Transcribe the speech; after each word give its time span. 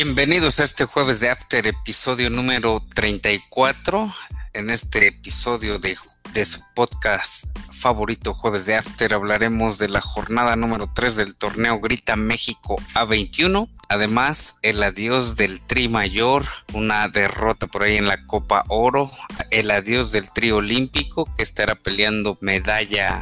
Bienvenidos 0.00 0.60
a 0.60 0.62
este 0.62 0.84
jueves 0.84 1.18
de 1.18 1.28
After, 1.28 1.66
episodio 1.66 2.30
número 2.30 2.84
34. 2.94 4.14
En 4.52 4.70
este 4.70 5.08
episodio 5.08 5.76
de, 5.76 5.96
de, 6.32 6.44
su 6.44 6.60
podcast 6.76 7.46
favorito, 7.72 8.32
Jueves 8.32 8.66
de 8.66 8.76
After, 8.76 9.12
hablaremos 9.12 9.78
de 9.78 9.88
la 9.88 10.00
jornada 10.00 10.54
número 10.54 10.88
3 10.94 11.16
del 11.16 11.34
torneo 11.34 11.80
Grita 11.80 12.14
México 12.14 12.80
A21. 12.94 13.68
Además, 13.88 14.60
el 14.62 14.80
adiós 14.84 15.34
del 15.34 15.60
Tri 15.66 15.88
Mayor, 15.88 16.44
una 16.74 17.08
derrota 17.08 17.66
por 17.66 17.82
ahí 17.82 17.96
en 17.96 18.06
la 18.06 18.24
Copa 18.24 18.62
Oro, 18.68 19.10
el 19.50 19.68
adiós 19.72 20.12
del 20.12 20.30
Tri 20.30 20.52
Olímpico 20.52 21.28
que 21.36 21.42
estará 21.42 21.74
peleando 21.74 22.38
medalla 22.40 23.20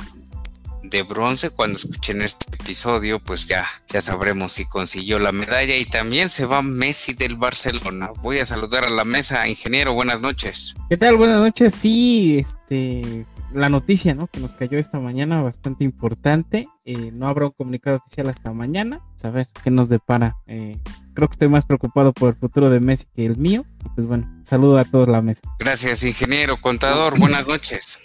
de 0.88 1.02
bronce. 1.02 1.50
Cuando 1.50 1.78
escuchen 1.78 2.22
este 2.22 2.46
episodio, 2.54 3.18
pues 3.18 3.46
ya, 3.46 3.66
ya 3.88 4.00
sabremos 4.00 4.52
si 4.52 4.64
consiguió 4.66 5.18
la 5.18 5.32
medalla. 5.32 5.76
Y 5.76 5.84
también 5.84 6.28
se 6.28 6.46
va 6.46 6.62
Messi 6.62 7.14
del 7.14 7.36
Barcelona. 7.36 8.10
Voy 8.22 8.38
a 8.38 8.46
saludar 8.46 8.84
a 8.84 8.90
la 8.90 9.04
mesa, 9.04 9.46
ingeniero. 9.48 9.94
Buenas 9.94 10.20
noches. 10.20 10.74
¿Qué 10.88 10.96
tal? 10.96 11.16
Buenas 11.16 11.40
noches. 11.40 11.74
Sí, 11.74 12.38
este, 12.38 13.26
la 13.52 13.68
noticia, 13.68 14.14
¿no? 14.14 14.26
Que 14.26 14.40
nos 14.40 14.54
cayó 14.54 14.78
esta 14.78 15.00
mañana, 15.00 15.42
bastante 15.42 15.84
importante. 15.84 16.68
Eh, 16.84 17.10
no 17.12 17.26
habrá 17.26 17.46
un 17.46 17.52
comunicado 17.52 17.96
oficial 17.98 18.28
hasta 18.28 18.52
mañana. 18.52 19.00
Pues 19.12 19.24
a 19.24 19.30
ver 19.30 19.46
qué 19.64 19.70
nos 19.70 19.88
depara. 19.88 20.36
Eh, 20.46 20.78
creo 21.14 21.28
que 21.28 21.32
estoy 21.32 21.48
más 21.48 21.64
preocupado 21.64 22.12
por 22.12 22.30
el 22.30 22.38
futuro 22.38 22.70
de 22.70 22.80
Messi 22.80 23.06
que 23.14 23.26
el 23.26 23.36
mío. 23.36 23.64
Pues 23.94 24.06
bueno, 24.06 24.30
saludo 24.42 24.78
a 24.78 24.84
todos 24.84 25.08
la 25.08 25.22
mesa. 25.22 25.42
Gracias, 25.58 26.04
ingeniero, 26.04 26.56
contador. 26.60 27.18
Buenas 27.18 27.46
noches. 27.46 28.00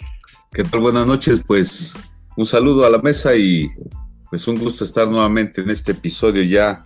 ¿Qué 0.52 0.64
tal? 0.64 0.80
Buenas 0.80 1.06
noches. 1.06 1.42
Pues 1.46 2.02
un 2.36 2.46
saludo 2.46 2.86
a 2.86 2.90
la 2.90 2.98
mesa 2.98 3.34
y 3.34 3.68
pues 4.30 4.48
un 4.48 4.58
gusto 4.58 4.84
estar 4.84 5.08
nuevamente 5.08 5.60
en 5.60 5.70
este 5.70 5.92
episodio 5.92 6.42
ya 6.42 6.82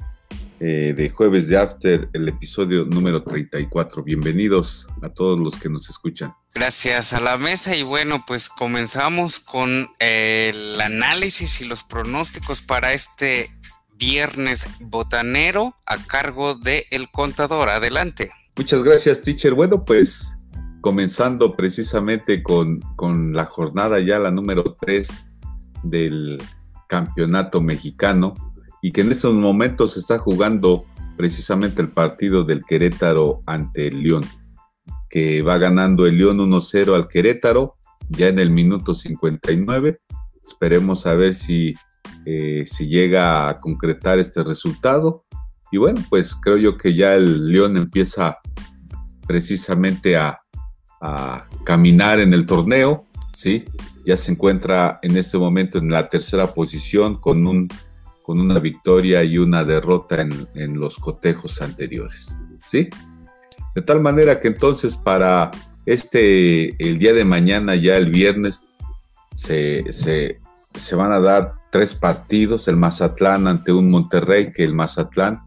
eh, 0.58 0.94
de 0.97 1.11
jueves 1.11 1.48
de 1.48 1.56
After, 1.58 2.08
el 2.12 2.28
episodio 2.28 2.84
número 2.84 3.22
34. 3.22 4.03
Bienvenidos 4.03 4.88
a 5.03 5.08
todos 5.11 5.38
los 5.38 5.56
que 5.56 5.69
nos 5.69 5.88
escuchan. 5.88 6.34
Gracias 6.55 7.12
a 7.12 7.20
la 7.20 7.36
mesa 7.38 7.77
y 7.77 7.83
bueno, 7.83 8.25
pues 8.27 8.48
comenzamos 8.48 9.38
con 9.38 9.88
el 10.00 10.80
análisis 10.80 11.60
y 11.60 11.66
los 11.66 11.84
pronósticos 11.84 12.62
para 12.62 12.92
este 12.92 13.50
viernes 13.98 14.69
botanero 14.81 15.77
a 15.86 15.98
cargo 16.06 16.55
de 16.55 16.86
El 16.91 17.10
Contador. 17.10 17.69
Adelante. 17.69 18.31
Muchas 18.56 18.83
gracias, 18.83 19.22
teacher. 19.22 19.55
Bueno, 19.55 19.84
pues 19.84 20.36
comenzando 20.81 21.55
precisamente 21.55 22.42
con, 22.42 22.81
con 22.97 23.34
la 23.34 23.44
jornada 23.44 24.00
ya, 24.00 24.19
la 24.19 24.31
número 24.31 24.77
3 24.81 25.31
del 25.82 26.38
campeonato 26.88 27.60
mexicano 27.60 28.34
y 28.82 28.92
que 28.92 29.00
en 29.00 29.10
estos 29.10 29.34
momentos 29.34 29.96
está 29.96 30.19
jugando 30.19 30.84
precisamente 31.16 31.82
el 31.82 31.91
partido 31.91 32.44
del 32.44 32.64
Querétaro 32.64 33.41
ante 33.46 33.88
el 33.88 34.02
León, 34.02 34.24
que 35.08 35.42
va 35.42 35.58
ganando 35.58 36.06
el 36.06 36.19
León 36.19 36.38
1-0 36.38 36.94
al 36.94 37.08
Querétaro 37.08 37.77
ya 38.08 38.28
en 38.28 38.38
el 38.38 38.50
minuto 38.50 38.94
59. 38.94 40.00
Esperemos 40.44 41.06
a 41.06 41.14
ver 41.14 41.34
si, 41.34 41.75
eh, 42.25 42.62
si 42.66 42.87
llega 42.87 43.48
a 43.48 43.60
concretar 43.60 44.19
este 44.19 44.44
resultado. 44.44 45.25
Y 45.72 45.78
bueno, 45.78 46.00
pues 46.08 46.37
creo 46.37 46.56
yo 46.56 46.76
que 46.76 46.94
ya 46.94 47.14
el 47.14 47.50
León 47.50 47.76
empieza 47.76 48.38
precisamente 49.26 50.16
a, 50.16 50.38
a 51.00 51.48
caminar 51.64 52.20
en 52.20 52.32
el 52.32 52.47
torneo, 52.47 53.06
¿sí? 53.32 53.64
Ya 54.06 54.17
se 54.17 54.31
encuentra 54.31 55.00
en 55.03 55.17
este 55.17 55.37
momento 55.37 55.78
en 55.78 55.91
la 55.91 56.09
tercera 56.09 56.55
posición 56.55 57.17
con, 57.17 57.44
un, 57.44 57.69
con 58.22 58.39
una 58.39 58.61
victoria 58.61 59.25
y 59.25 59.37
una 59.37 59.65
derrota 59.65 60.25
en, 60.55 60.78
los 60.78 60.99
cotejos 60.99 61.61
anteriores. 61.61 62.39
¿Sí? 62.65 62.89
De 63.75 63.83
tal 63.83 64.00
manera 64.00 64.39
que 64.39 64.47
entonces 64.49 64.97
para 64.97 65.50
este, 65.87 66.81
el 66.83 66.99
día 66.99 67.15
de 67.15 67.25
mañana, 67.25 67.75
ya 67.75 67.97
el 67.97 68.11
viernes, 68.11 68.69
se, 69.34 69.84
van 70.94 71.12
a 71.12 71.19
dar 71.19 71.55
tres 71.73 71.94
partidos, 71.94 72.69
el 72.69 72.77
Mazatlán 72.77 73.49
ante 73.49 73.73
un 73.73 73.91
Monterrey, 73.91 74.53
que 74.53 74.62
el 74.62 74.75
Mazatlán 74.75 75.41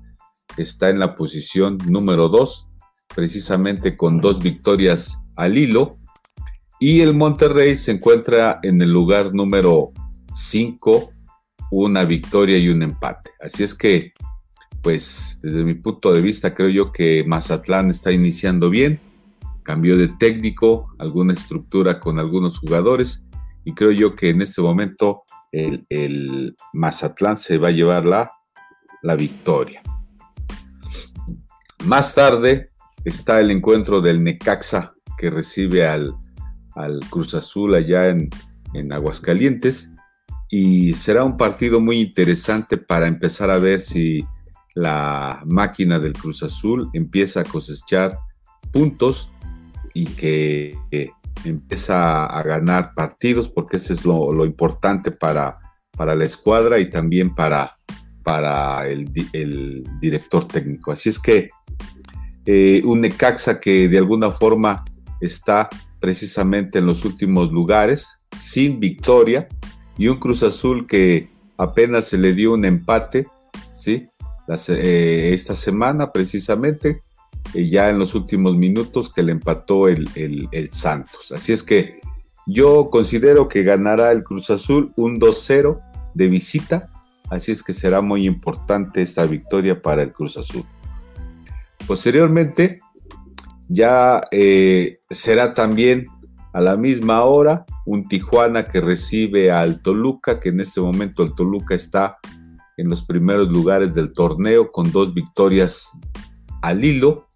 está 0.58 0.90
en 0.90 1.00
la 1.00 1.16
posición 1.16 1.78
número 1.88 2.28
dos, 2.28 2.68
precisamente 3.16 3.96
con 3.96 4.20
dos 4.20 4.40
victorias 4.40 5.24
al 5.38 5.58
hilo, 5.58 5.99
y 6.80 7.02
el 7.02 7.14
Monterrey 7.14 7.76
se 7.76 7.92
encuentra 7.92 8.60
en 8.64 8.82
el 8.82 8.92
lugar 8.92 9.34
número 9.34 9.92
5, 10.34 11.12
una 11.72 12.06
victoria 12.06 12.58
y 12.58 12.70
un 12.70 12.82
empate. 12.82 13.32
Así 13.42 13.64
es 13.64 13.76
que, 13.76 14.14
pues 14.82 15.40
desde 15.44 15.64
mi 15.66 15.74
punto 15.74 16.14
de 16.14 16.22
vista, 16.22 16.54
creo 16.54 16.70
yo 16.70 16.92
que 16.92 17.26
Mazatlán 17.28 17.90
está 17.90 18.14
iniciando 18.14 18.70
bien. 18.70 19.00
Cambió 19.64 19.98
de 19.98 20.08
técnico, 20.08 20.96
alguna 20.98 21.34
estructura 21.34 22.00
con 22.00 22.18
algunos 22.18 22.60
jugadores 22.60 23.28
y 23.66 23.74
creo 23.74 23.92
yo 23.92 24.16
que 24.16 24.30
en 24.30 24.42
este 24.42 24.62
momento 24.62 25.24
el, 25.52 26.56
Mazatlán 26.74 27.36
se 27.36 27.58
va 27.58 27.68
a 27.68 27.72
llevar 27.72 28.06
la, 28.06 28.32
la 29.02 29.16
victoria. 29.16 29.82
Más 31.86 32.16
tarde 32.16 32.72
está 33.04 33.42
el 33.42 33.52
encuentro 33.52 34.02
del 34.02 34.24
Necaxa 34.24 34.94
que 35.18 35.30
recibe 35.30 35.86
al 35.86 36.16
al 36.80 37.00
Cruz 37.10 37.34
Azul 37.36 37.76
allá 37.76 38.10
en, 38.10 38.30
Aguascalientes 38.92 39.94
y 40.48 40.94
será 40.94 41.24
un 41.24 41.38
partido 41.38 41.82
muy 41.82 42.00
interesante 42.00 42.78
para 42.78 43.08
empezar 43.08 43.50
a 43.50 43.58
ver 43.58 43.82
si 43.82 44.24
la 44.76 45.42
máquina 45.46 45.98
del 45.98 46.14
Cruz 46.14 46.44
Azul 46.44 46.88
empieza 46.94 47.42
a 47.42 47.46
cosechar 47.46 48.20
puntos 48.72 49.32
y 49.96 50.06
que 50.06 50.78
empieza 51.44 52.26
a 52.26 52.44
ganar 52.44 52.94
partidos, 52.94 53.50
porque 53.50 53.78
eso 53.78 53.92
es 53.92 54.06
lo, 54.06 54.46
importante 54.46 55.12
para, 55.12 55.58
para, 55.98 56.14
la 56.14 56.26
escuadra 56.26 56.80
y 56.80 56.92
también 56.92 57.34
para, 57.34 57.74
para 58.24 58.88
el, 58.88 59.12
director 60.00 60.46
técnico. 60.46 60.92
Así 60.92 61.10
es 61.10 61.20
que 61.20 61.50
eh, 62.46 62.84
un 62.86 63.02
Necaxa 63.02 63.60
que 63.60 63.88
de 63.88 63.98
alguna 63.98 64.30
forma 64.30 64.84
está 65.22 65.70
precisamente 66.00 66.80
en 66.80 66.86
los 66.86 67.06
últimos 67.06 67.52
lugares, 67.52 68.20
sin 68.38 68.80
victoria, 68.80 69.48
y 69.98 70.08
un 70.08 70.18
Cruz 70.18 70.44
Azul 70.44 70.88
que 70.88 71.30
apenas 71.58 72.06
se 72.06 72.18
le 72.18 72.34
dio 72.34 72.54
un 72.54 72.66
empate, 72.66 73.28
¿sí? 73.74 74.10
Eh, 74.70 75.32
esta 75.34 75.54
semana 75.56 76.12
precisamente, 76.12 77.04
eh, 77.54 77.70
ya 77.70 77.90
en 77.90 78.00
los 78.00 78.16
últimos 78.16 78.56
minutos 78.56 79.12
que 79.12 79.22
le 79.22 79.34
empató 79.34 79.88
el, 79.88 80.10
el 80.16 80.72
Santos. 80.72 81.32
Así 81.32 81.54
es 81.54 81.64
que 81.64 82.00
yo 82.48 82.90
considero 82.90 83.48
que 83.48 83.62
ganará 83.62 84.12
el 84.12 84.24
Cruz 84.24 84.50
Azul 84.50 84.92
un 84.96 85.20
2-0 85.20 85.78
de 86.16 86.28
visita, 86.28 86.90
así 87.30 87.52
es 87.52 87.62
que 87.62 87.74
será 87.74 88.02
muy 88.02 88.26
importante 88.26 89.04
esta 89.04 89.26
victoria 89.26 89.82
para 89.82 90.02
el 90.02 90.12
Cruz 90.12 90.38
Azul. 90.38 90.64
Posteriormente, 91.86 92.80
ya 93.70 94.20
eh, 94.32 95.00
será 95.10 95.54
también 95.54 96.08
a 96.54 96.60
la 96.60 96.76
misma 96.76 97.24
hora 97.24 97.66
un 97.86 98.08
Tijuana 98.08 98.66
que 98.66 98.82
recibe 98.82 99.52
al 99.52 99.82
Toluca, 99.82 100.40
que 100.40 100.50
en 100.50 100.60
este 100.60 100.82
momento 100.82 101.24
el 101.24 101.34
Toluca 101.36 101.76
está 101.76 102.18
en 102.78 102.90
los 102.90 103.04
primeros 103.04 103.50
lugares 103.50 103.94
del 103.94 104.12
torneo 104.14 104.72
con 104.72 104.92
dos 104.92 105.14
victorias 105.14 105.92
al 106.62 106.84
hilo. 106.84 107.28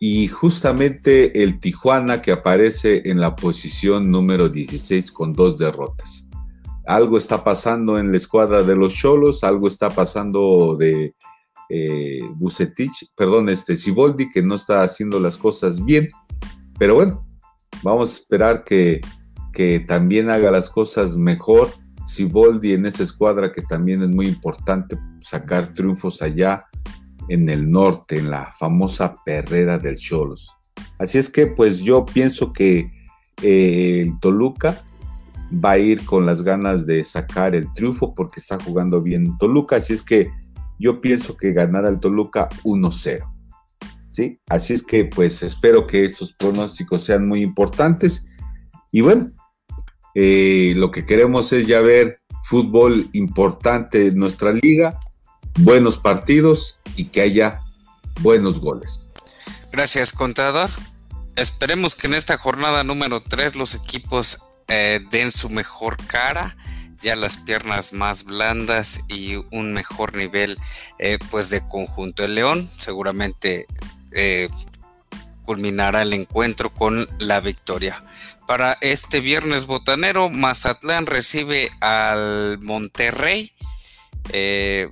Y 0.00 0.28
justamente 0.28 1.42
el 1.42 1.60
Tijuana 1.60 2.22
que 2.22 2.32
aparece 2.32 3.02
en 3.04 3.20
la 3.20 3.36
posición 3.36 4.10
número 4.10 4.48
16 4.48 5.12
con 5.12 5.34
dos 5.34 5.58
derrotas. 5.58 6.26
Algo 6.86 7.18
está 7.18 7.44
pasando 7.44 7.98
en 7.98 8.10
la 8.10 8.16
escuadra 8.16 8.62
de 8.62 8.74
los 8.74 8.94
Cholos, 8.94 9.44
algo 9.44 9.68
está 9.68 9.90
pasando 9.90 10.74
de 10.76 11.14
eh, 11.70 12.20
Bucetich, 12.34 13.10
perdón, 13.16 13.48
este 13.48 13.76
Siboldi, 13.76 14.28
que 14.28 14.42
no 14.42 14.56
está 14.56 14.82
haciendo 14.82 15.20
las 15.20 15.36
cosas 15.36 15.84
bien. 15.84 16.08
Pero 16.78 16.96
bueno, 16.96 17.26
vamos 17.82 18.10
a 18.10 18.12
esperar 18.20 18.64
que, 18.64 19.00
que 19.52 19.80
también 19.80 20.30
haga 20.30 20.50
las 20.50 20.68
cosas 20.68 21.16
mejor. 21.16 21.70
Siboldi 22.04 22.72
en 22.72 22.86
esa 22.86 23.02
escuadra 23.02 23.52
que 23.52 23.62
también 23.62 24.02
es 24.02 24.08
muy 24.08 24.26
importante 24.26 24.98
sacar 25.20 25.72
triunfos 25.72 26.22
allá 26.22 26.64
en 27.28 27.48
el 27.48 27.70
norte, 27.70 28.18
en 28.18 28.30
la 28.30 28.52
famosa 28.58 29.14
perrera 29.24 29.78
del 29.78 29.96
Cholos. 29.96 30.56
Así 30.98 31.18
es 31.18 31.30
que 31.30 31.46
pues 31.46 31.80
yo 31.82 32.04
pienso 32.04 32.52
que 32.52 32.90
eh, 33.42 34.12
Toluca 34.20 34.82
va 35.52 35.72
a 35.72 35.78
ir 35.78 36.04
con 36.04 36.26
las 36.26 36.42
ganas 36.42 36.86
de 36.86 37.04
sacar 37.04 37.54
el 37.54 37.70
triunfo 37.72 38.14
porque 38.14 38.40
está 38.40 38.58
jugando 38.62 39.00
bien 39.00 39.36
Toluca. 39.38 39.76
Así 39.76 39.92
es 39.92 40.02
que 40.02 40.30
yo 40.80 41.00
pienso 41.00 41.36
que 41.36 41.52
ganará 41.52 41.88
el 41.88 42.00
Toluca 42.00 42.48
1-0. 42.64 43.20
¿Sí? 44.08 44.40
Así 44.48 44.72
es 44.72 44.82
que 44.82 45.04
pues 45.04 45.44
espero 45.44 45.86
que 45.86 46.02
estos 46.02 46.32
pronósticos 46.32 47.04
sean 47.04 47.28
muy 47.28 47.42
importantes. 47.42 48.26
Y 48.90 49.02
bueno, 49.02 49.30
eh, 50.14 50.72
lo 50.76 50.90
que 50.90 51.06
queremos 51.06 51.52
es 51.52 51.66
ya 51.66 51.80
ver 51.80 52.20
fútbol 52.42 53.08
importante 53.12 54.08
en 54.08 54.16
nuestra 54.16 54.52
liga, 54.52 54.98
buenos 55.60 55.98
partidos 55.98 56.80
y 56.96 57.04
que 57.04 57.20
haya 57.20 57.60
buenos 58.22 58.58
goles. 58.58 59.10
Gracias, 59.70 60.12
contador. 60.12 60.70
Esperemos 61.36 61.94
que 61.94 62.06
en 62.06 62.14
esta 62.14 62.36
jornada 62.38 62.82
número 62.82 63.22
3 63.22 63.54
los 63.54 63.74
equipos 63.74 64.38
eh, 64.66 65.00
den 65.10 65.30
su 65.30 65.50
mejor 65.50 65.96
cara, 66.06 66.56
ya 67.02 67.16
las 67.16 67.36
piernas 67.38 67.92
más 67.92 68.24
blandas 68.24 69.00
y 69.08 69.36
un 69.50 69.72
mejor 69.72 70.14
nivel 70.14 70.58
eh, 70.98 71.18
pues 71.30 71.50
de 71.50 71.66
conjunto. 71.66 72.24
El 72.24 72.34
León 72.34 72.70
seguramente 72.78 73.66
eh, 74.12 74.48
culminará 75.42 76.02
el 76.02 76.12
encuentro 76.12 76.72
con 76.72 77.08
la 77.18 77.40
victoria. 77.40 78.02
Para 78.46 78.76
este 78.80 79.20
viernes 79.20 79.66
botanero, 79.66 80.28
Mazatlán 80.28 81.06
recibe 81.06 81.70
al 81.80 82.58
Monterrey. 82.60 83.52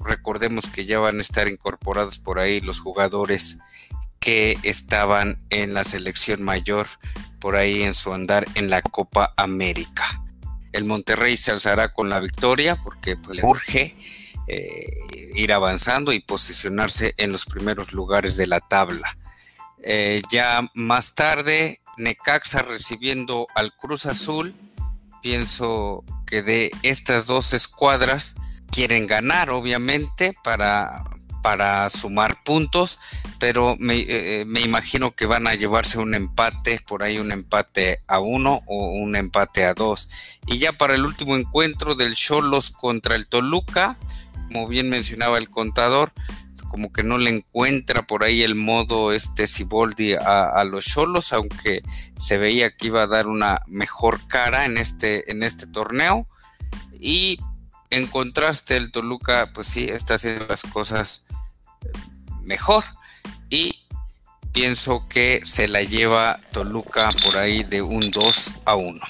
recordemos 0.05 0.69
que 0.69 0.85
ya 0.85 0.99
van 0.99 1.19
a 1.19 1.23
estar 1.23 1.49
incorporados 1.49 2.19
por 2.19 2.39
ahí 2.39 2.61
los 2.61 2.81
jugadores 2.81 3.59
que 4.21 4.59
estaban 4.63 5.41
en 5.51 5.75
la 5.75 5.85
selección 5.85 6.43
mayor 6.43 6.87
por 7.41 7.57
ahí 7.57 7.83
en 7.83 7.95
su 7.95 8.13
andar 8.13 8.47
en 8.55 8.71
la 8.71 8.83
Copa 8.83 9.33
América. 9.37 10.05
El 10.79 10.85
Monterrey 10.85 11.37
se 11.37 11.51
alzará 11.51 11.93
con 11.93 12.09
la 12.09 12.21
victoria 12.21 12.77
porque 12.77 13.17
pues, 13.17 13.37
le 13.37 13.45
urge 13.45 13.97
eh, 14.47 14.87
ir 15.35 15.53
avanzando 15.53 16.13
y 16.13 16.21
posicionarse 16.21 17.15
en 17.19 17.33
los 17.33 17.45
primeros 17.47 17.93
lugares 17.93 18.37
de 18.37 18.47
la 18.47 18.61
tabla. 18.61 19.19
Eh, 19.83 20.23
ya 20.31 20.71
más 20.75 21.17
tarde, 21.17 21.81
Necaxa 21.97 22.63
recibiendo 22.63 23.49
al 23.57 23.75
Cruz 23.77 24.07
Azul. 24.07 24.55
Pienso 25.21 26.05
que 26.27 26.43
de 26.43 26.71
estas 26.83 27.27
dos 27.27 27.53
escuadras 27.55 28.37
quieren 28.71 29.09
ganar, 29.09 29.51
obviamente, 29.51 30.33
para, 30.45 31.03
para 31.49 31.89
sumar 31.89 32.45
puntos, 32.45 32.99
pero 33.39 33.75
eh, 33.81 34.45
me, 34.47 34.61
imagino 34.61 35.13
que 35.13 35.25
van 35.25 35.47
a 35.47 35.55
llevarse 35.55 35.99
un 35.99 36.15
empate, 36.15 36.79
por 36.87 37.03
ahí 37.03 37.17
un 37.17 37.33
empate 37.33 38.03
a 38.07 38.19
uno 38.19 38.61
o 38.67 38.91
un 38.93 39.17
empate 39.17 39.65
a 39.65 39.73
dos. 39.73 40.11
Y 40.47 40.59
ya 40.59 40.75
para 40.75 40.93
el 40.93 41.07
último 41.07 41.39
encuentro 41.39 41.95
del 41.95 42.15
Cholos 42.17 42.69
contra 42.69 43.17
el 43.17 43.29
Toluca, 43.29 43.97
como 44.35 44.69
bien 44.69 44.91
mencionaba 44.91 45.39
el 45.39 45.49
contador, 45.49 46.13
como 46.69 46.93
que 46.93 47.03
no 47.03 47.17
le 47.17 47.31
encuentra 47.31 48.07
por 48.07 48.25
ahí 48.25 48.43
el 48.43 48.55
modo 48.55 49.11
este 49.13 49.47
Siboldi 49.47 50.17
a, 50.17 50.51
a 50.51 50.65
los 50.65 50.85
Cholos, 50.85 51.33
aunque 51.33 51.83
se 52.15 52.37
veía 52.37 52.77
que 52.77 52.89
iba 52.89 53.05
a 53.05 53.07
dar 53.07 53.27
una 53.27 53.63
mejor 53.67 54.21
cara 54.27 54.67
en 54.67 54.77
este, 54.77 55.33
en 55.33 55.43
este 55.43 55.67
torneo. 55.67 56.29
Y 57.01 57.39
en 57.91 58.07
contraste, 58.07 58.77
el 58.77 58.91
Toluca, 58.91 59.51
pues 59.55 59.67
sí, 59.67 59.89
está 59.89 60.15
haciendo 60.15 60.47
las 60.47 60.63
cosas 60.63 61.27
mejor. 62.45 62.85
Y 63.51 63.87
pienso 64.53 65.07
que 65.09 65.41
se 65.45 65.69
la 65.69 65.83
lleva 65.83 66.41
Toluca 66.53 67.11
por 67.25 67.37
ahí 67.37 67.63
de 67.63 67.83
un 67.83 68.11
2 68.11 68.63
a 68.67 68.75
1. 68.75 69.01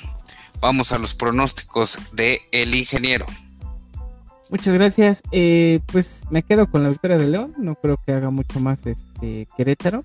Vamos 0.60 0.92
a 0.92 0.98
los 0.98 1.14
pronósticos 1.14 1.98
de 2.12 2.40
el 2.52 2.74
ingeniero. 2.74 3.26
Muchas 4.50 4.74
gracias. 4.74 5.22
Eh, 5.30 5.80
pues 5.86 6.24
me 6.30 6.42
quedo 6.42 6.70
con 6.70 6.82
la 6.82 6.88
victoria 6.88 7.18
de 7.18 7.28
León. 7.28 7.54
No 7.58 7.74
creo 7.76 7.98
que 8.04 8.12
haga 8.12 8.30
mucho 8.30 8.60
más 8.60 8.86
este 8.86 9.46
Querétaro. 9.56 10.04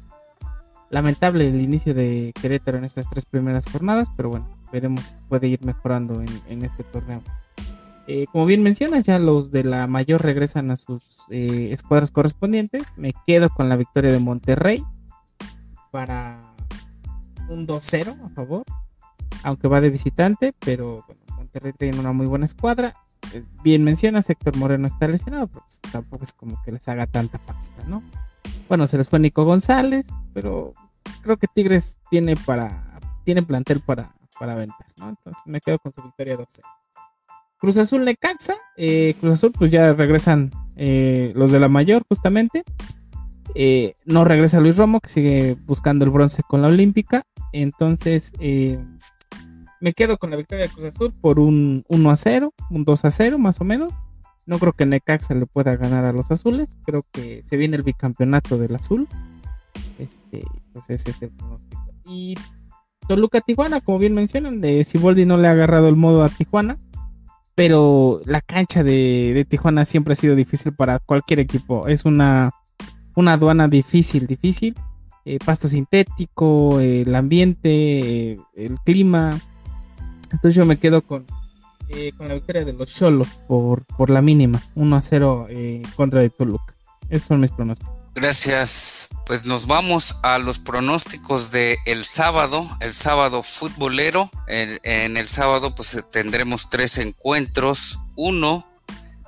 Lamentable 0.89 1.49
el 1.49 1.61
inicio 1.61 1.93
de 1.93 2.33
Querétaro 2.39 2.77
en 2.77 2.83
estas 2.83 3.09
tres 3.09 3.25
primeras 3.25 3.67
jornadas, 3.67 4.09
pero 4.15 4.29
bueno, 4.29 4.47
veremos 4.71 5.07
si 5.07 5.15
puede 5.27 5.47
ir 5.47 5.63
mejorando 5.63 6.21
en 6.47 6.63
este 6.63 6.83
torneo. 6.83 7.23
Eh, 8.07 8.25
como 8.31 8.45
bien 8.45 8.61
mencionas, 8.61 9.05
ya 9.05 9.17
los 9.17 9.51
de 9.51 9.63
la 9.63 9.87
mayor 9.87 10.21
regresan 10.21 10.71
a 10.71 10.75
sus 10.75 11.03
eh, 11.29 11.69
escuadras 11.71 12.11
correspondientes. 12.11 12.83
Me 12.97 13.13
quedo 13.25 13.49
con 13.49 13.69
la 13.69 13.77
victoria 13.77 14.11
de 14.11 14.19
Monterrey 14.19 14.83
para 15.91 16.37
un 17.47 17.65
2-0 17.65 18.25
a 18.25 18.29
favor, 18.29 18.63
aunque 19.43 19.67
va 19.67 19.79
de 19.79 19.89
visitante, 19.89 20.53
pero 20.59 21.03
bueno, 21.07 21.21
Monterrey 21.37 21.71
tiene 21.73 21.99
una 21.99 22.11
muy 22.11 22.25
buena 22.25 22.45
escuadra. 22.45 22.93
Eh, 23.33 23.43
bien 23.63 23.83
mencionas, 23.83 24.29
Héctor 24.29 24.57
Moreno 24.57 24.87
está 24.87 25.07
lesionado, 25.07 25.47
pero 25.47 25.63
pues 25.65 25.79
tampoco 25.91 26.25
es 26.25 26.33
como 26.33 26.61
que 26.63 26.73
les 26.73 26.87
haga 26.89 27.07
tanta 27.07 27.39
falta, 27.39 27.87
¿no? 27.87 28.03
Bueno, 28.67 28.85
se 28.85 28.97
les 28.97 29.07
fue 29.07 29.19
Nico 29.19 29.45
González, 29.45 30.09
pero 30.33 30.73
creo 31.21 31.37
que 31.37 31.47
Tigres 31.47 31.99
tiene 32.09 32.35
para 32.35 32.99
tiene 33.23 33.43
plantel 33.43 33.79
para, 33.79 34.13
para 34.37 34.53
aventar, 34.53 34.87
¿no? 34.97 35.09
Entonces 35.09 35.41
me 35.45 35.61
quedo 35.61 35.79
con 35.79 35.93
su 35.93 36.01
victoria 36.01 36.37
2-0. 36.37 36.61
Cruz 37.63 37.77
Azul 37.77 38.03
Necaxa. 38.03 38.55
Eh, 38.75 39.15
Cruz 39.21 39.35
Azul, 39.35 39.53
pues 39.57 39.71
ya 39.71 39.93
regresan 39.93 40.51
eh, 40.75 41.31
los 41.33 41.53
de 41.53 41.61
la 41.61 41.69
mayor, 41.69 42.03
justamente. 42.09 42.65
Eh, 43.55 43.95
no 44.03 44.25
regresa 44.25 44.59
Luis 44.59 44.75
Romo, 44.75 44.99
que 44.99 45.07
sigue 45.07 45.55
buscando 45.65 46.03
el 46.03 46.11
bronce 46.11 46.43
con 46.45 46.61
la 46.61 46.67
Olímpica. 46.67 47.23
Entonces, 47.53 48.33
me 49.79 49.93
quedo 49.93 50.17
con 50.17 50.31
la 50.31 50.35
victoria 50.35 50.65
de 50.65 50.73
Cruz 50.73 50.87
Azul 50.87 51.13
por 51.21 51.39
un 51.39 51.85
1 51.87 52.09
a 52.11 52.15
0, 52.17 52.53
un 52.69 52.83
2 52.83 53.05
a 53.05 53.11
0 53.11 53.37
más 53.37 53.61
o 53.61 53.63
menos. 53.63 53.93
No 54.45 54.59
creo 54.59 54.73
que 54.73 54.85
Necaxa 54.85 55.33
le 55.33 55.45
pueda 55.45 55.77
ganar 55.77 56.03
a 56.03 56.11
los 56.11 56.31
azules. 56.31 56.77
Creo 56.85 57.05
que 57.13 57.43
se 57.45 57.55
viene 57.55 57.77
el 57.77 57.83
bicampeonato 57.83 58.57
del 58.57 58.75
azul. 58.75 59.07
Este, 59.99 60.43
pues 60.73 60.89
ese 60.89 61.11
es 61.11 61.21
el 61.21 61.31
pronóstico. 61.31 61.81
Y 62.07 62.35
Toluca 63.07 63.39
Tijuana, 63.39 63.79
como 63.79 63.99
bien 63.99 64.15
mencionan, 64.15 64.59
de 64.59 64.83
Siboldi 64.83 65.25
no 65.25 65.37
le 65.37 65.47
ha 65.47 65.51
agarrado 65.51 65.87
el 65.87 65.95
modo 65.95 66.25
a 66.25 66.29
Tijuana 66.29 66.77
pero 67.55 68.21
la 68.25 68.41
cancha 68.41 68.83
de, 68.83 69.45
Tijuana 69.47 69.85
siempre 69.85 70.13
ha 70.13 70.15
sido 70.15 70.35
difícil 70.35 70.73
para 70.73 70.99
cualquier 70.99 71.39
equipo. 71.39 71.87
Es 71.87 72.05
una, 72.05 72.51
aduana 73.15 73.67
difícil, 73.67 74.27
difícil. 74.27 74.75
Eh, 75.25 75.39
pasto 75.43 75.67
sintético, 75.67 76.79
el 76.79 77.13
ambiente, 77.15 78.31
eh, 78.31 78.39
el 78.55 78.77
clima. 78.79 79.39
Entonces 80.31 80.55
yo 80.55 80.65
me 80.65 80.77
quedo 80.77 81.01
con, 81.01 81.25
eh, 81.89 82.11
con 82.17 82.27
la 82.27 82.33
victoria 82.33 82.65
de 82.65 82.73
los 82.73 82.93
Cholos 82.93 83.27
por, 83.47 83.85
por 83.85 84.09
la 84.09 84.21
mínima, 84.21 84.61
1 84.75 84.95
a 84.95 85.01
0 85.01 85.47
contra 85.95 86.21
de 86.21 86.29
Toluca. 86.29 86.75
Esos 87.09 87.27
son 87.27 87.39
mis 87.39 87.51
pronósticos. 87.51 88.02
Gracias. 88.15 89.09
Pues 89.25 89.45
nos 89.45 89.65
vamos 89.65 90.19
a 90.21 90.37
los 90.37 90.59
pronósticos 90.59 91.51
de 91.51 91.77
el 91.85 92.05
sábado, 92.05 92.77
el 92.79 92.93
sábado 92.93 93.41
futbolero. 93.41 94.29
En, 94.47 95.17
el 95.17 95.27
sábado 95.27 95.73
pues 95.73 95.99
tendremos 96.11 96.69
tres 96.69 96.99
encuentros. 96.99 97.99
Uno, 98.15 98.67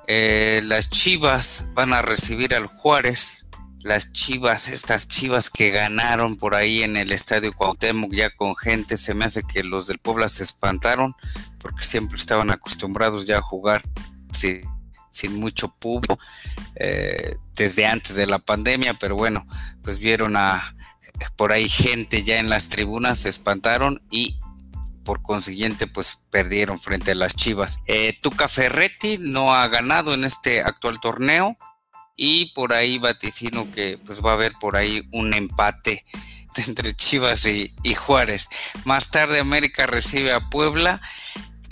eh, 0.06 0.60
las 0.64 0.90
Chivas 0.90 1.68
van 1.74 1.92
a 1.92 2.02
recibir 2.02 2.54
al 2.54 2.66
Juárez. 2.66 3.48
Las 3.82 4.12
Chivas, 4.12 4.68
estas 4.68 5.08
Chivas 5.08 5.50
que 5.50 5.70
ganaron 5.70 6.36
por 6.36 6.54
ahí 6.54 6.82
en 6.82 6.96
el 6.96 7.12
Estadio 7.12 7.52
Cuauhtémoc 7.52 8.12
ya 8.12 8.30
con 8.30 8.56
gente, 8.56 8.96
se 8.96 9.14
me 9.14 9.24
hace 9.24 9.42
que 9.44 9.62
los 9.62 9.86
del 9.86 9.98
Puebla 9.98 10.28
se 10.28 10.42
espantaron 10.42 11.14
porque 11.60 11.84
siempre 11.84 12.16
estaban 12.16 12.50
acostumbrados 12.50 13.26
ya 13.26 13.38
a 13.38 13.42
jugar. 13.42 13.82
Sí 14.32 14.62
sin 15.16 15.38
mucho 15.38 15.74
público 15.78 16.18
eh, 16.76 17.36
desde 17.54 17.86
antes 17.86 18.14
de 18.14 18.26
la 18.26 18.38
pandemia, 18.38 18.94
pero 18.94 19.16
bueno, 19.16 19.46
pues 19.82 19.98
vieron 19.98 20.36
a 20.36 20.74
por 21.36 21.52
ahí 21.52 21.68
gente 21.68 22.22
ya 22.22 22.38
en 22.38 22.50
las 22.50 22.68
tribunas, 22.68 23.18
se 23.20 23.30
espantaron 23.30 24.02
y 24.10 24.38
por 25.04 25.22
consiguiente 25.22 25.86
pues 25.86 26.26
perdieron 26.30 26.80
frente 26.80 27.12
a 27.12 27.14
las 27.14 27.34
Chivas. 27.34 27.78
Eh, 27.86 28.18
Tuca 28.20 28.48
Ferretti 28.48 29.18
no 29.18 29.54
ha 29.54 29.66
ganado 29.68 30.12
en 30.12 30.24
este 30.24 30.60
actual 30.60 31.00
torneo 31.00 31.56
y 32.16 32.52
por 32.54 32.72
ahí 32.72 32.98
vaticino 32.98 33.70
que 33.70 33.98
pues 34.04 34.22
va 34.22 34.32
a 34.32 34.34
haber 34.34 34.52
por 34.54 34.76
ahí 34.76 35.08
un 35.12 35.32
empate 35.32 36.04
entre 36.66 36.94
Chivas 36.94 37.46
y, 37.46 37.72
Juárez. 37.94 38.48
Más 38.84 39.10
tarde 39.10 39.38
América 39.38 39.86
recibe 39.86 40.32
a 40.32 40.50
Puebla 40.50 41.00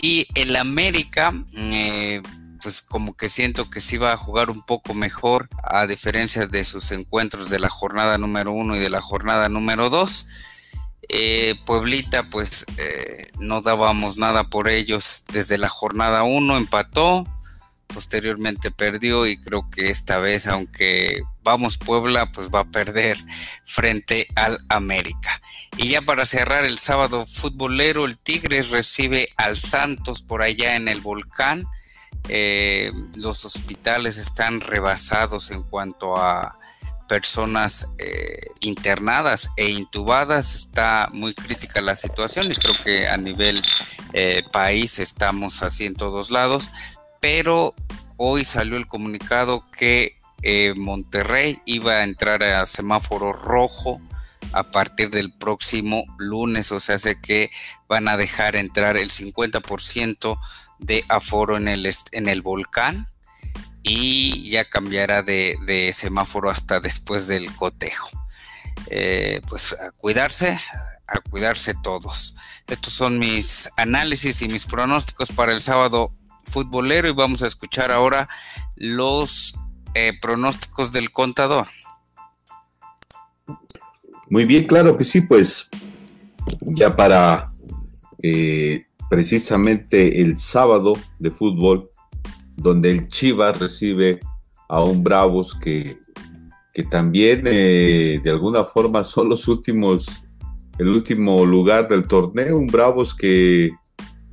y 0.00 0.28
el 0.34 0.56
América 0.56 1.32
eh, 1.54 2.22
pues 2.64 2.80
como 2.80 3.14
que 3.14 3.28
siento 3.28 3.68
que 3.68 3.80
sí 3.80 3.98
va 3.98 4.14
a 4.14 4.16
jugar 4.16 4.48
un 4.48 4.62
poco 4.62 4.94
mejor 4.94 5.50
a 5.62 5.86
diferencia 5.86 6.46
de 6.46 6.64
sus 6.64 6.92
encuentros 6.92 7.50
de 7.50 7.58
la 7.58 7.68
jornada 7.68 8.16
número 8.16 8.52
uno 8.52 8.74
y 8.74 8.78
de 8.78 8.88
la 8.88 9.02
jornada 9.02 9.50
número 9.50 9.90
dos. 9.90 10.26
Eh, 11.10 11.56
Pueblita, 11.66 12.30
pues 12.30 12.64
eh, 12.78 13.26
no 13.38 13.60
dábamos 13.60 14.16
nada 14.16 14.48
por 14.48 14.68
ellos 14.68 15.26
desde 15.30 15.58
la 15.58 15.68
jornada 15.68 16.22
uno, 16.22 16.56
empató, 16.56 17.26
posteriormente 17.88 18.70
perdió 18.70 19.26
y 19.26 19.36
creo 19.36 19.68
que 19.70 19.90
esta 19.90 20.18
vez, 20.18 20.46
aunque 20.46 21.20
vamos 21.42 21.76
Puebla, 21.76 22.32
pues 22.32 22.48
va 22.48 22.60
a 22.60 22.70
perder 22.70 23.18
frente 23.62 24.26
al 24.36 24.58
América. 24.70 25.38
Y 25.76 25.88
ya 25.88 26.00
para 26.00 26.24
cerrar 26.24 26.64
el 26.64 26.78
sábado 26.78 27.26
futbolero, 27.26 28.06
el 28.06 28.16
Tigres 28.16 28.70
recibe 28.70 29.28
al 29.36 29.58
Santos 29.58 30.22
por 30.22 30.40
allá 30.40 30.76
en 30.76 30.88
el 30.88 31.02
volcán. 31.02 31.66
Eh, 32.28 32.90
los 33.16 33.44
hospitales 33.44 34.18
están 34.18 34.60
rebasados 34.60 35.50
en 35.50 35.62
cuanto 35.62 36.16
a 36.16 36.58
personas 37.08 37.94
eh, 37.98 38.46
internadas 38.60 39.50
e 39.56 39.70
intubadas. 39.70 40.54
Está 40.54 41.08
muy 41.12 41.34
crítica 41.34 41.80
la 41.80 41.94
situación 41.94 42.50
y 42.50 42.54
creo 42.54 42.74
que 42.82 43.08
a 43.08 43.16
nivel 43.16 43.62
eh, 44.12 44.42
país 44.52 44.98
estamos 44.98 45.62
así 45.62 45.86
en 45.86 45.94
todos 45.94 46.30
lados. 46.30 46.70
Pero 47.20 47.74
hoy 48.16 48.44
salió 48.44 48.76
el 48.76 48.86
comunicado 48.86 49.64
que 49.70 50.18
Monterrey 50.76 51.58
iba 51.64 51.92
a 51.92 52.04
entrar 52.04 52.42
a 52.42 52.66
semáforo 52.66 53.32
rojo 53.32 53.98
a 54.52 54.70
partir 54.70 55.10
del 55.10 55.32
próximo 55.32 56.04
lunes, 56.18 56.72
o 56.72 56.80
sea, 56.80 56.98
sé 56.98 57.20
que 57.20 57.50
van 57.88 58.08
a 58.08 58.16
dejar 58.16 58.56
entrar 58.56 58.96
el 58.96 59.10
50% 59.10 60.38
de 60.78 61.04
aforo 61.08 61.56
en 61.56 61.68
el, 61.68 61.90
en 62.12 62.28
el 62.28 62.42
volcán 62.42 63.08
y 63.82 64.48
ya 64.48 64.64
cambiará 64.64 65.22
de, 65.22 65.90
semáforo 65.94 66.50
hasta 66.50 66.80
después 66.80 67.28
del 67.28 67.54
cotejo. 67.54 68.10
Eh, 68.88 69.40
pues 69.48 69.72
a 69.74 69.92
cuidarse, 69.92 70.58
a 71.06 71.20
cuidarse 71.30 71.74
todos. 71.82 72.36
Estos 72.66 72.92
son 72.92 73.18
mis 73.18 73.70
análisis 73.76 74.42
y 74.42 74.48
mis 74.48 74.64
pronósticos 74.64 75.30
para 75.32 75.52
el 75.52 75.60
sábado 75.60 76.12
futbolero 76.44 77.08
y 77.08 77.12
vamos 77.12 77.42
a 77.42 77.46
escuchar 77.46 77.92
ahora 77.92 78.28
los 78.74 79.58
eh, 79.94 80.18
pronósticos 80.20 80.90
del 80.92 81.12
contador. 81.12 81.68
Muy 84.30 84.44
bien, 84.44 84.66
claro 84.66 84.96
que 84.96 85.04
sí, 85.04 85.20
pues 85.20 85.70
ya 86.60 86.94
para 86.96 87.52
eh, 88.22 88.86
precisamente 89.10 90.20
el 90.20 90.38
sábado 90.38 90.96
de 91.18 91.30
fútbol, 91.30 91.90
donde 92.56 92.90
el 92.90 93.08
Chivas 93.08 93.58
recibe 93.58 94.20
a 94.68 94.82
un 94.82 95.04
Bravos 95.04 95.54
que, 95.54 95.98
que 96.72 96.82
también 96.84 97.44
eh, 97.46 98.20
de 98.22 98.30
alguna 98.30 98.64
forma 98.64 99.04
son 99.04 99.28
los 99.28 99.46
últimos, 99.46 100.24
el 100.78 100.88
último 100.88 101.44
lugar 101.44 101.88
del 101.88 102.08
torneo, 102.08 102.58
un 102.58 102.66
Bravos 102.66 103.14
que 103.14 103.70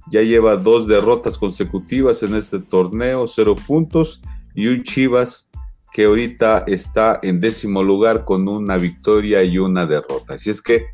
ya 0.10 0.22
lleva 0.22 0.56
dos 0.56 0.88
derrotas 0.88 1.38
consecutivas 1.38 2.24
en 2.24 2.36
este 2.36 2.60
torneo, 2.60 3.28
cero 3.28 3.56
puntos, 3.56 4.22
y 4.56 4.68
un 4.68 4.84
Chivas 4.84 5.51
que 5.92 6.06
ahorita 6.06 6.64
está 6.68 7.20
en 7.22 7.40
décimo 7.40 7.84
lugar 7.84 8.24
con 8.24 8.48
una 8.48 8.78
victoria 8.78 9.44
y 9.44 9.58
una 9.58 9.86
derrota. 9.86 10.36
Así 10.36 10.50
es 10.50 10.62
que, 10.62 10.86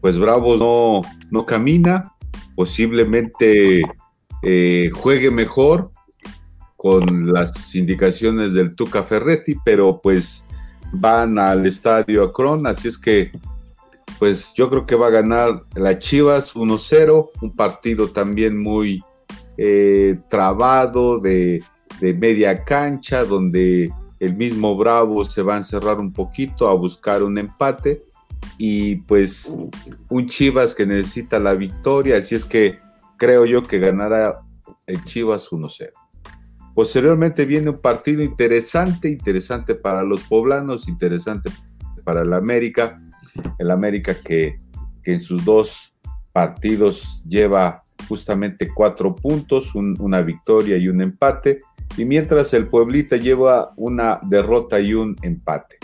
pues 0.00 0.18
Bravos 0.18 0.60
no, 0.60 1.02
no 1.30 1.44
camina, 1.44 2.14
posiblemente 2.56 3.82
eh, 4.42 4.90
juegue 4.94 5.30
mejor 5.30 5.90
con 6.76 7.32
las 7.32 7.74
indicaciones 7.74 8.54
del 8.54 8.74
Tuca 8.74 9.02
Ferretti, 9.02 9.56
pero 9.64 10.00
pues 10.02 10.46
van 10.92 11.38
al 11.38 11.66
estadio 11.66 12.22
Akron, 12.24 12.66
así 12.66 12.88
es 12.88 12.98
que 12.98 13.32
pues 14.18 14.54
yo 14.54 14.70
creo 14.70 14.86
que 14.86 14.94
va 14.94 15.08
a 15.08 15.10
ganar 15.10 15.64
la 15.74 15.98
Chivas 15.98 16.54
1-0, 16.54 17.30
un 17.42 17.56
partido 17.56 18.08
también 18.08 18.60
muy 18.60 19.02
eh, 19.56 20.18
trabado 20.30 21.18
de, 21.18 21.62
de 22.00 22.14
media 22.14 22.64
cancha, 22.64 23.24
donde 23.24 23.90
el 24.24 24.34
mismo 24.36 24.76
Bravo 24.76 25.24
se 25.24 25.42
va 25.42 25.54
a 25.54 25.58
encerrar 25.58 25.98
un 25.98 26.12
poquito 26.12 26.68
a 26.68 26.74
buscar 26.74 27.22
un 27.22 27.38
empate 27.38 28.04
y 28.58 28.96
pues 28.96 29.56
un 30.08 30.26
Chivas 30.26 30.74
que 30.74 30.86
necesita 30.86 31.38
la 31.38 31.54
victoria, 31.54 32.16
así 32.16 32.34
es 32.34 32.44
que 32.44 32.78
creo 33.16 33.44
yo 33.44 33.62
que 33.62 33.78
ganará 33.78 34.42
el 34.86 35.02
Chivas 35.04 35.50
1-0. 35.50 35.90
Posteriormente 36.74 37.44
viene 37.44 37.70
un 37.70 37.80
partido 37.80 38.22
interesante, 38.22 39.08
interesante 39.08 39.74
para 39.74 40.02
los 40.02 40.24
poblanos, 40.24 40.88
interesante 40.88 41.50
para 42.04 42.22
el 42.22 42.32
América, 42.32 43.00
el 43.58 43.70
América 43.70 44.14
que, 44.14 44.58
que 45.02 45.12
en 45.12 45.20
sus 45.20 45.44
dos 45.44 45.96
partidos 46.32 47.24
lleva 47.28 47.84
justamente 48.08 48.68
cuatro 48.74 49.14
puntos, 49.14 49.74
una 49.74 50.20
victoria 50.22 50.76
y 50.76 50.88
un 50.88 51.00
empate, 51.00 51.60
y 51.96 52.04
mientras 52.04 52.52
el 52.54 52.68
Pueblita 52.68 53.16
lleva 53.16 53.72
una 53.76 54.20
derrota 54.22 54.80
y 54.80 54.94
un 54.94 55.16
empate. 55.22 55.76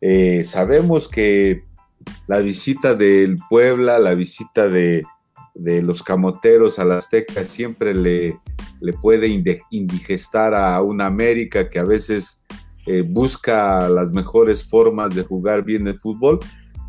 Eh, 0.00 0.44
sabemos 0.44 1.08
que 1.08 1.64
la 2.26 2.38
visita 2.38 2.94
del 2.94 3.36
Puebla, 3.48 3.98
la 3.98 4.14
visita 4.14 4.68
de, 4.68 5.02
los 5.54 6.04
camoteros 6.04 6.78
a 6.78 6.84
la 6.84 6.98
Azteca 6.98 7.42
siempre 7.42 7.92
le, 7.92 8.38
le 8.80 8.92
puede 8.92 9.26
indigestar 9.70 10.54
a 10.54 10.80
una 10.82 11.06
América 11.06 11.68
que 11.68 11.80
a 11.80 11.84
veces 11.84 12.44
eh, 12.86 13.02
busca 13.02 13.88
las 13.88 14.12
mejores 14.12 14.64
formas 14.64 15.14
de 15.14 15.24
jugar 15.24 15.64
bien 15.64 15.86
el 15.88 15.98
fútbol, 15.98 16.38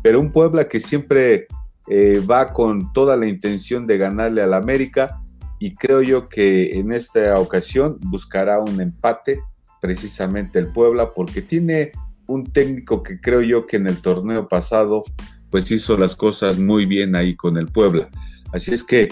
pero 0.02 0.20
un 0.20 0.30
Puebla 0.30 0.68
que 0.68 0.78
siempre 0.78 1.46
eh, 1.88 2.24
va 2.24 2.52
con 2.52 2.92
toda 2.92 3.16
la 3.16 3.26
intención 3.26 3.86
de 3.86 3.98
ganarle 3.98 4.42
al 4.42 4.54
América 4.54 5.20
y 5.60 5.74
creo 5.74 6.00
yo 6.00 6.28
que 6.28 6.78
en 6.80 6.90
esta 6.90 7.38
ocasión 7.38 7.98
buscará 8.00 8.58
un 8.58 8.80
empate 8.80 9.42
precisamente 9.80 10.58
el 10.58 10.72
Puebla 10.72 11.12
porque 11.12 11.42
tiene 11.42 11.92
un 12.26 12.46
técnico 12.46 13.02
que 13.02 13.20
creo 13.20 13.42
yo 13.42 13.66
que 13.66 13.76
en 13.76 13.86
el 13.86 14.00
torneo 14.00 14.48
pasado 14.48 15.04
pues 15.50 15.70
hizo 15.70 15.98
las 15.98 16.16
cosas 16.16 16.58
muy 16.58 16.86
bien 16.86 17.14
ahí 17.14 17.36
con 17.36 17.58
el 17.58 17.66
Puebla. 17.66 18.08
Así 18.52 18.72
es 18.72 18.82
que, 18.82 19.08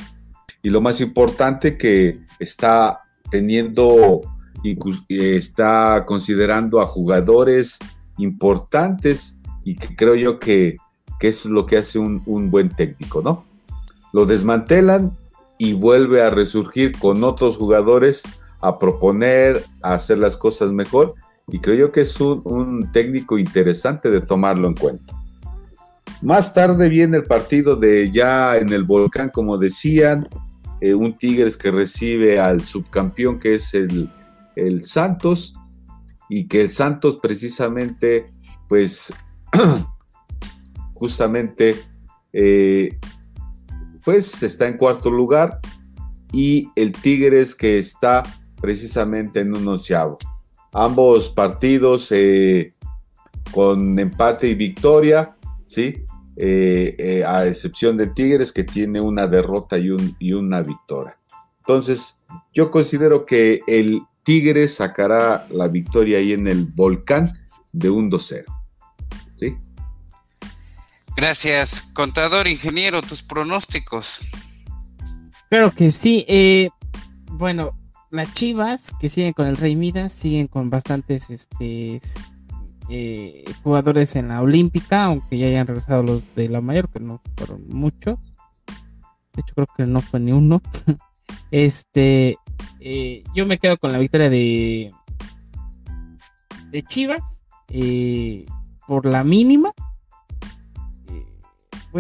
y 0.62 0.70
lo 0.70 0.80
más 0.80 1.02
importante 1.02 1.76
que 1.76 2.20
está 2.38 3.00
teniendo, 3.30 4.22
está 5.08 6.04
considerando 6.06 6.80
a 6.80 6.86
jugadores 6.86 7.78
importantes 8.16 9.38
y 9.64 9.74
que 9.74 9.94
creo 9.94 10.14
yo 10.14 10.38
que, 10.38 10.78
que 11.20 11.28
es 11.28 11.44
lo 11.44 11.66
que 11.66 11.76
hace 11.76 11.98
un, 11.98 12.22
un 12.24 12.50
buen 12.50 12.70
técnico, 12.70 13.20
¿no? 13.20 13.44
Lo 14.12 14.24
desmantelan 14.24 15.12
y 15.58 15.72
vuelve 15.72 16.22
a 16.22 16.30
resurgir 16.30 16.96
con 16.98 17.24
otros 17.24 17.56
jugadores 17.56 18.22
a 18.60 18.78
proponer, 18.78 19.64
a 19.82 19.94
hacer 19.94 20.18
las 20.18 20.36
cosas 20.36 20.72
mejor. 20.72 21.14
Y 21.48 21.60
creo 21.60 21.76
yo 21.76 21.92
que 21.92 22.00
es 22.00 22.20
un, 22.20 22.90
técnico 22.92 23.38
interesante 23.38 24.10
de 24.10 24.20
tomarlo 24.20 24.68
en 24.68 24.74
cuenta. 24.74 25.14
Más 26.22 26.52
tarde 26.52 26.88
viene 26.88 27.16
el 27.16 27.24
partido 27.24 27.76
de 27.76 28.10
ya 28.12 28.56
en 28.56 28.72
el 28.72 28.84
volcán, 28.84 29.30
como 29.30 29.56
decían, 29.56 30.28
eh, 30.80 30.94
un 30.94 31.16
Tigres 31.16 31.56
que 31.56 31.70
recibe 31.70 32.38
al 32.38 32.60
subcampeón 32.64 33.38
que 33.38 33.54
es 33.54 33.74
el, 33.74 34.08
el 34.56 34.84
Santos 34.84 35.54
y 36.28 36.46
que 36.46 36.62
el 36.62 36.68
Santos 36.68 37.16
precisamente, 37.16 38.26
pues, 38.68 39.14
justamente 40.94 41.76
eh, 42.32 42.98
pues 44.08 44.42
está 44.42 44.66
en 44.66 44.78
cuarto 44.78 45.10
lugar 45.10 45.60
y 46.32 46.70
el 46.76 46.92
Tigres 46.92 47.54
que 47.54 47.76
está 47.76 48.22
precisamente 48.58 49.40
en 49.40 49.54
un 49.54 49.68
onceavo. 49.68 50.16
Ambos 50.72 51.28
partidos 51.28 52.10
eh, 52.12 52.72
con 53.52 53.98
empate 53.98 54.48
y 54.48 54.54
victoria, 54.54 55.36
¿sí? 55.66 56.06
Eh, 56.36 56.96
eh, 56.98 57.22
a 57.22 57.46
excepción 57.46 57.98
de 57.98 58.06
Tigres 58.06 58.50
que 58.50 58.64
tiene 58.64 58.98
una 58.98 59.26
derrota 59.26 59.76
y, 59.76 59.94
y 60.18 60.32
una 60.32 60.62
victoria. 60.62 61.18
Entonces, 61.58 62.22
yo 62.54 62.70
considero 62.70 63.26
que 63.26 63.60
el 63.66 64.00
Tigres 64.22 64.76
sacará 64.76 65.46
la 65.50 65.68
victoria 65.68 66.16
ahí 66.16 66.32
en 66.32 66.46
el 66.46 66.64
volcán 66.64 67.28
de 67.74 67.90
un 67.90 68.10
2-0. 68.10 68.57
Gracias, 71.18 71.90
contador, 71.94 72.46
ingeniero, 72.46 73.02
tus 73.02 73.24
pronósticos. 73.24 74.20
Claro 75.50 75.72
que 75.74 75.90
sí. 75.90 76.24
Eh, 76.28 76.68
bueno, 77.32 77.76
las 78.12 78.32
Chivas 78.34 78.94
que 79.00 79.08
siguen 79.08 79.32
con 79.32 79.48
el 79.48 79.56
Rey 79.56 79.74
Midas 79.74 80.12
siguen 80.12 80.46
con 80.46 80.70
bastantes 80.70 81.28
este, 81.30 81.98
eh, 82.88 83.44
jugadores 83.64 84.14
en 84.14 84.28
la 84.28 84.40
Olímpica, 84.40 85.06
aunque 85.06 85.38
ya 85.38 85.48
hayan 85.48 85.66
regresado 85.66 86.04
los 86.04 86.36
de 86.36 86.50
la 86.50 86.60
mayor, 86.60 86.88
que 86.88 87.00
no 87.00 87.20
fueron 87.36 87.66
muchos. 87.68 88.16
De 89.32 89.40
hecho, 89.40 89.54
creo 89.56 89.66
que 89.76 89.86
no 89.86 90.00
fue 90.00 90.20
ni 90.20 90.30
uno. 90.30 90.62
este, 91.50 92.38
eh, 92.78 93.24
yo 93.34 93.44
me 93.44 93.58
quedo 93.58 93.76
con 93.76 93.90
la 93.90 93.98
victoria 93.98 94.30
de 94.30 94.92
de 96.70 96.82
Chivas 96.84 97.42
por 98.86 99.04
la 99.04 99.24
mínima 99.24 99.72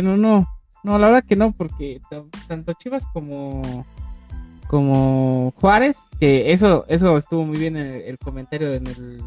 bueno, 0.02 0.16
no. 0.16 0.46
No, 0.84 0.96
la 0.96 1.08
verdad 1.08 1.24
que 1.24 1.34
no, 1.34 1.50
porque 1.50 2.00
tanto 2.46 2.72
Chivas 2.74 3.04
como 3.12 3.84
como 4.68 5.52
Juárez, 5.56 6.08
que 6.20 6.52
eso 6.52 6.84
eso 6.88 7.16
estuvo 7.16 7.44
muy 7.44 7.58
bien 7.58 7.76
el, 7.76 8.02
el 8.02 8.18
comentario 8.18 8.74
en 8.74 8.86
el, 8.86 9.22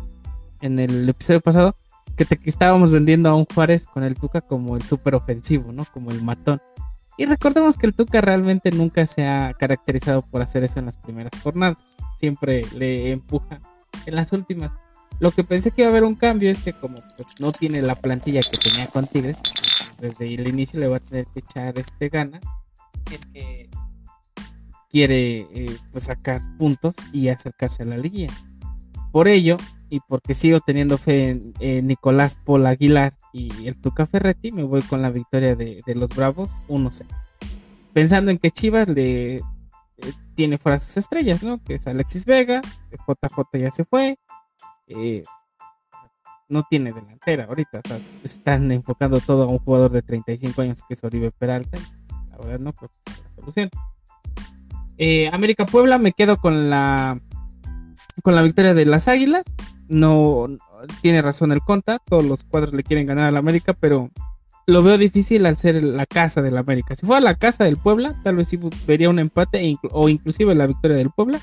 en 0.61 0.79
el 0.79 1.09
episodio 1.09 1.41
pasado, 1.41 1.75
que, 2.15 2.23
te, 2.23 2.39
estábamos 2.45 2.93
vendiendo 2.93 3.29
a 3.29 3.35
un 3.35 3.45
Juárez 3.45 3.85
con 3.85 4.03
el 4.03 4.15
Tuca 4.15 4.39
como 4.39 4.77
el 4.77 4.83
súper 4.83 5.15
ofensivo, 5.15 5.73
¿no? 5.73 5.85
Como 5.85 6.11
el 6.11 6.21
matón. 6.21 6.61
Y 7.17 7.25
recordemos 7.25 7.75
que 7.75 7.87
el 7.87 7.93
Tuca 7.93 8.21
realmente 8.21 8.71
nunca 8.71 9.05
se 9.05 9.27
ha 9.27 9.53
caracterizado 9.59 10.21
por 10.21 10.41
hacer 10.41 10.63
eso 10.63 10.79
en 10.79 10.85
las 10.85 10.97
primeras 10.97 11.33
jornadas. 11.43 11.77
Siempre 12.17 12.65
le 12.77 13.11
empuja 13.11 13.59
en 14.05 14.15
las 14.15 14.31
últimas. 14.31 14.77
Lo 15.19 15.31
que 15.31 15.43
pensé 15.43 15.71
que 15.71 15.81
iba 15.81 15.89
a 15.89 15.91
haber 15.91 16.03
un 16.03 16.15
cambio 16.15 16.49
es 16.49 16.59
que 16.59 16.73
como 16.73 16.95
pues, 17.17 17.39
no 17.39 17.51
tiene 17.51 17.81
la 17.81 17.95
plantilla 17.95 18.41
que 18.41 18.57
tenía 18.57 18.87
con 18.87 19.05
Tigres, 19.05 19.37
desde 20.01 20.33
el 20.33 20.47
inicio 20.47 20.79
le 20.79 20.87
va 20.87 20.97
a 20.97 20.99
tener 20.99 21.27
que 21.27 21.39
echar 21.39 21.77
este 21.77 22.09
gana. 22.09 22.39
Es 23.11 23.25
que 23.27 23.69
quiere 24.89 25.47
eh, 25.53 25.77
pues 25.91 26.05
sacar 26.05 26.41
puntos 26.57 26.95
y 27.13 27.29
acercarse 27.29 27.83
a 27.83 27.85
la 27.85 27.97
liga. 27.97 28.33
Por 29.11 29.27
ello, 29.27 29.57
y 29.89 29.99
porque 30.01 30.33
sigo 30.33 30.59
teniendo 30.59 30.97
fe 30.97 31.39
en, 31.59 31.87
Nicolás 31.87 32.37
Paul 32.43 32.65
Aguilar 32.65 33.13
y 33.33 33.67
el 33.67 33.79
Tuca 33.79 34.05
Ferretti, 34.05 34.51
me 34.51 34.63
voy 34.63 34.81
con 34.81 35.01
la 35.01 35.09
victoria 35.09 35.55
de, 35.55 35.83
los 35.95 36.09
Bravos 36.09 36.51
1-0. 36.67 37.05
Pensando 37.93 38.31
en 38.31 38.37
que 38.37 38.51
Chivas 38.51 38.87
le 38.87 39.35
eh, 39.35 39.43
tiene 40.33 40.57
fuera 40.57 40.79
sus 40.79 40.97
estrellas, 40.97 41.43
¿no? 41.43 41.61
Que 41.63 41.75
es 41.75 41.87
Alexis 41.87 42.25
Vega, 42.25 42.61
JJ 42.91 43.59
ya 43.59 43.71
se 43.71 43.83
fue, 43.83 44.17
eh, 44.87 45.23
no 46.51 46.63
tiene 46.69 46.91
delantera 46.91 47.45
ahorita, 47.45 47.81
están 48.23 48.71
enfocando 48.71 49.19
todo 49.19 49.43
a 49.43 49.47
un 49.47 49.59
jugador 49.59 49.91
de 49.91 50.01
35 50.01 50.61
años 50.61 50.81
que 50.87 50.93
es 50.93 51.03
Oribe 51.03 51.31
Peralta, 51.31 51.79
la 52.29 52.37
verdad 52.37 52.59
no 52.59 52.73
creo 52.73 52.89
que 52.89 53.11
sea 53.11 53.23
la 53.23 53.31
solución. 53.35 53.69
Eh, 54.97 55.29
América 55.33 55.65
Puebla 55.65 55.97
me 55.97 56.11
quedo 56.11 56.37
con 56.37 56.69
la 56.69 57.19
con 58.23 58.35
la 58.35 58.43
victoria 58.43 58.73
de 58.73 58.85
las 58.85 59.07
Águilas. 59.07 59.43
No 59.87 60.47
tiene 61.01 61.21
razón 61.21 61.51
el 61.51 61.61
Conta, 61.61 61.99
todos 62.05 62.23
los 62.23 62.43
cuadros 62.43 62.73
le 62.73 62.83
quieren 62.83 63.07
ganar 63.07 63.27
al 63.27 63.37
América, 63.37 63.73
pero 63.73 64.09
lo 64.67 64.83
veo 64.83 64.97
difícil 64.97 65.45
al 65.45 65.57
ser 65.57 65.83
la 65.83 66.05
casa 66.05 66.41
del 66.41 66.57
América. 66.57 66.95
Si 66.95 67.05
fuera 67.05 67.19
la 67.19 67.35
casa 67.35 67.65
del 67.65 67.77
Puebla, 67.77 68.19
tal 68.23 68.35
vez 68.37 68.47
sí 68.47 68.59
vería 68.85 69.09
un 69.09 69.19
empate 69.19 69.65
e 69.65 69.77
o 69.91 70.07
inclusive 70.07 70.55
la 70.55 70.67
victoria 70.67 70.97
del 70.97 71.09
Puebla. 71.09 71.41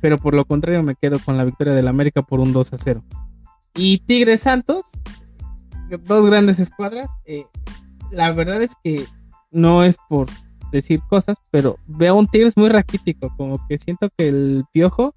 Pero 0.00 0.18
por 0.18 0.34
lo 0.34 0.44
contrario 0.44 0.82
me 0.82 0.94
quedo 0.94 1.18
con 1.18 1.36
la 1.36 1.44
victoria 1.44 1.74
del 1.74 1.88
América 1.88 2.22
por 2.22 2.40
un 2.40 2.52
2 2.52 2.72
a 2.72 2.78
0. 2.78 3.04
Y 3.74 3.98
Tigres 3.98 4.40
Santos, 4.40 5.00
dos 6.04 6.26
grandes 6.26 6.58
escuadras. 6.58 7.10
Eh, 7.26 7.46
la 8.10 8.32
verdad 8.32 8.62
es 8.62 8.74
que 8.82 9.06
no 9.50 9.84
es 9.84 9.96
por 10.08 10.28
decir 10.70 11.00
cosas, 11.08 11.36
pero 11.50 11.78
veo 11.86 12.14
un 12.14 12.26
Tigres 12.26 12.56
muy 12.56 12.68
raquítico, 12.68 13.32
como 13.36 13.64
que 13.68 13.78
siento 13.78 14.08
que 14.16 14.28
el 14.28 14.64
Piojo 14.72 15.14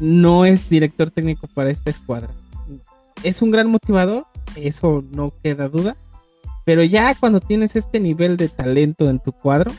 no 0.00 0.44
es 0.44 0.68
director 0.68 1.10
técnico 1.10 1.46
para 1.48 1.70
esta 1.70 1.90
escuadra. 1.90 2.32
Es 3.22 3.42
un 3.42 3.50
gran 3.50 3.70
motivador, 3.70 4.26
eso 4.56 5.04
no 5.10 5.32
queda 5.42 5.68
duda, 5.68 5.96
pero 6.64 6.82
ya 6.82 7.14
cuando 7.14 7.40
tienes 7.40 7.76
este 7.76 8.00
nivel 8.00 8.36
de 8.36 8.48
talento 8.48 9.10
en 9.10 9.18
tu 9.18 9.32
cuadro, 9.32 9.72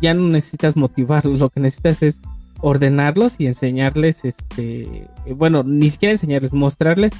ya 0.00 0.14
no 0.14 0.22
necesitas 0.28 0.76
motivarlos, 0.76 1.40
lo 1.40 1.50
que 1.50 1.60
necesitas 1.60 2.02
es 2.02 2.20
ordenarlos 2.60 3.38
y 3.38 3.46
enseñarles, 3.46 4.24
este, 4.24 5.08
bueno, 5.34 5.62
ni 5.62 5.90
siquiera 5.90 6.12
enseñarles, 6.12 6.52
mostrarles 6.52 7.12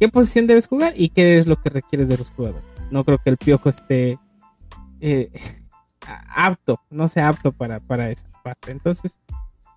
qué 0.00 0.08
posición 0.08 0.46
debes 0.46 0.66
jugar 0.66 0.92
y 0.96 1.10
qué 1.10 1.38
es 1.38 1.46
lo 1.46 1.60
que 1.60 1.70
requieres 1.70 2.08
de 2.08 2.18
los 2.18 2.30
jugadores. 2.30 2.64
No 2.90 3.04
creo 3.04 3.18
que 3.18 3.30
el 3.30 3.36
Piojo 3.36 3.68
esté 3.68 4.18
eh, 5.00 5.30
apto, 6.28 6.80
no 6.90 7.08
sea 7.08 7.28
apto 7.28 7.52
para, 7.52 7.80
para 7.80 8.10
esa 8.10 8.26
parte. 8.42 8.70
Entonces, 8.70 9.18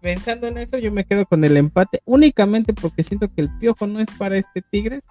pensando 0.02 0.48
en 0.48 0.58
eso, 0.58 0.78
yo 0.78 0.92
me 0.92 1.06
quedo 1.06 1.26
con 1.26 1.44
el 1.44 1.58
empate 1.58 2.02
únicamente 2.06 2.74
porque 2.74 3.04
siento 3.04 3.28
que 3.28 3.42
el 3.42 3.58
piojo 3.58 3.88
no 3.88 4.00
es 4.00 4.08
para 4.18 4.38
este 4.38 4.62
Tigres 4.62 5.06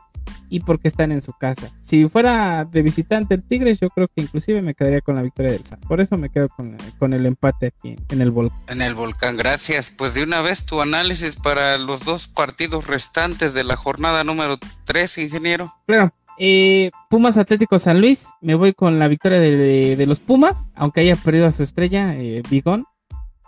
y 0.48 0.60
porque 0.60 0.88
están 0.88 1.12
en 1.12 1.22
su 1.22 1.32
casa. 1.32 1.70
Si 1.80 2.08
fuera 2.08 2.64
de 2.64 2.82
visitante 2.82 3.34
el 3.34 3.42
Tigres, 3.42 3.80
yo 3.80 3.90
creo 3.90 4.08
que 4.08 4.22
inclusive 4.22 4.62
me 4.62 4.74
quedaría 4.74 5.00
con 5.00 5.14
la 5.14 5.22
victoria 5.22 5.52
del 5.52 5.64
San. 5.64 5.80
Por 5.80 6.00
eso 6.00 6.16
me 6.16 6.30
quedo 6.30 6.48
con, 6.48 7.12
el 7.12 7.26
empate 7.26 7.68
aquí 7.68 7.96
en 8.10 8.20
el 8.20 8.30
volcán. 8.30 8.58
En 8.68 8.82
el 8.82 8.94
volcán, 8.94 9.36
gracias. 9.36 9.90
Pues 9.90 10.14
de 10.14 10.22
una 10.22 10.40
vez 10.40 10.66
tu 10.66 10.80
análisis 10.80 11.36
para 11.36 11.78
los 11.78 12.04
dos 12.04 12.26
partidos 12.26 12.86
restantes 12.86 13.54
de 13.54 13.64
la 13.64 13.76
jornada 13.76 14.24
número 14.24 14.58
3, 14.84 15.18
ingeniero. 15.18 15.74
Claro. 15.86 16.12
Eh, 16.38 16.90
Pumas 17.10 17.36
Atlético 17.36 17.78
San 17.78 18.00
Luis, 18.00 18.28
me 18.40 18.54
voy 18.54 18.72
con 18.72 18.98
la 18.98 19.08
victoria 19.08 19.40
de, 19.40 20.04
los 20.06 20.20
Pumas, 20.20 20.70
aunque 20.76 21.00
haya 21.00 21.16
perdido 21.16 21.46
a 21.46 21.50
su 21.50 21.64
estrella, 21.64 22.14
eh, 22.14 22.42
Bigón. 22.48 22.84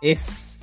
Es, 0.01 0.59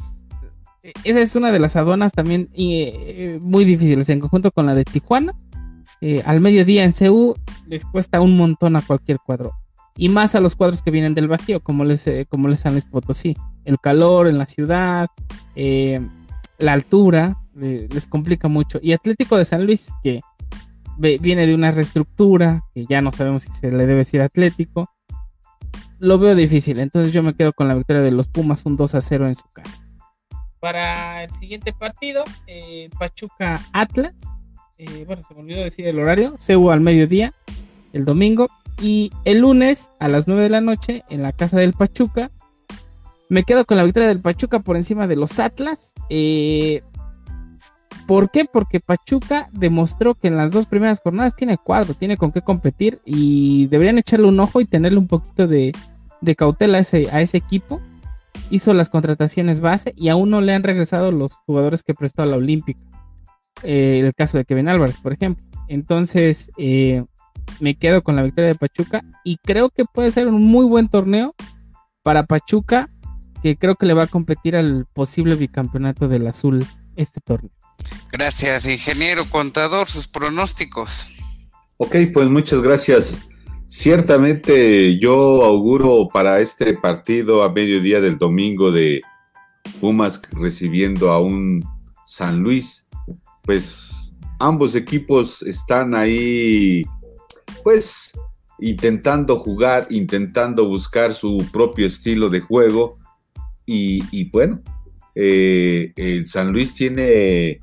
esa 1.04 1.20
es 1.20 1.36
una 1.36 1.50
de 1.52 1.58
las 1.58 1.76
aduanas 1.76 2.12
también 2.12 2.50
eh, 2.54 3.38
muy 3.40 3.64
difíciles 3.64 4.08
en 4.10 4.20
conjunto 4.20 4.50
con 4.50 4.66
la 4.66 4.74
de 4.74 4.84
Tijuana. 4.84 5.34
Al 6.24 6.40
mediodía 6.40 6.84
en 6.84 6.92
CU 6.92 7.34
les 7.66 7.84
cuesta 7.84 8.20
un 8.20 8.36
montón 8.36 8.76
a 8.76 8.82
cualquier 8.82 9.18
cuadro. 9.18 9.52
Y 9.96 10.08
más 10.08 10.34
a 10.34 10.40
los 10.40 10.54
cuadros 10.54 10.82
que 10.82 10.92
vienen 10.92 11.14
del 11.14 11.26
Bajío, 11.28 11.60
como 11.60 11.84
les, 11.84 12.08
como 12.28 12.48
les 12.48 12.60
San 12.60 12.72
Luis 12.72 12.84
Potosí. 12.84 13.36
El 13.64 13.78
calor 13.78 14.28
en 14.28 14.38
la 14.38 14.46
ciudad, 14.46 15.08
la 15.56 16.72
altura, 16.72 17.36
les 17.54 18.06
complica 18.06 18.48
mucho. 18.48 18.78
Y 18.80 18.92
Atlético 18.92 19.36
de 19.36 19.44
San 19.44 19.66
Luis, 19.66 19.90
que 20.02 20.20
viene 20.98 21.46
de 21.46 21.54
una 21.54 21.70
reestructura, 21.70 22.64
que 22.74 22.86
ya 22.88 23.00
no 23.00 23.12
sabemos 23.12 23.42
si 23.42 23.52
se 23.52 23.70
le 23.70 23.78
debe 23.86 23.96
decir 23.96 24.20
Atlético. 24.20 24.90
Lo 25.98 26.18
veo 26.18 26.34
difícil, 26.34 26.78
entonces 26.78 27.12
yo 27.12 27.22
me 27.22 27.34
quedo 27.34 27.52
con 27.52 27.66
la 27.66 27.74
victoria 27.74 28.02
de 28.02 28.12
los 28.12 28.28
Pumas, 28.28 28.64
un 28.66 28.76
2 28.76 28.94
a 28.94 29.00
0 29.00 29.26
en 29.26 29.34
su 29.34 29.48
casa. 29.48 29.82
Para 30.60 31.24
el 31.24 31.30
siguiente 31.30 31.72
partido, 31.72 32.24
eh, 32.46 32.88
Pachuca 32.98 33.60
Atlas. 33.72 34.14
Eh, 34.78 35.04
bueno, 35.06 35.22
se 35.26 35.34
me 35.34 35.40
olvidó 35.40 35.64
decir 35.64 35.86
el 35.86 35.98
horario. 35.98 36.36
Cebu 36.38 36.70
al 36.70 36.80
mediodía, 36.80 37.34
el 37.92 38.04
domingo. 38.04 38.48
Y 38.80 39.10
el 39.24 39.38
lunes 39.38 39.90
a 39.98 40.06
las 40.06 40.28
9 40.28 40.44
de 40.44 40.50
la 40.50 40.60
noche, 40.60 41.02
en 41.10 41.22
la 41.22 41.32
casa 41.32 41.58
del 41.58 41.72
Pachuca. 41.72 42.30
Me 43.28 43.42
quedo 43.42 43.64
con 43.64 43.76
la 43.76 43.82
victoria 43.82 44.08
del 44.08 44.20
Pachuca 44.20 44.60
por 44.60 44.76
encima 44.76 45.08
de 45.08 45.16
los 45.16 45.40
Atlas. 45.40 45.94
Eh, 46.08 46.82
¿Por 48.06 48.30
qué? 48.30 48.44
Porque 48.44 48.78
Pachuca 48.78 49.48
demostró 49.52 50.14
que 50.14 50.28
en 50.28 50.36
las 50.36 50.52
dos 50.52 50.66
primeras 50.66 51.00
jornadas 51.00 51.34
tiene 51.34 51.58
cuadro, 51.58 51.92
tiene 51.92 52.16
con 52.16 52.30
qué 52.30 52.40
competir 52.40 53.00
y 53.04 53.66
deberían 53.66 53.98
echarle 53.98 54.28
un 54.28 54.40
ojo 54.40 54.60
y 54.60 54.64
tenerle 54.64 54.98
un 54.98 55.08
poquito 55.08 55.46
de, 55.48 55.74
cautela 56.36 56.78
a 56.78 56.80
ese, 56.80 57.10
a 57.10 57.20
ese, 57.20 57.36
equipo. 57.36 57.80
Hizo 58.48 58.72
las 58.72 58.88
contrataciones 58.88 59.60
base 59.60 59.92
y 59.96 60.08
aún 60.08 60.30
no 60.30 60.40
le 60.40 60.54
han 60.54 60.62
regresado 60.62 61.12
los 61.12 61.34
jugadores 61.34 61.82
que 61.82 61.94
prestó 61.94 62.22
a 62.22 62.26
la 62.26 62.36
Olímpica. 62.36 62.80
Eh, 63.62 64.00
el 64.04 64.14
caso 64.14 64.38
de 64.38 64.44
Kevin 64.44 64.68
Álvarez, 64.68 64.96
por 64.98 65.12
ejemplo. 65.12 65.44
Entonces, 65.68 66.50
eh, 66.58 67.04
me 67.60 67.76
quedo 67.76 68.02
con 68.02 68.16
la 68.16 68.22
victoria 68.22 68.48
de 68.48 68.54
Pachuca 68.54 69.02
y 69.24 69.36
creo 69.38 69.70
que 69.70 69.84
puede 69.84 70.10
ser 70.10 70.28
un 70.28 70.42
muy 70.42 70.66
buen 70.66 70.88
torneo 70.88 71.34
para 72.02 72.24
Pachuca, 72.24 72.90
que 73.42 73.56
creo 73.56 73.76
que 73.76 73.86
le 73.86 73.94
va 73.94 74.04
a 74.04 74.08
competir 74.08 74.56
al 74.56 74.86
posible 74.92 75.34
bicampeonato 75.34 76.08
del 76.08 76.26
azul 76.26 76.66
este 76.96 77.20
torneo. 77.20 77.52
Gracias, 78.10 78.66
ingeniero 78.66 79.28
contador, 79.28 79.88
sus 79.88 80.08
pronósticos. 80.08 81.06
Ok, 81.76 81.96
pues 82.12 82.28
muchas 82.28 82.62
gracias. 82.62 83.22
Ciertamente 83.66 84.98
yo 84.98 85.44
auguro 85.44 86.08
para 86.12 86.40
este 86.40 86.74
partido 86.74 87.42
a 87.42 87.52
mediodía 87.52 88.00
del 88.00 88.16
domingo 88.16 88.72
de 88.72 89.02
Pumas 89.80 90.22
recibiendo 90.32 91.12
a 91.12 91.20
un 91.20 91.62
San 92.04 92.40
Luis, 92.40 92.87
pues 93.48 94.14
ambos 94.40 94.74
equipos 94.74 95.40
están 95.40 95.94
ahí, 95.94 96.82
pues 97.64 98.12
intentando 98.58 99.38
jugar, 99.38 99.86
intentando 99.88 100.68
buscar 100.68 101.14
su 101.14 101.42
propio 101.50 101.86
estilo 101.86 102.28
de 102.28 102.40
juego 102.40 102.98
y, 103.64 104.28
bueno, 104.28 104.60
eh, 105.14 105.94
el 105.96 106.26
San 106.26 106.52
Luis 106.52 106.74
tiene 106.74 107.58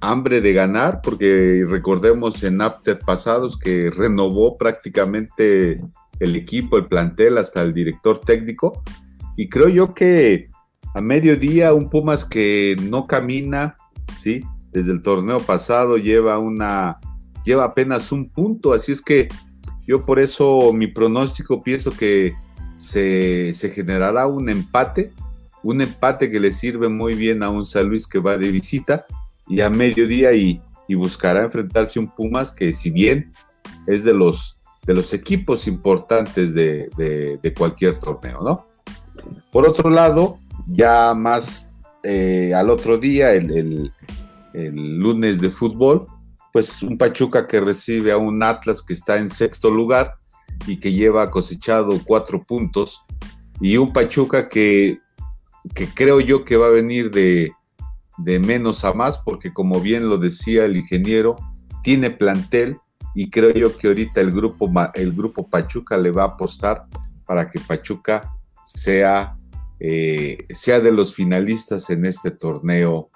hambre 0.00 0.40
de 0.40 0.52
ganar, 0.52 1.00
porque 1.00 1.64
recordemos 1.68 2.42
en 2.42 2.60
after 2.60 2.98
pasados 2.98 3.56
que 3.56 3.88
renovó 3.88 4.58
prácticamente 4.58 5.80
el 6.18 6.34
equipo, 6.34 6.76
el 6.76 6.86
plantel, 6.86 7.38
hasta 7.38 7.62
el 7.62 7.72
director 7.72 8.18
técnico. 8.18 8.82
Y 9.36 9.48
creo 9.48 9.68
yo 9.68 9.94
que 9.94 10.50
a 10.92 11.00
mediodía 11.00 11.72
un 11.72 11.88
Pumas 11.88 12.24
que 12.24 12.74
no 12.82 13.06
camina, 13.06 13.76
¿sí? 14.16 14.42
Desde 14.72 14.92
el 14.92 15.02
torneo 15.02 15.40
pasado 15.40 15.96
lleva 15.96 16.38
una, 16.38 17.00
lleva 17.44 17.64
apenas 17.64 18.12
un 18.12 18.28
punto, 18.28 18.72
así 18.72 18.92
es 18.92 19.02
que 19.02 19.28
yo 19.86 20.04
por 20.04 20.20
eso 20.20 20.72
mi 20.72 20.86
pronóstico 20.86 21.62
pienso 21.62 21.90
que 21.92 22.34
se, 22.76 23.52
se 23.52 23.70
generará 23.70 24.26
un 24.26 24.48
empate, 24.48 25.12
un 25.62 25.80
empate 25.80 26.30
que 26.30 26.40
le 26.40 26.50
sirve 26.50 26.88
muy 26.88 27.14
bien 27.14 27.42
a 27.42 27.50
un 27.50 27.64
San 27.64 27.88
Luis 27.88 28.06
que 28.06 28.18
va 28.18 28.38
de 28.38 28.50
visita 28.50 29.06
y 29.48 29.60
a 29.60 29.68
mediodía 29.68 30.32
y, 30.32 30.62
buscará 30.96 31.42
enfrentarse 31.42 32.00
a 32.00 32.02
un 32.02 32.08
Pumas 32.08 32.50
que 32.50 32.72
si 32.72 32.90
bien 32.90 33.32
es 33.86 34.02
de 34.02 34.12
los, 34.12 34.58
de 34.84 34.94
los 34.94 35.14
equipos 35.14 35.68
importantes 35.68 36.52
de, 36.52 37.52
cualquier 37.56 38.00
torneo, 38.00 38.42
¿no? 38.42 38.66
Por 39.52 39.68
otro 39.68 39.88
lado, 39.88 40.38
ya 40.66 41.14
más 41.14 41.70
eh, 42.02 42.52
al 42.54 42.70
otro 42.70 42.98
día, 42.98 43.32
el, 43.34 43.92
lunes 44.52 45.40
de 45.40 45.50
fútbol, 45.50 46.06
pues 46.52 46.82
un 46.82 46.98
Pachuca 46.98 47.46
que 47.46 47.60
recibe 47.60 48.12
a 48.12 48.16
un 48.16 48.42
Atlas 48.42 48.82
que 48.82 48.92
está 48.92 49.18
en 49.18 49.30
sexto 49.30 49.70
lugar 49.70 50.14
y 50.66 50.78
que 50.78 50.92
lleva 50.92 51.30
cosechado 51.30 52.00
cuatro 52.04 52.44
puntos, 52.44 53.02
y 53.60 53.76
un 53.76 53.92
Pachuca 53.92 54.48
que, 54.48 54.98
que 55.74 55.86
creo 55.88 56.20
yo 56.20 56.44
que 56.44 56.56
va 56.56 56.66
a 56.66 56.70
venir 56.70 57.10
de, 57.10 57.52
de 58.18 58.38
menos 58.38 58.84
a 58.84 58.92
más, 58.92 59.18
porque 59.18 59.52
como 59.52 59.80
bien 59.80 60.08
lo 60.08 60.18
decía 60.18 60.64
el 60.64 60.76
ingeniero, 60.76 61.36
tiene 61.82 62.10
plantel 62.10 62.78
y 63.14 63.30
creo 63.30 63.52
yo 63.52 63.76
que 63.76 63.88
ahorita 63.88 64.20
el 64.20 64.32
grupo, 64.32 64.70
el 64.94 65.12
grupo 65.12 65.48
Pachuca 65.48 65.96
le 65.96 66.10
va 66.10 66.22
a 66.22 66.26
apostar 66.28 66.86
para 67.26 67.50
que 67.50 67.60
Pachuca 67.60 68.32
sea, 68.64 69.36
eh, 69.78 70.46
sea 70.50 70.80
de 70.80 70.92
los 70.92 71.14
finalistas 71.14 71.90
en 71.90 72.04
este 72.04 72.30
torneo 72.30 73.10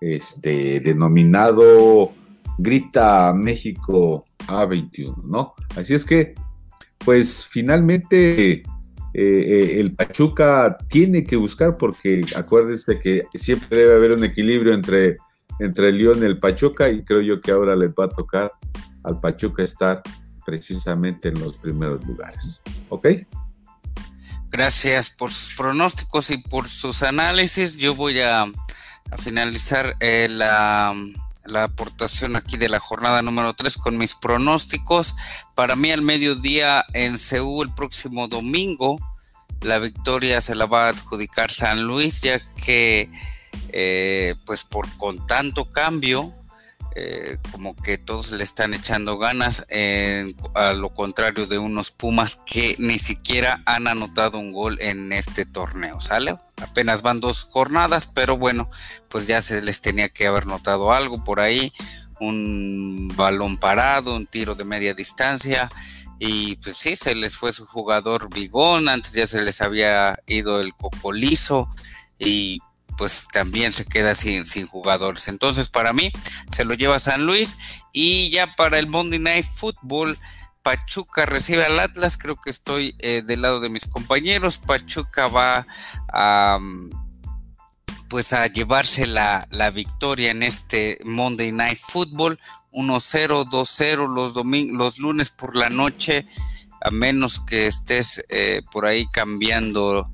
este, 0.00 0.80
denominado 0.80 2.12
Grita 2.58 3.32
México 3.34 4.24
A21, 4.46 5.24
¿no? 5.24 5.54
Así 5.76 5.94
es 5.94 6.04
que, 6.04 6.34
pues 6.98 7.46
finalmente 7.46 8.52
eh, 8.52 8.62
eh, 9.14 9.80
el 9.80 9.94
Pachuca 9.94 10.76
tiene 10.88 11.24
que 11.24 11.36
buscar, 11.36 11.76
porque 11.76 12.20
acuérdense 12.36 12.98
que 12.98 13.24
siempre 13.34 13.78
debe 13.78 13.94
haber 13.94 14.12
un 14.12 14.24
equilibrio 14.24 14.72
entre, 14.72 15.18
entre 15.58 15.88
el 15.88 15.98
León 15.98 16.22
y 16.22 16.26
el 16.26 16.38
Pachuca, 16.38 16.88
y 16.88 17.04
creo 17.04 17.20
yo 17.20 17.40
que 17.40 17.50
ahora 17.50 17.74
les 17.74 17.90
va 17.90 18.04
a 18.04 18.08
tocar 18.08 18.52
al 19.02 19.20
Pachuca 19.20 19.62
estar 19.62 20.02
precisamente 20.44 21.28
en 21.28 21.40
los 21.40 21.56
primeros 21.56 22.06
lugares. 22.06 22.62
¿Ok? 22.88 23.08
Gracias 24.50 25.10
por 25.10 25.30
sus 25.30 25.54
pronósticos 25.54 26.30
y 26.30 26.38
por 26.38 26.68
sus 26.68 27.02
análisis. 27.02 27.76
Yo 27.76 27.94
voy 27.94 28.20
a, 28.20 28.46
finalizar 29.18 29.96
eh, 30.00 30.28
la, 30.30 30.94
la, 31.46 31.64
aportación 31.64 32.36
aquí 32.36 32.56
de 32.56 32.68
la 32.68 32.78
jornada 32.78 33.22
número 33.22 33.54
3 33.54 33.76
con 33.76 33.98
mis 33.98 34.14
pronósticos. 34.14 35.16
Para 35.54 35.76
mí 35.76 35.90
al 35.90 36.02
mediodía 36.02 36.84
en 36.94 37.18
Seúl 37.18 37.68
el 37.68 37.74
próximo 37.74 38.28
domingo, 38.28 38.98
la 39.60 39.78
victoria 39.78 40.40
se 40.40 40.54
la 40.54 40.66
va 40.66 40.86
a 40.86 40.90
adjudicar 40.90 41.50
San 41.50 41.82
Luis, 41.84 42.20
ya 42.22 42.40
que 42.56 43.10
eh, 43.72 44.34
pues 44.46 44.64
por 44.64 44.88
con 44.96 45.26
tanto 45.26 45.70
cambio 45.70 46.32
eh, 46.96 47.38
como 47.52 47.76
que 47.76 47.98
todos 47.98 48.32
le 48.32 48.42
están 48.42 48.74
echando 48.74 49.18
ganas, 49.18 49.66
a 50.54 50.72
lo 50.72 50.92
contrario 50.92 51.46
de 51.46 51.58
unos 51.58 51.90
Pumas 51.90 52.36
que 52.46 52.76
ni 52.78 52.98
siquiera 52.98 53.62
han 53.66 53.86
anotado 53.86 54.38
un 54.38 54.52
gol 54.52 54.78
en 54.80 55.12
este 55.12 55.46
torneo, 55.46 56.00
¿sale? 56.00 56.36
Apenas 56.56 57.02
van 57.02 57.20
dos 57.20 57.44
jornadas, 57.44 58.06
pero 58.06 58.36
bueno, 58.36 58.68
pues 59.08 59.26
ya 59.26 59.40
se 59.40 59.62
les 59.62 59.80
tenía 59.80 60.08
que 60.08 60.26
haber 60.26 60.46
notado 60.46 60.92
algo 60.92 61.22
por 61.22 61.40
ahí, 61.40 61.72
un 62.20 63.12
balón 63.16 63.56
parado, 63.56 64.14
un 64.14 64.26
tiro 64.26 64.54
de 64.54 64.64
media 64.64 64.94
distancia. 64.94 65.70
Y 66.18 66.56
pues 66.56 66.76
sí, 66.76 66.96
se 66.96 67.14
les 67.14 67.36
fue 67.36 67.52
su 67.52 67.66
jugador 67.66 68.28
Bigón, 68.28 68.88
antes 68.88 69.12
ya 69.12 69.26
se 69.26 69.42
les 69.42 69.62
había 69.62 70.18
ido 70.26 70.60
el 70.60 70.74
Cocolizo 70.74 71.68
y 72.18 72.60
pues 73.00 73.28
también 73.32 73.72
se 73.72 73.86
queda 73.86 74.14
sin, 74.14 74.44
sin 74.44 74.66
jugadores. 74.66 75.26
Entonces, 75.28 75.68
para 75.68 75.94
mí, 75.94 76.12
se 76.48 76.66
lo 76.66 76.74
lleva 76.74 76.98
San 76.98 77.24
Luis. 77.24 77.56
Y 77.94 78.28
ya 78.28 78.54
para 78.56 78.78
el 78.78 78.88
Monday 78.88 79.18
Night 79.18 79.46
Football, 79.46 80.18
Pachuca 80.60 81.24
recibe 81.24 81.64
al 81.64 81.80
Atlas. 81.80 82.18
Creo 82.18 82.36
que 82.36 82.50
estoy 82.50 82.94
eh, 82.98 83.22
del 83.24 83.40
lado 83.40 83.60
de 83.60 83.70
mis 83.70 83.86
compañeros. 83.86 84.58
Pachuca 84.58 85.28
va 85.28 85.66
a. 86.12 86.58
pues 88.10 88.34
a 88.34 88.46
llevarse 88.48 89.06
la, 89.06 89.46
victoria 89.72 90.30
en 90.30 90.42
este 90.42 90.98
Monday 91.06 91.52
Night 91.52 91.78
Football. 91.80 92.38
1-0, 92.70 93.48
2-0 93.48 94.14
los, 94.14 94.36
los 94.76 94.98
lunes 94.98 95.30
por 95.30 95.56
la 95.56 95.70
noche, 95.70 96.26
a 96.82 96.90
menos 96.90 97.40
que 97.40 97.66
estés 97.66 98.26
eh, 98.28 98.60
por 98.70 98.84
ahí 98.84 99.06
cambiando 99.10 100.06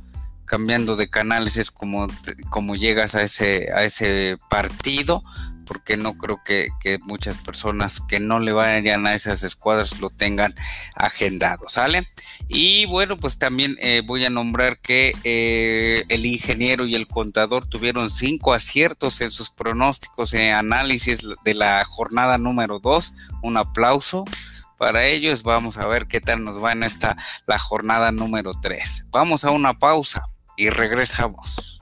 cambiando 0.46 0.96
de 0.96 1.08
canales 1.08 1.56
es 1.56 1.70
como, 1.70 2.08
como 2.48 2.76
llegas 2.76 3.14
a 3.14 3.22
ese, 3.22 3.68
a 3.74 3.84
ese 3.84 4.38
partido, 4.48 5.22
porque 5.66 5.96
no 5.96 6.16
creo 6.16 6.40
que, 6.44 6.68
muchas 7.02 7.36
personas 7.36 8.00
que 8.00 8.20
no 8.20 8.38
le 8.38 8.52
vayan 8.52 9.06
a 9.06 9.14
esas 9.14 9.42
escuadras 9.42 10.00
lo 10.00 10.10
tengan 10.10 10.54
agendado, 10.94 11.68
¿sale? 11.68 12.08
Y 12.48 12.86
bueno, 12.86 13.16
pues 13.16 13.38
también 13.38 13.76
eh, 13.80 14.02
voy 14.06 14.24
a 14.24 14.30
nombrar 14.30 14.78
que 14.78 15.12
eh, 15.24 16.04
el 16.08 16.24
ingeniero 16.24 16.86
y 16.86 16.94
el 16.94 17.06
contador 17.08 17.66
tuvieron 17.66 18.10
cinco 18.10 18.54
aciertos 18.54 19.20
en 19.20 19.30
sus 19.30 19.50
pronósticos 19.50 20.32
y 20.34 20.38
análisis 20.38 21.26
de 21.44 21.54
la 21.54 21.84
jornada 21.84 22.38
número 22.38 22.78
dos. 22.78 23.12
Un 23.42 23.56
aplauso 23.56 24.24
para 24.78 25.06
ellos. 25.06 25.42
Vamos 25.42 25.78
a 25.78 25.86
ver 25.86 26.06
qué 26.06 26.20
tal 26.20 26.44
nos 26.44 26.62
va 26.62 26.72
en 26.72 26.82
esta 26.82 27.16
la 27.46 27.58
jornada 27.58 28.12
número 28.12 28.52
tres. 28.60 29.06
Vamos 29.10 29.44
a 29.44 29.50
una 29.50 29.78
pausa 29.78 30.24
y 30.56 30.70
regresamos. 30.70 31.76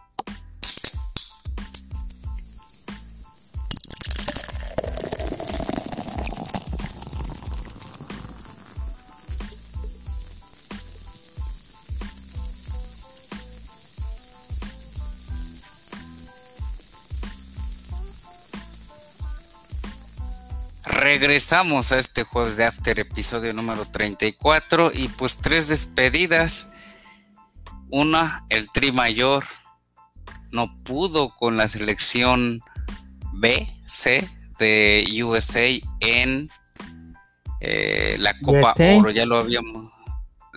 regresamos 21.05 21.93
a 21.93 21.99
este 21.99 22.25
jueves 22.25 22.57
de 22.57 22.65
After, 22.65 22.99
episodio 22.99 23.53
número 23.53 23.85
34 23.85 24.91
y 24.93 25.09
pues 25.09 25.37
tres 25.37 25.69
despedidas 25.69 26.69
una, 27.95 28.45
el 28.49 28.69
Tri 28.73 28.91
Mayor 28.91 29.45
no 30.51 30.77
pudo 30.85 31.33
con 31.37 31.57
la 31.57 31.69
selección 31.69 32.61
B, 33.35 33.69
C 33.85 34.29
de 34.59 35.07
USA 35.23 35.69
en 36.01 36.51
eh, 37.61 38.17
la 38.19 38.37
Copa 38.41 38.75
Oro. 38.77 39.13
Ya 39.13 39.27
lo 39.27 39.39
habíamos, 39.39 39.93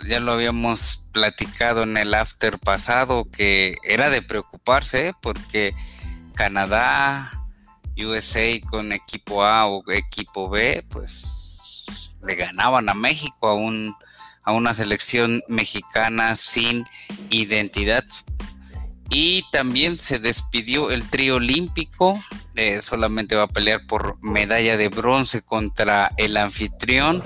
ya 0.07 0.19
lo 0.19 0.31
habíamos 0.31 1.09
platicado 1.11 1.83
en 1.83 1.97
el 1.97 2.15
after 2.15 2.57
pasado 2.57 3.25
que 3.25 3.75
era 3.83 4.09
de 4.09 4.23
preocuparse 4.23 5.13
porque 5.21 5.75
Canadá, 6.33 7.31
USA 8.03 8.59
con 8.67 8.93
equipo 8.93 9.43
A 9.43 9.67
o 9.67 9.83
equipo 9.91 10.49
B, 10.49 10.83
pues 10.89 12.15
le 12.25 12.33
ganaban 12.33 12.89
a 12.89 12.95
México 12.95 13.47
a 13.47 13.53
un 13.53 13.95
a 14.47 14.53
una 14.53 14.73
selección 14.73 15.43
mexicana 15.49 16.33
sin 16.35 16.85
identidad. 17.29 18.05
Y 19.09 19.41
también 19.51 19.97
se 19.97 20.19
despidió 20.19 20.89
el 20.89 21.09
trío 21.09 21.35
olímpico, 21.35 22.17
eh, 22.55 22.81
solamente 22.81 23.35
va 23.35 23.43
a 23.43 23.47
pelear 23.47 23.85
por 23.87 24.17
medalla 24.23 24.77
de 24.77 24.87
bronce 24.87 25.41
contra 25.41 26.13
el 26.15 26.37
anfitrión. 26.37 27.21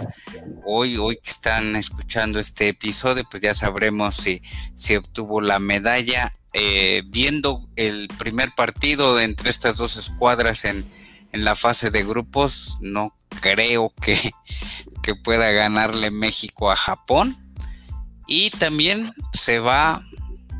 Hoy, 0.65 0.97
hoy 0.97 1.17
que 1.23 1.29
están 1.29 1.75
escuchando 1.75 2.39
este 2.39 2.69
episodio, 2.69 3.23
pues 3.29 3.41
ya 3.41 3.53
sabremos 3.53 4.15
si, 4.15 4.41
si 4.75 4.95
obtuvo 4.95 5.41
la 5.41 5.59
medalla. 5.59 6.33
Eh, 6.53 7.03
viendo 7.05 7.69
el 7.77 8.09
primer 8.17 8.49
partido 8.55 9.19
entre 9.21 9.49
estas 9.49 9.77
dos 9.77 9.95
escuadras 9.95 10.65
en, 10.65 10.85
en 11.31 11.45
la 11.45 11.55
fase 11.55 11.91
de 11.91 12.03
grupos, 12.03 12.77
no 12.81 13.15
creo 13.41 13.93
que, 14.01 14.17
que 15.01 15.15
pueda 15.15 15.51
ganarle 15.51 16.11
México 16.11 16.71
a 16.71 16.75
Japón. 16.75 17.37
Y 18.27 18.49
también 18.51 19.13
se 19.33 19.59
va, 19.59 20.05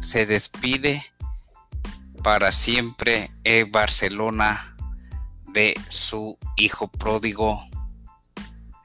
se 0.02 0.26
despide 0.26 1.04
para 2.24 2.52
siempre 2.52 3.32
en 3.44 3.72
Barcelona 3.72 4.76
de 5.54 5.76
su 5.88 6.38
hijo 6.58 6.88
pródigo, 6.88 7.62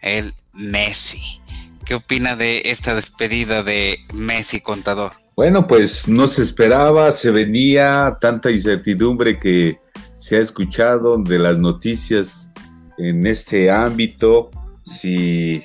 el 0.01 0.35
Messi. 0.53 1.41
¿Qué 1.85 1.95
opina 1.95 2.35
de 2.35 2.63
esta 2.67 2.95
despedida 2.95 3.63
de 3.63 3.99
Messi, 4.13 4.61
contador? 4.61 5.13
Bueno, 5.37 5.67
pues 5.67 6.09
no 6.09 6.27
se 6.27 6.43
esperaba, 6.43 7.13
se 7.13 7.31
venía 7.31 8.17
tanta 8.21 8.51
incertidumbre 8.51 9.39
que 9.39 9.79
se 10.17 10.37
ha 10.37 10.41
escuchado 10.41 11.23
de 11.23 11.39
las 11.39 11.59
noticias 11.59 12.51
en 12.99 13.27
este 13.27 13.71
ámbito 13.71 14.51
si 14.87 15.63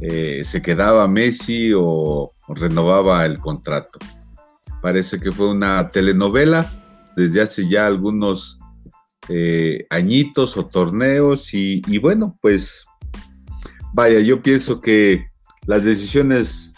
eh, 0.00 0.42
se 0.42 0.62
quedaba 0.62 1.06
Messi 1.06 1.72
o, 1.76 2.32
renovaba 2.48 3.26
el 3.26 3.38
contrato. 3.38 3.98
Parece 4.80 5.20
que 5.20 5.30
fue 5.30 5.50
una 5.50 5.90
telenovela 5.90 6.66
desde 7.14 7.42
hace 7.42 7.68
ya 7.68 7.86
algunos 7.86 8.58
eh, 9.28 9.86
añitos 9.90 10.56
o 10.56 10.64
torneos 10.66 11.52
y, 11.52 11.98
bueno, 11.98 12.38
pues 12.40 12.86
vaya, 13.92 14.20
yo 14.20 14.40
pienso 14.40 14.80
que 14.80 15.26
las 15.66 15.84
decisiones 15.84 16.72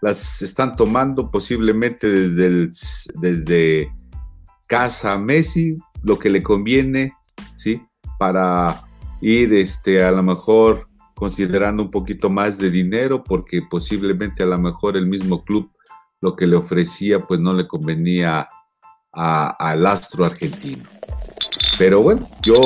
las 0.00 0.42
están 0.42 0.74
tomando 0.74 1.30
posiblemente 1.30 2.08
desde, 2.08 2.70
desde 3.20 3.92
casa 4.66 5.16
Messi, 5.16 5.76
lo 6.02 6.18
que 6.18 6.30
le 6.30 6.42
conviene, 6.42 7.12
¿sí? 7.54 7.80
Para 8.18 8.84
ir 9.20 9.52
este, 9.54 10.02
a 10.02 10.10
lo 10.10 10.24
mejor 10.24 10.87
considerando 11.18 11.82
un 11.82 11.90
poquito 11.90 12.30
más 12.30 12.58
de 12.58 12.70
dinero 12.70 13.24
porque 13.24 13.62
posiblemente 13.68 14.44
a 14.44 14.46
lo 14.46 14.56
mejor 14.56 14.96
el 14.96 15.08
mismo 15.08 15.44
club 15.44 15.68
lo 16.20 16.36
que 16.36 16.46
le 16.46 16.54
ofrecía 16.54 17.18
pues 17.18 17.40
no 17.40 17.52
le 17.52 17.66
convenía 17.66 18.48
al 19.12 19.86
astro 19.86 20.24
argentino. 20.24 20.84
Pero 21.76 22.02
bueno, 22.02 22.28
yo 22.42 22.60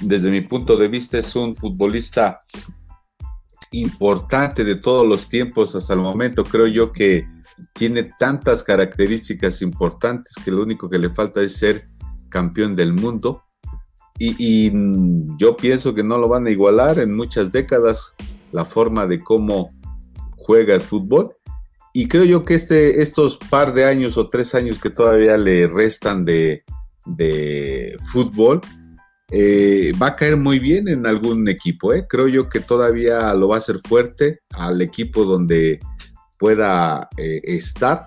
desde 0.00 0.30
mi 0.30 0.40
punto 0.40 0.76
de 0.76 0.88
vista 0.88 1.18
es 1.18 1.36
un 1.36 1.54
futbolista 1.54 2.40
importante 3.72 4.64
de 4.64 4.76
todos 4.76 5.06
los 5.06 5.28
tiempos 5.28 5.74
hasta 5.74 5.92
el 5.92 6.00
momento. 6.00 6.44
Creo 6.44 6.66
yo 6.66 6.92
que 6.92 7.28
tiene 7.74 8.04
tantas 8.18 8.64
características 8.64 9.60
importantes 9.60 10.34
que 10.42 10.50
lo 10.50 10.62
único 10.62 10.88
que 10.88 10.98
le 10.98 11.10
falta 11.10 11.42
es 11.42 11.56
ser 11.56 11.90
campeón 12.30 12.74
del 12.74 12.94
mundo 12.94 13.42
y, 14.18 14.72
yo 15.36 15.56
pienso 15.56 15.94
que 15.94 16.02
no 16.02 16.18
lo 16.18 16.28
van 16.28 16.46
a 16.46 16.50
igualar 16.50 16.98
en 16.98 17.14
muchas 17.14 17.52
décadas 17.52 18.14
la 18.52 18.64
forma 18.64 19.06
de 19.06 19.20
cómo 19.20 19.72
juega 20.36 20.74
el 20.74 20.80
fútbol. 20.80 21.36
Y 21.92 22.08
creo 22.08 22.24
yo 22.24 22.44
que 22.44 22.54
este, 22.54 23.00
estos 23.00 23.38
par 23.38 23.74
de 23.74 23.84
años 23.84 24.18
o 24.18 24.28
tres 24.28 24.54
años 24.54 24.78
que 24.78 24.90
todavía 24.90 25.36
le 25.36 25.66
restan 25.68 26.24
de, 26.24 26.64
fútbol, 28.12 28.60
eh, 29.30 29.92
va 30.00 30.08
a 30.08 30.16
caer 30.16 30.36
muy 30.36 30.58
bien 30.58 30.88
en 30.88 31.06
algún 31.06 31.48
equipo. 31.48 31.92
¿eh? 31.94 32.06
Creo 32.08 32.28
yo 32.28 32.48
que 32.48 32.60
todavía 32.60 33.32
lo 33.34 33.48
va 33.48 33.56
a 33.56 33.58
hacer 33.58 33.80
fuerte 33.86 34.40
al 34.50 34.82
equipo 34.82 35.24
donde 35.24 35.78
pueda 36.38 37.08
eh, 37.16 37.40
estar 37.44 38.06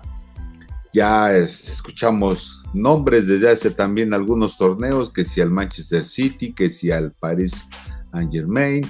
ya 0.92 1.34
escuchamos 1.34 2.64
nombres 2.74 3.26
desde 3.26 3.50
hace 3.50 3.70
también 3.70 4.12
algunos 4.12 4.58
torneos, 4.58 5.10
que 5.10 5.24
si 5.24 5.40
al 5.40 5.50
Manchester 5.50 6.04
City, 6.04 6.52
que 6.52 6.68
si 6.68 6.90
al 6.90 7.12
Paris 7.12 7.66
Saint 8.12 8.32
Germain. 8.32 8.86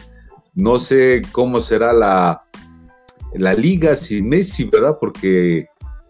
No 0.55 0.79
sé 0.79 1.23
cómo 1.33 1.61
será 1.61 1.93
la, 1.93 2.43
la 3.35 3.55
liga 3.55 3.95
sin 3.95 4.29
Messi, 4.29 4.65
¿verdad? 4.65 4.99
Porque 5.01 5.67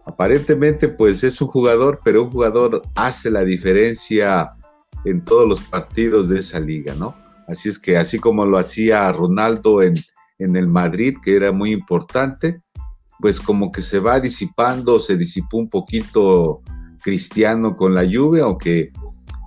aparentemente 0.07 0.89
pues 0.89 1.23
es 1.23 1.41
un 1.41 1.49
jugador, 1.49 2.01
pero 2.03 2.25
un 2.25 2.31
jugador 2.31 2.83
hace 2.95 3.31
la 3.31 3.45
diferencia 3.45 4.51
en 5.05 5.23
todos 5.23 5.47
los 5.47 5.63
partidos 5.63 6.31
de 6.31 6.39
esa 6.39 6.59
liga, 6.59 6.95
¿no? 6.95 7.15
Así 7.47 7.69
es 7.69 7.79
que 7.79 7.97
así 7.97 8.19
como 8.19 8.47
lo 8.47 8.57
hacía 8.57 9.13
Ronaldo 9.13 9.83
en, 9.83 9.95
en 10.39 10.57
el 10.57 10.69
Madrid, 10.69 11.17
que 11.23 11.37
era 11.37 11.53
muy 11.53 11.71
importante, 11.71 12.62
pues 13.23 13.41
como 13.41 13.71
que 13.71 13.81
se 13.81 14.01
va 14.01 14.19
disipando, 14.19 14.99
se 14.99 15.17
disipó 15.17 15.57
un 15.57 15.69
poquito 15.69 16.61
Cristiano 17.01 17.77
con 17.77 17.95
la 17.95 18.03
lluvia, 18.03 18.43
aunque 18.43 18.91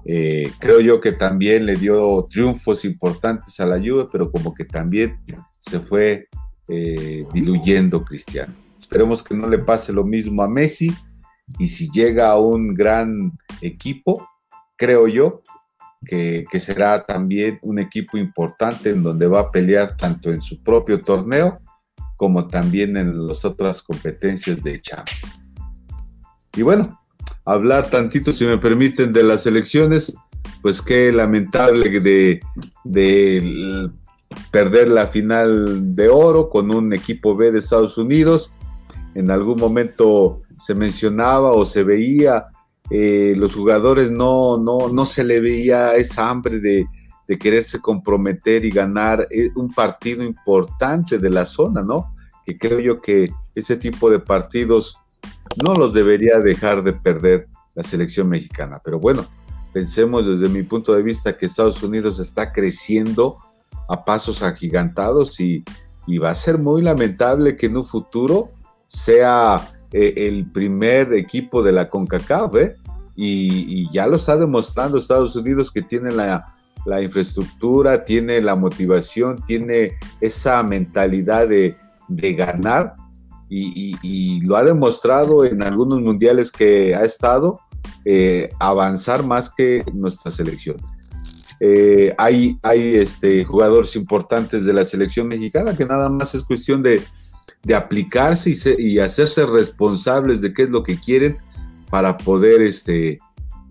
eh, 0.06 0.50
creo 0.60 0.80
yo 0.80 1.02
que 1.02 1.12
también 1.12 1.66
le 1.66 1.76
dio 1.76 2.26
triunfos 2.32 2.86
importantes 2.86 3.60
a 3.60 3.66
la 3.66 3.78
lluvia, 3.78 4.06
pero 4.10 4.32
como 4.32 4.54
que 4.54 4.64
también 4.64 5.20
se 5.60 5.82
fue 5.82 6.30
eh, 6.70 7.26
diluyendo 7.34 8.06
Cristiano. 8.06 8.54
Esperemos 8.80 9.22
que 9.22 9.36
no 9.36 9.50
le 9.50 9.60
pase 9.60 9.92
lo 9.92 10.06
mismo 10.06 10.42
a 10.42 10.48
Messi 10.48 10.94
y 11.60 11.68
si 11.68 11.90
llega 11.92 12.30
a 12.30 12.40
un 12.40 12.74
gran 12.74 13.34
equipo, 13.60 14.26
creo 14.78 15.10
yo 15.10 15.42
que, 16.06 16.46
que 16.50 16.62
será 16.62 17.06
también 17.06 17.60
un 17.62 17.80
equipo 17.80 18.18
importante 18.18 18.92
en 18.92 19.04
donde 19.04 19.28
va 19.28 19.42
a 19.42 19.52
pelear 19.52 19.98
tanto 19.98 20.32
en 20.32 20.40
su 20.40 20.64
propio 20.64 21.02
torneo 21.02 21.60
como 22.15 22.47
también 22.47 22.97
en 22.97 23.28
las 23.28 23.45
otras 23.45 23.84
competencias 23.84 24.62
de 24.63 24.82
Champions. 24.82 25.41
Y 26.56 26.62
bueno, 26.62 26.99
hablar 27.43 27.89
tantito, 27.89 28.32
si 28.32 28.45
me 28.45 28.58
permiten, 28.58 29.12
de 29.12 29.23
las 29.23 29.45
elecciones, 29.45 30.15
pues 30.62 30.82
qué 30.82 31.12
lamentable 31.12 31.99
de, 31.99 32.41
de 32.84 33.89
perder 34.51 34.88
la 34.88 35.08
final 35.08 35.95
de 35.95 36.10
oro 36.10 36.49
con 36.49 36.73
un 36.73 36.93
equipo 36.93 37.36
B 37.36 37.51
de 37.51 37.60
Estados 37.60 37.97
Unidos. 37.97 38.51
En 39.13 39.32
algún 39.32 39.60
momento 39.60 40.41
se 40.58 40.75
mencionaba 40.75 41.51
o 41.51 41.65
se 41.65 41.84
veía, 41.84 42.47
eh, 42.89 43.34
los 43.38 43.56
jugadores 43.56 44.12
no, 44.12 44.58
no, 44.58 44.89
no 44.89 45.06
se 45.06 45.23
le 45.23 45.39
veía 45.39 45.95
esa 45.95 46.30
hambre 46.30 46.60
de, 46.60 46.86
de 47.28 47.38
quererse 47.38 47.82
comprometer 47.82 48.66
y 48.66 48.70
ganar 48.70 49.28
eh, 49.32 49.50
un 49.56 49.74
partido 49.74 50.24
importante 50.24 51.18
de 51.18 51.30
la 51.30 51.46
zona, 51.46 51.82
¿no? 51.82 52.16
Que 52.46 52.58
creo 52.58 52.80
yo 52.80 53.02
que 53.02 53.26
ese 53.56 53.78
tipo 53.78 54.10
de 54.10 54.20
partidos 54.20 55.00
no 55.64 55.74
los 55.74 55.94
debería 55.94 56.40
dejar 56.40 56.84
de 56.84 56.94
perder 56.94 57.48
la 57.74 57.84
selección 57.84 58.30
mexicana. 58.30 58.80
Pero 58.84 59.00
bueno, 59.00 59.26
pensemos 59.74 60.28
desde 60.28 60.50
mi 60.50 60.64
punto 60.64 60.94
de 60.94 61.04
vista 61.04 61.38
que 61.38 61.46
Estados 61.46 61.82
Unidos 61.84 62.20
está 62.20 62.52
creciendo 62.52 63.38
a 63.88 64.04
pasos 64.04 64.42
agigantados 64.44 65.40
y, 65.40 65.64
va 66.22 66.30
a 66.30 66.36
ser 66.36 66.60
muy 66.60 66.84
lamentable 66.84 67.56
que 67.56 67.66
en 67.66 67.78
un 67.78 67.86
futuro 67.86 68.52
sea 68.86 69.72
eh, 69.92 70.14
el 70.18 70.52
primer 70.52 71.14
equipo 71.14 71.64
de 71.64 71.72
la 71.72 71.88
CONCACAF, 71.88 72.56
¿eh? 72.56 72.76
y, 73.16 73.90
ya 73.92 74.08
lo 74.08 74.18
está 74.18 74.38
demostrando 74.38 74.98
Estados 74.98 75.36
Unidos 75.36 75.72
que 75.72 75.82
tiene 75.82 76.12
la, 76.12 76.55
la 76.86 77.02
infraestructura, 77.02 78.06
tiene 78.06 78.41
la 78.41 78.56
motivación, 78.56 79.43
tiene 79.45 79.93
esa 80.21 80.62
mentalidad 80.63 81.48
de, 81.48 81.76
ganar 82.08 82.95
y, 83.50 84.41
lo 84.41 84.56
ha 84.56 84.63
demostrado 84.63 85.43
en 85.45 85.63
algunos 85.63 86.02
mundiales 86.02 86.52
que 86.52 86.93
ha 86.95 87.04
estado, 87.04 87.60
eh, 88.04 88.50
avanzar 88.60 89.26
más 89.26 89.54
que 89.54 89.84
nuestra 89.93 90.32
selección. 90.32 90.78
Eh, 91.60 92.13
hay 92.17 92.60
hay 92.63 92.95
este, 92.95 93.45
jugadores 93.45 93.95
importantes 93.95 94.65
de 94.65 94.74
la 94.74 94.84
selección 94.84 95.30
mexicana 95.30 95.76
que 95.76 95.86
nada 95.86 96.10
más 96.10 96.36
es 96.36 96.43
cuestión 96.43 96.84
de, 96.84 97.02
aplicarse 97.76 98.52
y, 98.52 98.93
y, 98.93 99.00
hacerse 99.00 99.45
responsables 99.45 100.41
de 100.41 100.54
qué 100.54 100.63
es 100.63 100.69
lo 100.69 100.84
que 100.84 101.00
quieren 101.00 101.38
para 101.89 102.17
poder 102.17 102.62
este, 102.62 103.19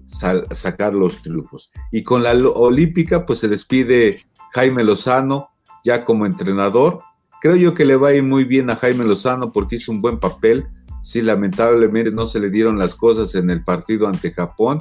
sacar 0.07 0.95
los 0.95 1.23
triunfos. 1.23 1.71
Y 1.93 2.03
con 2.03 2.23
la 2.23 2.33
olímpica, 2.33 3.25
pues 3.25 3.41
se 3.41 3.49
despide 3.49 4.19
Jaime 4.53 4.85
Lozano 4.85 5.49
ya 5.85 6.05
como 6.05 6.27
entrenador. 6.27 7.01
Creo 7.41 7.57
yo 7.57 7.75
que 7.75 7.85
le 7.85 7.97
va 7.97 8.09
a 8.09 8.15
ir 8.15 8.23
muy 8.23 8.45
bien 8.45 8.71
a 8.71 8.77
Jaime 8.77 9.05
Lozano 9.05 9.53
porque 9.53 9.77
hizo 9.77 9.93
un 9.93 10.01
buen 10.01 10.19
papel. 10.19 10.67
Sí, 11.03 11.21
lamentablemente 11.21 12.11
no 12.11 12.25
se 12.25 12.41
le 12.41 12.49
dieron 12.49 12.79
las 12.79 12.95
cosas 12.95 13.35
en 13.35 13.51
el 13.51 13.63
partido 13.63 14.09
ante 14.09 14.33
Japón 14.33 14.81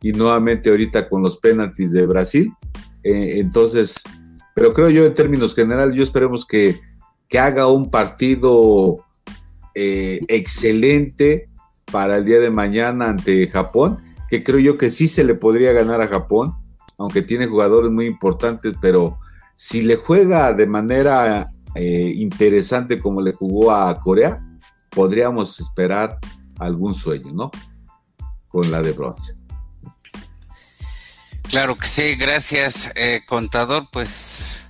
y 0.00 0.12
nuevamente 0.12 0.70
ahorita 0.70 1.08
con 1.08 1.22
los 1.22 1.38
penaltis 1.38 1.90
de 1.90 2.06
Brasil. 2.06 2.52
Eh, 3.02 3.40
entonces, 3.40 4.02
pero 4.54 4.72
creo 4.72 4.90
yo 4.90 5.04
en 5.04 5.14
términos 5.14 5.54
generales, 5.54 5.96
yo 5.96 6.02
esperemos 6.02 6.46
que, 6.46 6.80
que 7.28 7.38
haga 7.38 7.66
un 7.66 7.90
partido 7.90 9.04
eh, 9.74 10.20
excelente 10.28 11.48
para 11.90 12.18
el 12.18 12.24
día 12.24 12.38
de 12.38 12.50
mañana 12.50 13.08
ante 13.08 13.48
Japón 13.48 14.03
que 14.28 14.42
creo 14.42 14.58
yo 14.58 14.78
que 14.78 14.90
sí 14.90 15.08
se 15.08 15.24
le 15.24 15.34
podría 15.34 15.72
ganar 15.72 16.00
a 16.00 16.08
Japón, 16.08 16.54
aunque 16.98 17.22
tiene 17.22 17.46
jugadores 17.46 17.90
muy 17.90 18.06
importantes, 18.06 18.74
pero 18.80 19.18
si 19.56 19.82
le 19.82 19.96
juega 19.96 20.52
de 20.52 20.66
manera 20.66 21.50
eh, 21.74 22.12
interesante 22.16 23.00
como 23.00 23.20
le 23.20 23.32
jugó 23.32 23.72
a 23.72 23.98
Corea, 24.00 24.42
podríamos 24.90 25.60
esperar 25.60 26.18
algún 26.58 26.94
sueño, 26.94 27.32
¿no? 27.32 27.50
Con 28.48 28.70
la 28.70 28.82
de 28.82 28.92
bronce. 28.92 29.34
Claro 31.48 31.76
que 31.76 31.86
sí, 31.86 32.14
gracias, 32.16 32.92
eh, 32.96 33.22
contador. 33.26 33.88
Pues 33.92 34.68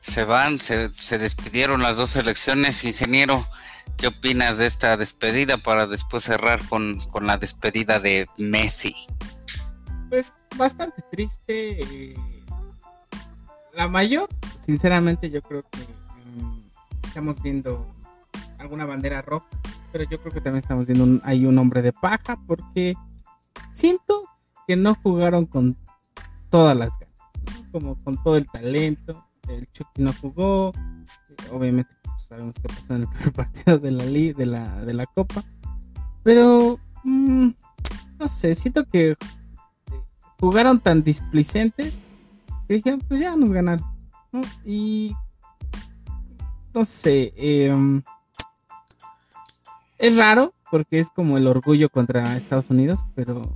se 0.00 0.24
van, 0.24 0.60
se, 0.60 0.92
se 0.92 1.18
despidieron 1.18 1.82
las 1.82 1.96
dos 1.96 2.16
elecciones, 2.16 2.84
ingeniero. 2.84 3.44
¿Qué 3.96 4.08
opinas 4.08 4.58
de 4.58 4.66
esta 4.66 4.96
despedida 4.98 5.56
para 5.56 5.86
después 5.86 6.24
cerrar 6.24 6.60
con, 6.68 6.98
la 7.22 7.38
despedida 7.38 7.98
de 7.98 8.26
Messi? 8.36 8.94
Pues 10.10 10.36
bastante 10.56 11.02
triste. 11.10 11.82
Eh, 11.82 12.14
la 13.74 13.88
mayor, 13.88 14.28
sinceramente, 14.66 15.30
yo 15.30 15.40
creo 15.40 15.62
que 15.70 15.78
mm, 15.78 17.06
estamos 17.06 17.42
viendo 17.42 17.86
alguna 18.58 18.84
bandera 18.84 19.22
roja, 19.22 19.48
pero 19.92 20.04
yo 20.04 20.20
creo 20.20 20.32
que 20.32 20.42
también 20.42 20.62
estamos 20.62 20.86
viendo 20.86 21.04
un, 21.04 21.22
hay 21.24 21.46
un 21.46 21.56
hombre 21.56 21.80
de 21.80 21.92
paja 21.92 22.38
porque 22.46 22.94
siento 23.70 24.24
que 24.66 24.76
no 24.76 24.94
jugaron 24.94 25.46
con 25.46 25.74
todas 26.50 26.76
las 26.76 26.90
ganas, 26.98 27.70
como 27.72 27.96
con 28.04 28.22
todo 28.22 28.36
el 28.36 28.46
talento. 28.46 29.26
El 29.48 29.70
Chucky 29.72 30.02
no 30.02 30.12
jugó, 30.12 30.72
obviamente 31.50 31.95
sabemos 32.16 32.56
qué 32.60 32.68
pasó 32.68 32.94
en 32.94 33.02
el 33.02 33.08
primer 33.10 33.32
partido 33.32 33.78
de 33.78 33.90
la, 33.90 34.04
de 34.04 34.46
la, 34.46 34.84
de 34.84 34.94
la 34.94 35.06
Copa. 35.06 35.44
Pero, 36.22 36.78
mm, 37.04 37.48
no 38.18 38.28
sé, 38.28 38.54
siento 38.54 38.84
que 38.84 39.16
jugaron 40.40 40.80
tan 40.80 41.02
displicentes 41.02 41.94
que 42.66 42.74
dijeron, 42.74 43.00
pues 43.06 43.20
ya 43.20 43.36
nos 43.36 43.52
ganaron. 43.52 43.84
Y, 44.64 45.14
no 46.74 46.84
sé, 46.84 47.32
em, 47.36 48.02
es 49.98 50.16
raro 50.16 50.52
porque 50.70 50.98
es 50.98 51.10
como 51.10 51.38
el 51.38 51.46
orgullo 51.46 51.88
contra 51.88 52.36
Estados 52.36 52.70
Unidos, 52.70 53.06
pero 53.14 53.52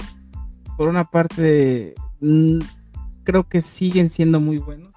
por 0.76 0.88
una 0.88 1.04
parte, 1.04 1.94
mm, 2.20 2.60
creo 3.24 3.48
que 3.48 3.60
siguen 3.60 4.08
siendo 4.08 4.40
muy 4.40 4.58
buenos, 4.58 4.89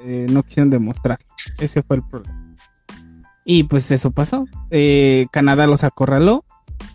eh, 0.00 0.26
no 0.30 0.42
quisieron 0.42 0.70
demostrar. 0.70 1.18
Ese 1.58 1.82
fue 1.82 1.96
el 1.96 2.02
problema. 2.02 2.56
Y 3.44 3.64
pues 3.64 3.90
eso 3.92 4.10
pasó. 4.10 4.46
Eh, 4.70 5.26
Canadá 5.30 5.66
los 5.66 5.84
acorraló 5.84 6.44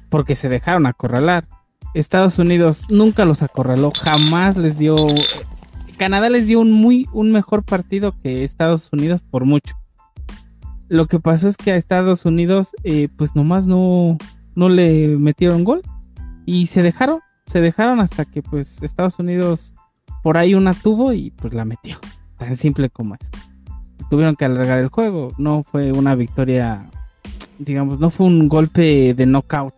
porque 0.09 0.35
se 0.35 0.49
dejaron 0.49 0.85
acorralar. 0.85 1.47
Estados 1.93 2.39
Unidos 2.39 2.85
nunca 2.89 3.25
los 3.25 3.41
acorraló, 3.41 3.91
jamás 3.91 4.57
les 4.57 4.77
dio. 4.77 4.95
Canadá 5.97 6.29
les 6.29 6.47
dio 6.47 6.59
un 6.59 6.71
muy 6.71 7.07
un 7.13 7.31
mejor 7.31 7.63
partido 7.63 8.13
que 8.17 8.43
Estados 8.43 8.89
Unidos 8.91 9.21
por 9.21 9.45
mucho. 9.45 9.75
Lo 10.89 11.07
que 11.07 11.19
pasó 11.19 11.47
es 11.47 11.57
que 11.57 11.71
a 11.71 11.77
Estados 11.77 12.25
Unidos, 12.25 12.75
eh, 12.83 13.07
pues 13.15 13.35
nomás 13.35 13.65
no, 13.67 14.17
no 14.55 14.67
le 14.67 15.07
metieron 15.17 15.63
gol 15.63 15.81
y 16.45 16.65
se 16.65 16.83
dejaron, 16.83 17.19
se 17.45 17.61
dejaron 17.61 18.01
hasta 18.01 18.25
que 18.25 18.41
pues 18.43 18.83
Estados 18.83 19.19
Unidos 19.19 19.73
por 20.21 20.37
ahí 20.37 20.53
una 20.53 20.73
tuvo 20.73 21.13
y 21.13 21.31
pues 21.31 21.53
la 21.53 21.63
metió. 21.63 21.97
Tan 22.41 22.57
simple 22.57 22.89
como 22.89 23.13
eso. 23.13 23.29
Tuvieron 24.09 24.35
que 24.35 24.45
alargar 24.45 24.79
el 24.79 24.87
juego. 24.87 25.31
No 25.37 25.61
fue 25.61 25.91
una 25.91 26.15
victoria, 26.15 26.89
digamos, 27.59 27.99
no 27.99 28.09
fue 28.09 28.25
un 28.25 28.49
golpe 28.49 29.13
de 29.13 29.25
knockout. 29.27 29.75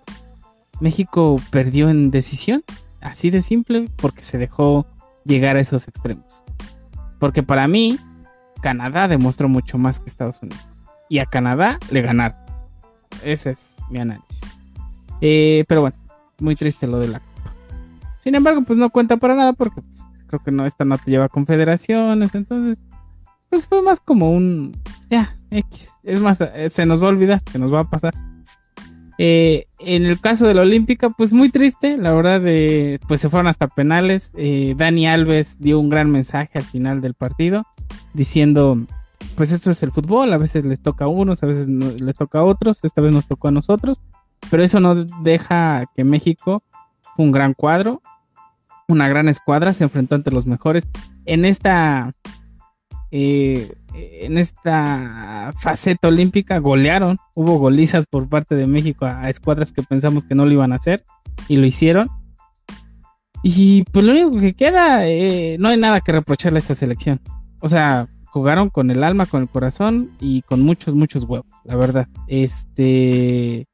México 0.80 1.36
perdió 1.49 1.89
en 1.89 2.10
decisión. 2.10 2.63
Así 3.02 3.32
de 3.32 3.41
simple 3.41 3.89
porque 3.97 4.23
se 4.23 4.38
dejó 4.38 4.88
llegar 5.26 5.58
a 5.58 5.60
esos 5.60 5.89
extremos. 5.89 6.45
Porque 7.19 7.43
para 7.43 7.67
mí, 7.67 7.99
Canadá 8.62 9.10
demostró 9.10 9.49
mucho 9.49 9.78
más 9.78 9.99
que 9.99 10.06
Estados 10.06 10.41
Unidos. 10.41 10.63
Y 11.10 11.19
a 11.19 11.26
Canadá 11.26 11.80
le 11.91 12.02
ganaron. 12.02 12.38
Ese 13.26 13.49
es 13.49 13.80
mi 13.89 13.99
análisis. 13.99 14.41
Eh, 15.19 15.65
pero 15.67 15.82
bueno, 15.82 15.97
muy 16.39 16.56
triste 16.56 16.88
lo 16.88 16.97
de 16.99 17.10
la 17.10 17.19
Copa. 17.19 17.54
Sin 18.19 18.36
embargo, 18.36 18.62
pues 18.62 18.80
no 18.80 18.89
cuenta 18.89 19.17
para 19.17 19.36
nada 19.36 19.52
porque 19.52 19.82
pues, 19.82 20.08
creo 20.39 20.43
que 20.43 20.51
no, 20.51 20.65
esta 20.65 20.85
no 20.85 20.97
te 20.97 21.11
lleva 21.11 21.25
a 21.25 21.29
confederaciones. 21.29 22.33
Entonces, 22.33 22.83
pues 23.49 23.67
fue 23.67 23.81
más 23.81 23.99
como 23.99 24.31
un... 24.31 24.75
Ya, 25.09 25.35
X. 25.51 25.95
Es 26.03 26.19
más, 26.19 26.41
eh, 26.41 26.69
se 26.69 26.85
nos 26.85 27.01
va 27.01 27.07
a 27.07 27.09
olvidar, 27.09 27.41
se 27.51 27.59
nos 27.59 27.73
va 27.73 27.81
a 27.81 27.89
pasar. 27.89 28.13
Eh, 29.19 29.67
en 29.79 30.05
el 30.05 30.19
caso 30.19 30.47
de 30.47 30.55
la 30.55 30.61
Olímpica, 30.61 31.11
pues 31.11 31.33
muy 31.33 31.49
triste, 31.49 31.97
la 31.97 32.11
verdad, 32.13 32.41
de, 32.41 32.99
pues 33.07 33.21
se 33.21 33.29
fueron 33.29 33.47
hasta 33.47 33.67
penales. 33.67 34.31
Dani 34.75 35.07
Alves 35.07 35.57
dio 35.59 35.79
un 35.79 35.89
gran 35.89 36.09
mensaje 36.09 36.57
al 36.57 36.65
final 36.65 37.01
del 37.01 37.13
partido, 37.13 37.63
diciendo 38.13 38.79
pues 39.35 39.51
esto 39.51 39.71
es 39.71 39.81
el 39.83 39.91
fútbol, 39.91 40.31
a 40.33 40.37
veces 40.37 40.65
les 40.65 40.79
toca 40.79 41.05
a 41.05 41.07
unos, 41.07 41.43
a 41.43 41.45
veces 41.45 41.67
les 41.67 42.15
toca 42.15 42.39
a 42.39 42.43
otros, 42.43 42.83
esta 42.83 43.01
vez 43.01 43.11
nos 43.11 43.25
tocó 43.25 43.47
a 43.47 43.51
nosotros, 43.51 44.01
pero 44.49 44.63
eso 44.63 44.79
no 44.79 44.95
deja 44.95 45.85
que 45.95 46.03
México 46.03 46.63
un 47.17 47.31
gran 47.31 47.53
cuadro, 47.53 48.01
una 48.87 49.07
gran 49.07 49.29
escuadra, 49.29 49.73
se 49.73 49.83
enfrentó 49.83 50.15
ante 50.15 50.31
los 50.31 50.45
mejores. 50.45 50.87
En 51.25 51.45
esta, 51.45 52.11
eh, 53.11 53.73
en 53.93 54.37
esta 54.37 55.53
faceta 55.61 56.07
olímpica 56.07 56.57
golearon, 56.59 57.17
hubo 57.35 57.57
golizas 57.57 58.05
por 58.07 58.27
parte 58.29 58.55
de 58.55 58.67
México 58.67 59.05
a, 59.05 59.29
escuadras 59.29 59.71
que 59.71 59.83
pensamos 59.83 60.25
que 60.25 60.35
no 60.35 60.45
lo 60.45 60.51
iban 60.51 60.73
a 60.73 60.77
hacer 60.77 61.03
y 61.47 61.57
lo 61.57 61.65
hicieron. 61.65 62.07
Y 63.43 63.83
pues 63.91 64.05
lo 64.05 64.13
único 64.13 64.39
que 64.39 64.53
queda, 64.53 65.05
eh, 65.07 65.57
no 65.59 65.67
hay 65.67 65.77
nada 65.77 65.99
que 66.01 66.13
reprocharle 66.13 66.57
a 66.57 66.61
esta 66.61 66.75
selección. 66.75 67.19
O 67.59 67.67
sea, 67.67 68.07
jugaron 68.25 68.69
con 68.69 68.89
el 68.89 69.03
alma, 69.03 69.25
con 69.25 69.43
el 69.43 69.49
corazón 69.49 70.11
y 70.19 70.41
con 70.43 70.61
muchos, 70.61 70.95
muchos 70.95 71.23
huevos, 71.25 71.47
la 71.65 71.75
verdad. 71.75 72.07
Este. 72.27 73.67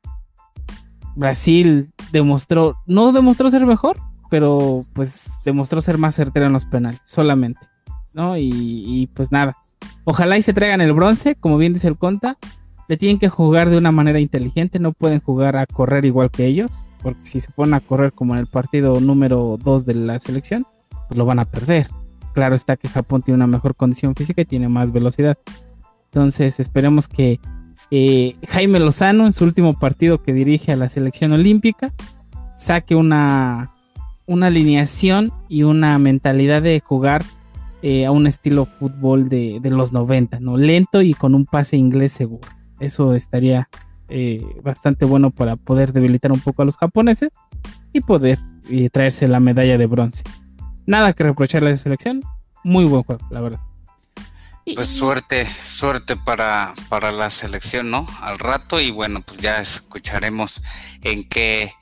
Brasil 1.16 1.92
demostró, 2.12 2.78
no 2.86 3.12
demostró 3.12 3.50
ser 3.50 3.66
mejor, 3.66 3.98
pero 4.30 4.82
pues 4.94 5.40
demostró 5.46 5.82
ser 5.82 5.98
más 5.98 6.16
certero 6.16 6.46
en 6.46 6.54
los 6.54 6.66
penales, 6.66 7.02
solamente, 7.04 7.62
¿no? 8.14 8.38
Y, 8.38 9.10
pues 9.14 9.32
nada. 9.32 9.58
Ojalá 10.04 10.38
y 10.38 10.42
se 10.42 10.54
traigan 10.54 10.82
el 10.82 10.94
bronce, 10.94 11.36
como 11.36 11.58
bien 11.58 11.74
dice 11.74 11.88
el 11.88 11.98
Conta. 11.98 12.38
Le 12.88 12.98
tienen 12.98 13.20
que 13.20 13.30
jugar 13.30 13.70
de 13.70 13.78
una 13.78 13.92
manera 13.92 14.20
inteligente, 14.20 14.80
no 14.80 14.94
pueden 14.94 15.20
jugar 15.20 15.58
a 15.58 15.68
correr 15.68 16.06
igual 16.06 16.32
que 16.32 16.48
ellos, 16.48 16.88
porque 17.04 17.20
si 17.24 17.40
se 17.40 17.52
ponen 17.52 17.76
a 17.76 17.82
correr 17.82 18.14
como 18.14 18.34
en 18.34 18.40
el 18.40 18.48
partido 18.48 19.00
número 19.00 19.60
2 19.64 19.86
de 19.86 19.94
la 19.94 20.20
selección, 20.20 20.66
pues 21.08 21.18
lo 21.18 21.26
van 21.26 21.38
a 21.38 21.46
perder 21.46 21.88
claro 22.40 22.56
está 22.56 22.78
que 22.78 22.88
Japón 22.88 23.22
tiene 23.22 23.36
una 23.36 23.48
mejor 23.48 23.76
condición 23.76 24.16
física 24.16 24.42
y 24.42 24.46
tiene 24.46 24.70
más 24.70 24.94
velocidad. 24.94 25.38
Entonces 26.06 26.60
esperemos 26.62 27.10
que 27.10 27.40
eh, 27.92 28.38
Jaime 28.48 28.80
Lozano 28.80 29.26
en 29.26 29.34
su 29.34 29.44
último 29.44 29.78
partido 29.78 30.24
que 30.24 30.32
dirige 30.32 30.72
a 30.72 30.76
la 30.76 30.88
selección 30.88 31.34
olímpica 31.34 31.94
saque 32.56 32.96
una, 32.96 33.74
una 34.30 34.48
alineación 34.48 35.34
y 35.50 35.64
una 35.64 35.98
mentalidad 35.98 36.62
de 36.62 36.80
jugar 36.80 37.26
eh, 37.82 38.06
a 38.06 38.12
un 38.12 38.28
estilo 38.28 38.66
fútbol 38.66 39.28
de, 39.28 39.60
los 39.64 39.92
90, 39.92 40.40
¿no? 40.40 40.56
Lento 40.56 41.02
y 41.02 41.16
con 41.16 41.34
un 41.34 41.48
pase 41.48 41.78
inglés 41.78 42.12
seguro. 42.14 42.48
Eso 42.80 43.16
estaría 43.16 43.70
eh, 44.08 44.46
bastante 44.64 45.06
bueno 45.06 45.32
para 45.32 45.56
poder 45.56 45.94
debilitar 45.94 46.32
un 46.32 46.42
poco 46.42 46.62
a 46.62 46.66
los 46.66 46.78
japoneses 46.78 47.34
y 47.92 48.02
poder 48.02 48.38
traerse 48.92 49.28
la 49.28 49.40
medalla 49.40 49.80
de 49.80 49.88
bronce. 49.88 50.24
Nada 50.86 51.14
que 51.14 51.24
reprocharle 51.24 51.70
a 51.70 51.72
la 51.72 51.78
selección. 51.78 52.22
Muy 52.64 52.86
buen 52.86 53.02
juego, 53.02 53.26
la 53.32 53.42
verdad. 53.42 53.60
Pues 54.76 54.90
suerte, 54.90 55.48
suerte 55.48 56.16
para, 56.16 56.76
para 56.90 57.12
la 57.12 57.32
selección, 57.32 57.90
¿no? 57.90 58.06
Al 58.22 58.38
rato 58.38 58.80
y 58.80 58.92
bueno, 58.92 59.22
pues 59.22 59.40
ya 59.40 59.60
escucharemos 59.60 60.62
en 61.02 61.28
qué, 61.28 61.74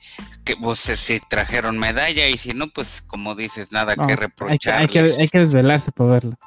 que, 0.48 0.56
pues, 0.56 0.78
si 0.78 1.20
trajeron 1.20 1.78
medalla 1.78 2.26
y 2.26 2.38
si 2.38 2.54
no, 2.54 2.68
pues 2.70 3.02
como 3.02 3.34
dices, 3.34 3.70
nada 3.70 3.94
que 3.94 4.16
reprochar. 4.16 4.80
Hay, 4.80 4.88
que, 4.88 5.02
desvelarse 5.38 5.92
para 5.92 6.10
verlo. 6.12 6.38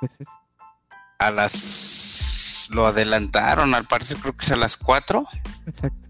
A 1.19 1.29
las... 1.29 2.69
Lo 2.71 2.87
adelantaron, 2.87 3.75
al 3.75 3.85
parecer 3.85 4.17
creo 4.17 4.35
que 4.35 4.43
es 4.43 4.51
a 4.51 4.55
las 4.55 4.75
4. 4.77 5.23
Exacto. 5.67 6.09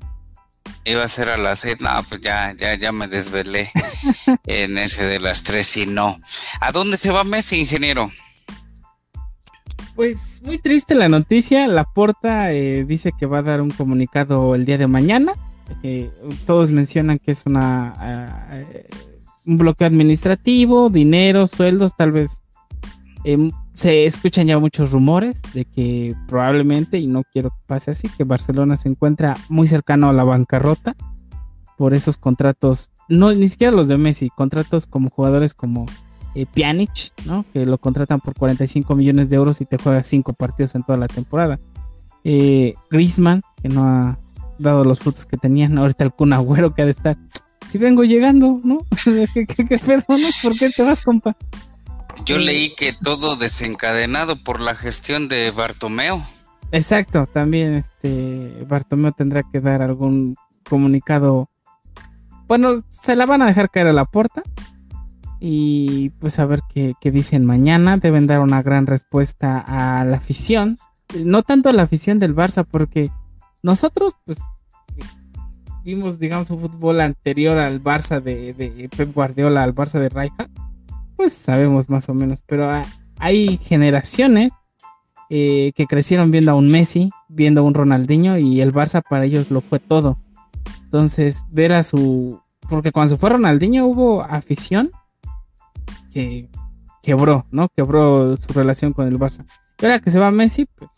Iba 0.86 1.04
a 1.04 1.08
ser 1.08 1.28
a 1.28 1.38
las 1.38 1.60
seis, 1.60 1.78
no, 1.80 1.90
pues 2.08 2.22
ya, 2.22 2.54
ya, 2.54 2.76
ya 2.76 2.92
me 2.92 3.08
desvelé 3.08 3.72
en 4.46 4.78
ese 4.78 5.06
de 5.06 5.20
las 5.20 5.44
tres 5.44 5.76
y 5.78 5.86
no. 5.86 6.20
¿A 6.60 6.72
dónde 6.72 6.98
se 6.98 7.12
va 7.12 7.24
Messi, 7.24 7.60
ingeniero? 7.60 8.10
Pues 9.96 10.42
muy 10.44 10.60
triste 10.60 10.96
la 10.96 11.10
noticia. 11.10 11.68
La 11.68 11.84
Porta 11.84 12.54
eh, 12.54 12.86
dice 12.86 13.12
que 13.18 13.26
va 13.26 13.40
a 13.40 13.44
dar 13.44 13.62
un 13.62 13.70
comunicado 13.72 14.56
el 14.56 14.66
día 14.66 14.78
de 14.78 14.88
mañana. 14.88 15.34
Eh, 15.84 16.12
todos 16.46 16.72
mencionan 16.72 17.20
que 17.20 17.32
es 17.32 17.46
una 17.46 17.96
eh, 18.52 18.86
un 19.46 19.58
bloqueo 19.58 19.88
administrativo, 19.88 20.90
dinero, 20.90 21.48
sueldos, 21.48 21.96
tal 21.96 22.12
vez 22.12 22.42
em, 23.24 23.52
se 23.72 24.06
escuchan 24.06 24.48
ya 24.48 24.60
muchos 24.60 24.92
rumores 24.92 25.42
de 25.54 25.66
que 25.66 26.16
probablemente, 26.28 27.00
y 27.00 27.08
no 27.08 27.24
quiero 27.24 27.50
que 27.50 27.62
pase 27.68 27.92
así, 27.92 28.10
que 28.10 28.24
Barcelona 28.24 28.78
se 28.78 28.90
encuentra 28.90 29.38
muy 29.50 29.68
cercano 29.68 30.10
a 30.10 30.14
la 30.14 30.24
bancarrota 30.24 30.96
por 31.78 31.94
esos 31.94 32.18
contratos, 32.18 32.92
no 33.10 33.32
ni 33.34 33.48
siquiera 33.48 33.76
los 33.76 33.88
de 33.88 33.98
Messi, 33.98 34.30
contratos 34.30 34.86
como 34.86 35.10
jugadores 35.10 35.54
como 35.54 35.86
eh, 36.36 36.46
Pjanic, 36.46 37.12
¿no? 37.26 37.46
Que 37.52 37.66
lo 37.66 37.78
contratan 37.80 38.20
por 38.20 38.36
45 38.36 38.96
millones 38.96 39.30
de 39.30 39.38
euros 39.38 39.62
y 39.62 39.66
te 39.66 39.78
juega 39.78 40.04
5 40.04 40.34
partidos 40.34 40.76
en 40.76 40.84
toda 40.84 40.98
la 40.98 41.08
temporada. 41.08 41.60
Eh, 42.24 42.76
Griezmann, 42.92 43.42
que 43.62 43.70
no 43.70 43.84
ha 43.86 44.20
dado 44.62 44.84
los 44.84 45.00
frutos 45.00 45.26
que 45.26 45.38
tenían, 45.38 45.78
ahorita 45.78 46.04
el 46.04 46.12
Kun 46.12 46.34
Agüero 46.34 46.74
que 46.74 46.84
ha 46.84 46.86
de 46.86 46.92
estar, 46.92 47.18
si 47.68 47.78
vengo 47.78 48.04
llegando, 48.04 48.60
¿no? 48.64 48.86
¿Qué, 49.34 49.46
qué, 49.46 49.78
pedo, 49.78 50.04
no? 50.08 50.28
¿Por 50.42 50.58
qué 50.58 50.70
te 50.70 50.84
vas, 50.84 51.04
compa? 51.04 51.36
Yo 52.26 52.38
leí 52.38 52.74
que 52.76 52.94
todo 52.94 53.36
desencadenado 53.36 54.36
por 54.36 54.62
la 54.62 54.76
gestión 54.76 55.28
de 55.28 55.52
Bartomeo. 55.52 56.24
Exacto, 56.72 57.26
también 57.26 57.74
este 57.74 58.66
Bartomeo 58.68 59.12
tendrá 59.12 59.44
que 59.44 59.60
dar 59.60 59.82
algún 59.82 60.36
comunicado. 60.70 61.50
Bueno, 62.48 62.82
se 62.90 63.16
la 63.16 63.26
van 63.26 63.42
a 63.42 63.48
dejar 63.48 63.70
caer 63.70 63.88
a 63.88 63.94
la 63.94 64.06
puerta. 64.06 64.44
Y 65.40 66.12
pues 66.20 66.38
a 66.38 66.46
ver 66.46 66.62
qué, 66.70 66.96
dicen 67.12 67.46
mañana. 67.46 67.98
Deben 67.98 68.28
dar 68.28 68.40
una 68.42 68.62
gran 68.62 68.88
respuesta 68.88 69.60
a 69.60 70.06
la 70.06 70.18
afición. 70.18 70.78
No 71.26 71.44
tanto 71.44 71.70
a 71.70 71.74
la 71.74 71.84
afición 71.84 72.20
del 72.20 72.36
Barça, 72.36 72.66
porque 72.70 73.10
nosotros, 73.64 74.16
pues, 74.26 74.40
vimos, 75.84 76.20
digamos, 76.20 76.50
un 76.50 76.60
fútbol 76.60 77.02
anterior 77.02 77.58
al 77.58 77.84
Barça 77.84 78.22
de, 78.22 78.90
Pep 78.96 79.14
Guardiola, 79.14 79.64
al 79.64 79.76
Barça 79.76 80.00
de 80.00 80.10
Rijkaard 80.10 80.52
pues 81.22 81.34
sabemos 81.34 81.88
más 81.88 82.10
o 82.10 82.16
menos, 82.16 82.42
pero 82.42 82.68
hay 83.20 83.58
generaciones 83.58 84.54
eh, 85.30 85.72
que 85.76 85.86
crecieron 85.86 86.32
viendo 86.32 86.50
a 86.50 86.56
un 86.56 86.68
Messi, 86.68 87.12
viendo 87.30 87.62
a 87.62 87.64
un 87.64 87.76
Ronaldinho 87.76 88.40
y 88.40 88.60
el 88.60 88.74
Barça 88.74 89.04
para 89.08 89.26
ellos 89.26 89.52
lo 89.52 89.62
fue 89.62 89.78
todo. 89.78 90.18
Entonces, 90.86 91.46
ver 91.52 91.74
a 91.74 91.84
su... 91.84 92.42
Porque 92.68 92.92
cuando 92.92 93.10
se 93.10 93.18
fue 93.18 93.30
Ronaldinho 93.30 93.86
hubo 93.86 94.24
afición 94.24 94.90
que 96.12 96.50
quebró, 97.04 97.46
¿no? 97.52 97.70
Quebró 97.70 98.36
su 98.38 98.52
relación 98.54 98.92
con 98.92 99.08
el 99.08 99.20
Barça. 99.20 99.46
Y 99.80 99.86
ahora 99.86 100.00
que 100.00 100.10
se 100.10 100.20
va 100.20 100.32
Messi, 100.32 100.66
pues 100.66 100.90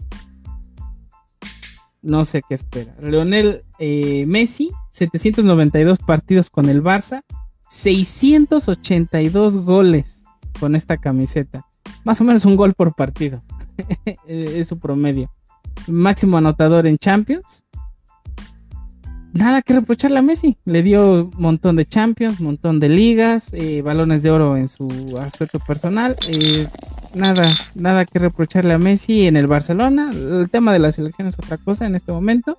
no 2.04 2.26
sé 2.26 2.42
qué 2.48 2.54
espera. 2.54 2.96
Leonel 3.02 3.64
eh, 3.80 4.26
Messi, 4.28 4.72
792 4.92 6.00
partidos 6.00 6.50
con 6.50 6.70
el 6.70 6.84
Barça, 6.84 7.22
682 7.70 9.58
goles 9.60 10.24
con 10.60 10.76
esta 10.76 10.98
camiseta. 10.98 11.66
Más 12.04 12.22
o 12.22 12.24
menos 12.24 12.46
un 12.46 12.56
gol 12.56 12.74
por 12.74 12.94
partido. 12.94 13.44
es 14.28 14.68
su 14.68 14.78
promedio. 14.78 15.32
Máximo 15.88 16.38
anotador 16.38 16.86
en 16.86 16.98
Champions. 16.98 17.64
Nada 19.34 19.64
que 19.64 19.74
reprocharle 19.74 20.20
a 20.20 20.22
Messi. 20.22 20.58
Le 20.66 20.84
dio 20.84 21.24
un 21.24 21.32
montón 21.38 21.76
de 21.76 21.86
Champions, 21.86 22.40
un 22.40 22.46
montón 22.48 22.80
de 22.80 22.90
ligas, 22.90 23.52
eh, 23.54 23.82
balones 23.82 24.22
de 24.22 24.30
oro 24.30 24.56
en 24.58 24.68
su 24.68 24.88
aspecto 25.20 25.60
personal. 25.60 26.16
Eh, 26.28 26.68
nada, 27.16 27.52
nada 27.76 28.06
que 28.06 28.20
reprocharle 28.20 28.74
a 28.74 28.78
Messi 28.78 29.28
en 29.28 29.38
el 29.38 29.48
Barcelona. 29.48 30.12
El 30.12 30.50
tema 30.50 30.74
de 30.74 30.80
la 30.80 30.92
selección 30.92 31.28
es 31.28 31.38
otra 31.40 31.58
cosa 31.58 31.86
en 31.86 31.96
este 31.96 32.12
momento. 32.12 32.58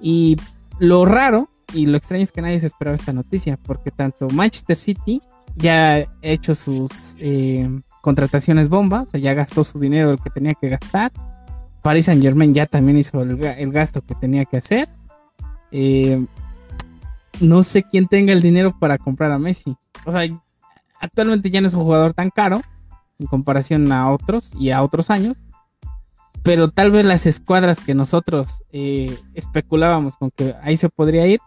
Y 0.00 0.36
lo 0.78 1.04
raro 1.04 1.50
y 1.74 1.86
lo 1.86 1.96
extraño 1.96 2.22
es 2.22 2.32
que 2.32 2.42
nadie 2.42 2.60
se 2.60 2.66
esperaba 2.66 2.94
esta 2.94 3.12
noticia, 3.12 3.56
porque 3.56 3.90
tanto 3.90 4.28
Manchester 4.30 4.76
City 4.76 5.22
ya 5.54 5.96
ha 5.96 6.06
hecho 6.22 6.54
sus 6.54 7.16
eh, 7.18 7.68
contrataciones 8.00 8.68
bombas, 8.68 9.08
o 9.08 9.10
sea, 9.12 9.20
ya 9.20 9.34
gastó 9.34 9.64
su 9.64 9.78
dinero 9.78 10.10
el 10.10 10.20
que 10.20 10.30
tenía 10.30 10.54
que 10.54 10.68
gastar. 10.68 11.12
Paris 11.82 12.06
Saint 12.06 12.22
Germain 12.22 12.54
ya 12.54 12.66
también 12.66 12.98
hizo 12.98 13.22
el, 13.22 13.36
gasto 13.70 14.02
que 14.02 14.14
tenía 14.14 14.44
que 14.44 14.56
hacer. 14.56 14.88
Eh, 15.70 16.24
no 17.40 17.62
sé 17.62 17.82
quién 17.82 18.06
tenga 18.06 18.32
el 18.32 18.42
dinero 18.42 18.76
para 18.78 18.98
comprar 18.98 19.30
a 19.30 19.38
Messi. 19.38 19.76
O 20.04 20.12
sea, 20.12 20.22
actualmente 21.00 21.50
ya 21.50 21.60
no 21.60 21.66
es 21.66 21.74
un 21.74 21.82
jugador 21.82 22.14
tan 22.14 22.30
caro 22.30 22.62
en 23.18 23.26
comparación 23.26 23.90
a 23.92 24.10
otros 24.10 24.52
y 24.58 24.70
a 24.70 24.82
otros 24.82 25.10
años. 25.10 25.36
Pero 26.42 26.70
tal 26.70 26.90
vez 26.90 27.04
las 27.04 27.26
escuadras 27.26 27.80
que 27.80 27.94
nosotros 27.94 28.62
eh, 28.72 29.18
especulábamos 29.34 30.16
con 30.16 30.30
que 30.30 30.54
ahí 30.62 30.76
se 30.76 30.88
podría 30.88 31.26
ir, 31.26 31.40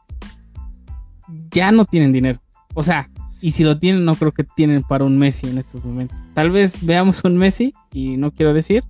ya 1.50 1.72
no 1.72 1.86
tienen 1.86 2.12
dinero. 2.12 2.40
O 2.74 2.84
sea, 2.84 3.10
y 3.42 3.52
si 3.52 3.64
lo 3.64 3.80
tienen, 3.80 4.06
no 4.06 4.16
creo 4.16 4.32
que 4.32 4.44
tienen 4.44 4.84
para 4.84 5.04
un 5.04 5.18
Messi 5.18 5.48
en 5.48 5.58
estos 5.58 5.84
momentos. 5.84 6.20
Tal 6.34 6.52
vez 6.52 6.86
veamos 6.86 7.24
un 7.24 7.38
Messi, 7.38 7.74
y 7.92 8.18
no 8.18 8.32
quiero 8.32 8.54
decir, 8.54 8.84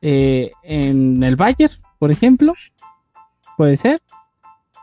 eh, 0.00 0.52
en 0.62 1.22
el 1.22 1.36
Bayern, 1.36 1.72
por 1.98 2.10
ejemplo. 2.12 2.54
Puede 3.56 3.76
ser. 3.76 4.00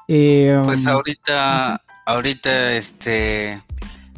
Eh, 0.10 0.60
pues 0.64 0.86
um, 0.86 0.94
ahorita, 0.94 1.82
ahorita, 2.06 2.74
este, 2.74 3.62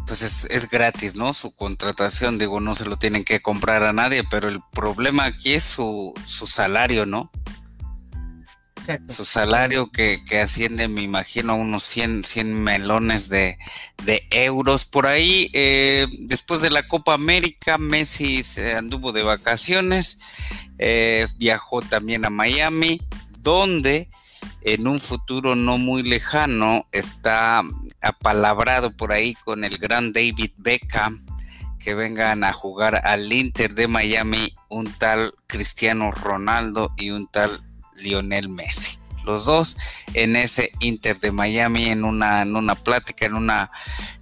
pues 0.08 0.22
es, 0.22 0.70
gratis, 0.70 1.16
¿no? 1.16 1.34
Su 1.34 1.54
contratación, 1.54 2.38
digo, 2.38 2.62
no 2.62 2.76
se 2.76 2.86
lo 2.86 2.96
tienen 2.96 3.26
que 3.26 3.42
comprar 3.42 3.84
a 3.84 3.92
nadie, 3.92 4.24
pero 4.24 4.48
el 4.48 4.62
problema 4.72 5.26
aquí 5.26 5.54
es 5.54 5.64
su, 5.64 6.14
su 6.24 6.48
salario, 6.48 7.06
¿no? 7.06 7.30
Exacto. 8.78 9.14
Su 9.14 9.26
salario 9.26 9.92
que, 9.92 10.22
asciende, 10.42 10.88
me 10.88 11.02
imagino, 11.02 11.54
a 11.54 11.56
unos 11.56 11.84
100, 11.84 12.24
100 12.24 12.64
melones 12.64 13.28
de, 13.28 13.58
euros 14.32 14.86
por 14.86 15.08
ahí. 15.08 15.50
Eh, 15.54 16.08
después 16.20 16.62
de 16.62 16.70
la 16.70 16.88
Copa 16.88 17.14
América, 17.14 17.78
Messi 17.78 18.44
se 18.44 18.76
anduvo 18.76 19.12
de 19.12 19.24
vacaciones, 19.24 20.20
eh, 20.78 21.28
viajó 21.38 21.82
también 21.82 22.24
a 22.26 22.30
Miami, 22.30 23.02
donde 23.40 24.10
en 24.62 24.88
un 24.88 25.00
futuro 25.00 25.56
no 25.56 25.78
muy 25.78 26.04
lejano 26.04 26.86
está 26.92 27.64
apalabrado 28.02 28.92
por 28.92 29.12
ahí 29.12 29.36
con 29.46 29.64
el 29.64 29.78
gran 29.78 30.14
David 30.14 30.52
Beckham 30.58 31.26
que 31.80 31.94
vengan 31.94 32.44
a 32.44 32.54
jugar 32.54 33.02
al 33.06 33.32
Inter 33.32 33.74
de 33.74 33.88
Miami 33.88 34.54
un 34.70 34.92
tal 34.94 35.34
Cristiano 35.48 36.12
Ronaldo 36.12 36.94
y 36.98 37.12
un 37.12 37.28
tal 37.28 37.64
Lionel 37.96 38.50
Messi. 38.50 39.00
Los 39.24 39.46
dos 39.46 39.78
en 40.14 40.36
ese 40.36 40.72
Inter 40.80 41.20
de 41.20 41.32
Miami 41.32 41.90
en 41.90 42.04
una, 42.04 42.42
en 42.42 42.56
una 42.56 42.76
plática, 42.76 43.26
en 43.26 43.36
una 43.36 43.70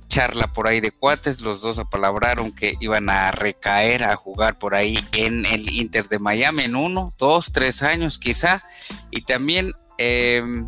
charla 0.07 0.51
por 0.51 0.67
ahí 0.67 0.79
de 0.79 0.91
cuates, 0.91 1.41
los 1.41 1.61
dos 1.61 1.77
apalabraron 1.79 2.51
que 2.51 2.75
iban 2.79 3.09
a 3.09 3.31
recaer 3.31 4.03
a 4.03 4.15
jugar 4.15 4.57
por 4.57 4.73
ahí 4.73 4.97
en 5.11 5.45
el 5.45 5.69
Inter 5.69 6.07
de 6.07 6.19
Miami 6.19 6.63
en 6.63 6.75
uno, 6.75 7.13
dos, 7.17 7.51
tres 7.51 7.83
años 7.83 8.17
quizá, 8.17 8.63
y 9.11 9.21
también 9.21 9.73
Em, 9.97 10.67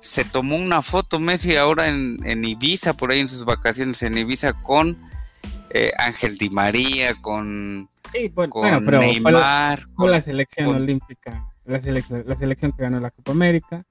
se 0.00 0.24
tomó 0.24 0.56
una 0.56 0.82
foto 0.82 1.18
Messi 1.18 1.56
ahora 1.56 1.88
en, 1.88 2.44
Ibiza, 2.44 2.94
por 2.94 3.10
ahí 3.10 3.20
en 3.20 3.28
sus 3.28 3.44
vacaciones 3.44 4.02
en 4.02 4.16
Ibiza 4.16 4.52
con 4.52 4.96
eh, 5.70 5.90
Ángel 5.98 6.38
Di 6.38 6.50
María, 6.50 7.14
con, 7.20 7.88
Neymar. 8.12 9.86
Con, 9.94 10.10
la 10.10 10.20
selección 10.20 10.68
olímpica, 10.68 11.46
la, 11.64 11.80
selección 11.80 12.72
que 12.72 12.82
ganó 12.82 13.00
la 13.00 13.10
Copa 13.10 13.32
América. 13.32 13.84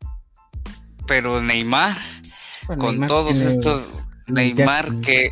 Pero 1.08 1.42
Neymar, 1.42 1.96
con 2.80 3.06
todos 3.06 3.42
estos, 3.42 3.90
Neymar 4.28 5.00
que, 5.02 5.30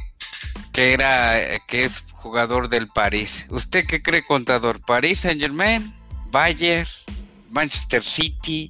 que 0.72 0.94
era, 0.94 1.34
que 1.68 1.84
es 1.84 2.12
jugador 2.12 2.70
del 2.70 2.88
París. 2.88 3.48
¿Usted 3.50 3.86
qué 3.86 4.02
cree, 4.02 4.24
contador? 4.26 4.80
¿París 4.82 5.20
Saint 5.20 5.40
Germain? 5.42 5.94
¿Bayern? 6.32 6.88
¿Manchester 7.50 8.04
City? 8.04 8.70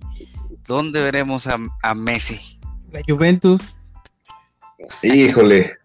¿Dónde 0.68 1.02
veremos 1.02 1.48
a, 1.48 1.94
Messi? 1.96 2.60
La 2.92 3.02
Juventus. 3.08 3.76
Híjole. 5.02 5.78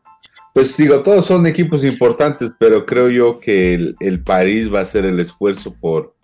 Pues 0.54 0.76
digo, 0.76 1.02
todos 1.02 1.26
son 1.26 1.46
equipos 1.46 1.84
importantes, 1.84 2.50
pero 2.58 2.84
creo 2.84 3.08
yo 3.08 3.38
que 3.38 3.74
el, 4.00 4.22
París 4.24 4.72
va 4.72 4.80
a 4.80 4.82
hacer 4.82 5.04
el 5.04 5.20
esfuerzo 5.20 5.74
por 5.80 6.16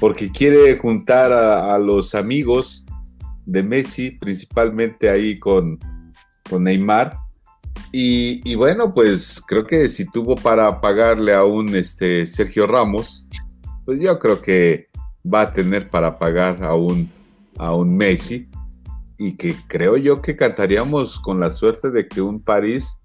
porque 0.00 0.30
quiere 0.30 0.76
juntar 0.76 1.32
a, 1.32 1.78
los 1.78 2.14
amigos 2.14 2.84
de 3.46 3.62
Messi, 3.62 4.10
principalmente 4.10 5.08
ahí 5.08 5.38
con, 5.38 5.78
con 6.50 6.64
Neymar. 6.64 7.16
Y, 7.92 8.54
bueno, 8.56 8.92
pues 8.92 9.40
creo 9.46 9.64
que 9.64 9.88
si 9.88 10.10
tuvo 10.10 10.34
para 10.34 10.80
pagarle 10.80 11.32
a 11.32 11.44
un 11.44 11.74
este, 11.76 12.26
Sergio 12.26 12.66
Ramos, 12.66 13.26
pues 13.84 14.00
yo 14.00 14.18
creo 14.18 14.42
que 14.42 14.88
va 15.32 15.42
a 15.42 15.52
tener 15.52 15.88
para 15.88 16.18
pagar 16.18 16.62
a 16.64 16.74
un 16.74 17.08
a 17.58 17.74
un 17.74 17.96
Messi 17.96 18.48
y 19.18 19.36
que 19.36 19.54
creo 19.68 19.96
yo 19.96 20.20
que 20.20 20.36
cantaríamos 20.36 21.20
con 21.20 21.40
la 21.40 21.50
suerte 21.50 21.90
de 21.90 22.08
que 22.08 22.20
un 22.20 22.40
París 22.40 23.02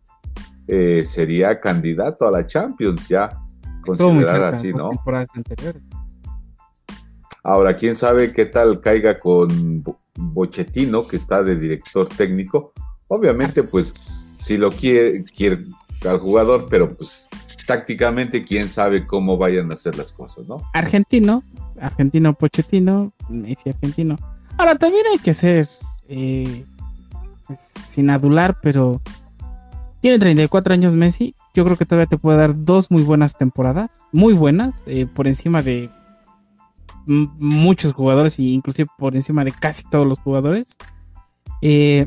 eh, 0.68 1.04
sería 1.06 1.60
candidato 1.60 2.28
a 2.28 2.32
la 2.32 2.46
Champions 2.46 3.08
ya 3.08 3.32
considerar 3.86 4.44
así, 4.44 4.74
¿no? 4.74 4.92
Ahora, 7.44 7.76
quién 7.76 7.96
sabe 7.96 8.34
qué 8.34 8.46
tal 8.46 8.82
caiga 8.82 9.18
con 9.18 9.84
Bochetino, 10.16 11.08
que 11.08 11.16
está 11.16 11.42
de 11.42 11.56
director 11.56 12.08
técnico. 12.10 12.74
Obviamente, 13.08 13.64
pues, 13.64 13.88
si 13.88 14.58
lo 14.58 14.72
quiere, 14.72 15.24
quiere 15.24 15.64
al 16.08 16.20
jugador, 16.20 16.68
pero 16.70 16.96
pues 16.96 17.30
tácticamente, 17.66 18.44
quién 18.44 18.68
sabe 18.68 19.06
cómo 19.06 19.38
vayan 19.38 19.70
a 19.70 19.74
hacer 19.74 19.98
las 19.98 20.12
cosas, 20.12 20.48
¿no? 20.48 20.58
Argentino, 20.74 21.44
argentino 21.80 22.34
Pochettino, 22.34 23.14
Messi 23.30 23.70
argentino. 23.70 24.18
Ahora, 24.60 24.76
también 24.76 25.06
hay 25.10 25.20
que 25.20 25.34
ser 25.34 25.70
eh, 26.10 26.66
pues, 27.48 27.60
sin 27.62 28.10
adular, 28.10 28.60
pero 28.62 29.02
tiene 30.02 30.20
34 30.20 30.74
años 30.74 30.96
Messi. 30.96 31.34
Yo 31.54 31.64
creo 31.64 31.78
que 31.78 31.86
todavía 31.86 32.08
te 32.08 32.18
puede 32.18 32.40
dar 32.40 32.66
dos 32.66 32.92
muy 32.92 33.04
buenas 33.04 33.38
temporadas, 33.38 34.02
muy 34.12 34.34
buenas, 34.34 34.84
eh, 34.86 35.06
por 35.06 35.30
encima 35.30 35.64
de 35.64 35.90
muchos 37.06 37.94
jugadores 37.94 38.38
e 38.38 38.44
inclusive 38.44 38.90
por 38.98 39.16
encima 39.16 39.46
de 39.46 39.54
casi 39.54 39.86
todos 39.86 40.06
los 40.06 40.20
jugadores. 40.20 40.76
Eh, 41.62 42.06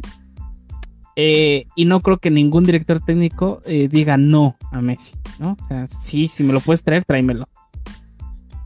y 1.17 1.85
no 1.87 2.01
creo 2.03 2.19
que 2.19 2.31
ningún 2.31 2.65
director 2.65 3.01
técnico 3.01 3.63
diga 3.67 4.19
no 4.19 4.59
a 4.71 4.83
Messi, 4.83 5.15
¿no? 5.39 5.57
O 5.59 5.65
sea, 5.65 5.87
sí, 5.87 6.29
si 6.29 6.45
me 6.45 6.53
lo 6.53 6.61
puedes 6.61 6.85
traer, 6.85 7.05
tráemelo. 7.05 7.49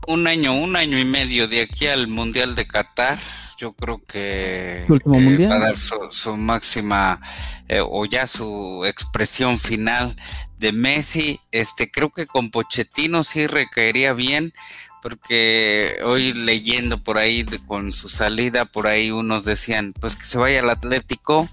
Un 0.09 0.27
año, 0.27 0.53
un 0.53 0.75
año 0.75 0.99
y 0.99 1.05
medio 1.05 1.47
de 1.47 1.61
aquí 1.61 1.87
al 1.87 2.07
Mundial 2.07 2.53
de 2.53 2.67
Qatar 2.67 3.17
yo 3.57 3.73
creo 3.73 4.01
que 4.07 4.85
va 4.87 5.55
a 5.55 5.59
dar 5.59 5.77
su, 5.77 6.37
máxima 6.37 7.19
eh, 7.67 7.81
o 7.83 8.05
ya 8.05 8.27
su 8.27 8.85
expresión 8.85 9.57
final 9.57 10.15
de 10.57 10.71
Messi. 10.71 11.39
Este, 11.51 11.89
creo 11.89 12.11
que 12.11 12.27
con 12.27 12.51
Pochettino 12.51 13.23
sí 13.23 13.47
recaería 13.47 14.13
bien, 14.13 14.53
porque 15.01 15.97
hoy 16.05 16.33
leyendo 16.33 17.03
por 17.03 17.17
ahí 17.17 17.43
con 17.65 17.91
su 17.91 18.09
salida, 18.09 18.65
por 18.65 18.87
ahí 18.87 19.09
unos 19.09 19.43
decían, 19.43 19.93
pues 19.99 20.15
que 20.15 20.25
se 20.25 20.37
vaya 20.37 20.59
al 20.59 20.69
Atlético 20.69 21.49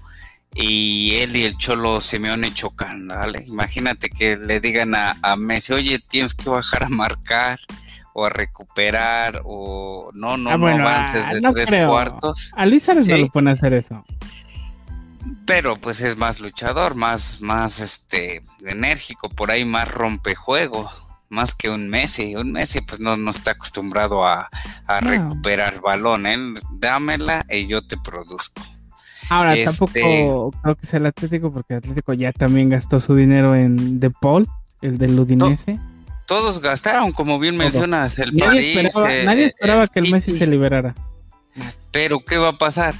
y 0.53 1.15
él 1.15 1.35
y 1.35 1.43
el 1.43 1.57
Cholo 1.57 1.99
Simeone 2.01 2.53
chocan, 2.53 3.07
¿vale? 3.07 3.43
Imagínate 3.47 4.09
que 4.09 4.37
le 4.37 4.59
digan 4.59 4.95
a, 4.95 5.17
a 5.21 5.35
Messi, 5.35 5.73
oye, 5.73 5.99
tienes 5.99 6.33
que 6.33 6.49
bajar 6.49 6.83
a 6.83 6.89
marcar 6.89 7.59
o 8.17 8.25
a 8.25 8.29
recuperar 8.29 9.41
o 9.43 10.09
no, 10.13 10.37
no, 10.37 10.49
ah, 10.49 10.57
no 10.57 10.67
avances 10.67 11.29
de 11.31 11.41
tres 11.51 11.85
cuartos. 11.85 12.53
A 12.55 12.65
Luis 12.65 12.83
Suárez 12.83 13.09
no 13.09 13.17
lo 13.17 13.27
pueden 13.27 13.49
hacer 13.49 13.73
eso. 13.73 14.01
Pero 15.45 15.75
pues 15.75 15.99
es 16.01 16.17
más 16.17 16.39
luchador, 16.39 16.95
más, 16.95 17.41
más 17.41 17.81
este 17.81 18.41
enérgico, 18.63 19.27
por 19.29 19.51
ahí 19.51 19.65
más 19.65 19.91
rompejuego, 19.91 20.89
más 21.27 21.53
que 21.53 21.69
un 21.69 21.89
Messi. 21.89 22.37
Un 22.37 22.53
Messi 22.53 22.79
pues 22.79 23.01
no, 23.01 23.17
no 23.17 23.31
está 23.31 23.51
acostumbrado 23.51 24.25
a, 24.25 24.49
recuperar 25.01 25.81
balón, 25.81 26.25
¿eh? 26.25 26.37
dámela 26.71 27.45
y 27.49 27.67
yo 27.67 27.85
te 27.85 27.97
produzco. 27.97 28.61
Ahora 29.29 29.55
este 29.55 29.77
tampoco 29.77 30.51
creo 30.63 30.75
que 30.75 30.85
sea 30.85 30.99
el 30.99 31.07
Atlético, 31.07 31.51
porque 31.51 31.73
el 31.73 31.79
Atlético 31.79 32.13
ya 32.13 32.31
también 32.31 32.69
gastó 32.69 33.01
su 33.01 33.13
dinero 33.13 33.55
en 33.55 33.99
De 33.99 34.09
Paul, 34.09 34.47
el 34.81 34.97
del 34.97 35.19
Udinese 35.19 35.81
todos 36.25 36.59
gastaron, 36.59 37.11
como 37.11 37.39
bien 37.39 37.57
mencionas, 37.57 38.19
el 38.19 38.35
nadie 38.35 38.75
París. 38.75 38.77
Esperaba, 38.77 39.13
eh, 39.13 39.23
nadie 39.25 39.45
esperaba 39.45 39.87
que 39.87 39.99
el 39.99 40.11
Messi 40.11 40.37
se 40.37 40.47
liberara. 40.47 40.95
Pero 41.91 42.23
¿qué 42.25 42.37
va 42.37 42.49
a 42.49 42.57
pasar? 42.57 42.95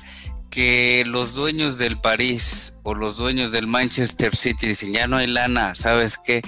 Que 0.50 1.04
los 1.06 1.36
dueños 1.36 1.78
del 1.78 1.98
París 1.98 2.78
o 2.84 2.94
los 2.94 3.18
dueños 3.18 3.52
del 3.52 3.68
Manchester 3.68 4.36
City 4.36 4.68
dicen, 4.68 4.94
ya 4.94 5.08
no 5.08 5.18
hay 5.18 5.28
lana, 5.28 5.76
¿sabes 5.76 6.18
qué? 6.18 6.42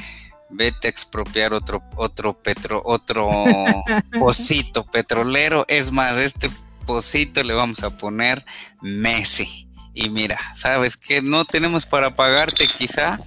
Vete 0.50 0.88
a 0.88 0.90
expropiar 0.90 1.54
otro, 1.54 1.84
otro 1.98 2.42
petro, 2.42 2.82
otro 2.86 3.28
pocito 4.20 4.86
petrolero. 4.86 5.66
Es 5.68 5.92
más, 5.92 6.18
este 6.18 6.50
pocito 6.86 7.44
le 7.44 7.54
vamos 7.54 7.84
a 7.84 7.98
poner 7.98 8.46
Messi 8.82 9.67
y 10.00 10.12
mira, 10.12 10.38
sabes 10.54 10.96
que 10.96 11.24
no 11.24 11.44
tenemos 11.44 11.88
para 11.88 12.16
pagarte 12.16 12.68
quizá 12.78 13.20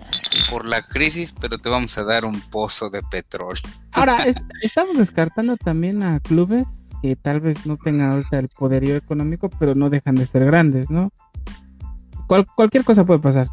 por 0.48 0.66
la 0.66 0.82
crisis, 0.82 1.34
pero 1.38 1.58
te 1.58 1.68
vamos 1.68 1.98
a 1.98 2.04
dar 2.04 2.24
un 2.24 2.40
pozo 2.40 2.90
de 2.90 3.02
petróleo. 3.02 3.62
Ahora, 3.90 4.18
estamos 4.62 4.96
descartando 4.96 5.56
también 5.56 6.04
a 6.04 6.20
clubes 6.20 6.92
que 7.02 7.16
tal 7.16 7.40
vez 7.40 7.66
no 7.66 7.76
tengan 7.76 8.12
ahorita 8.12 8.38
el 8.38 8.48
poderío 8.48 8.94
económico, 8.94 9.50
pero 9.50 9.74
no 9.74 9.90
dejan 9.90 10.14
de 10.14 10.26
ser 10.26 10.44
grandes, 10.44 10.90
¿no? 10.90 11.10
cualquier 12.54 12.84
cosa 12.84 13.04
puede 13.04 13.18
pasar. 13.18 13.48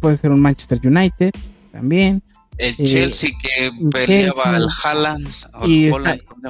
puede 0.00 0.16
ser 0.16 0.32
un 0.32 0.40
Manchester 0.40 0.80
United 0.82 1.30
también. 1.70 2.20
El 2.58 2.74
eh, 2.78 2.84
Chelsea 2.84 3.30
que 3.40 3.70
peleaba 3.92 4.56
al 4.56 4.66
Haaland. 4.82 5.28
Y, 5.66 5.92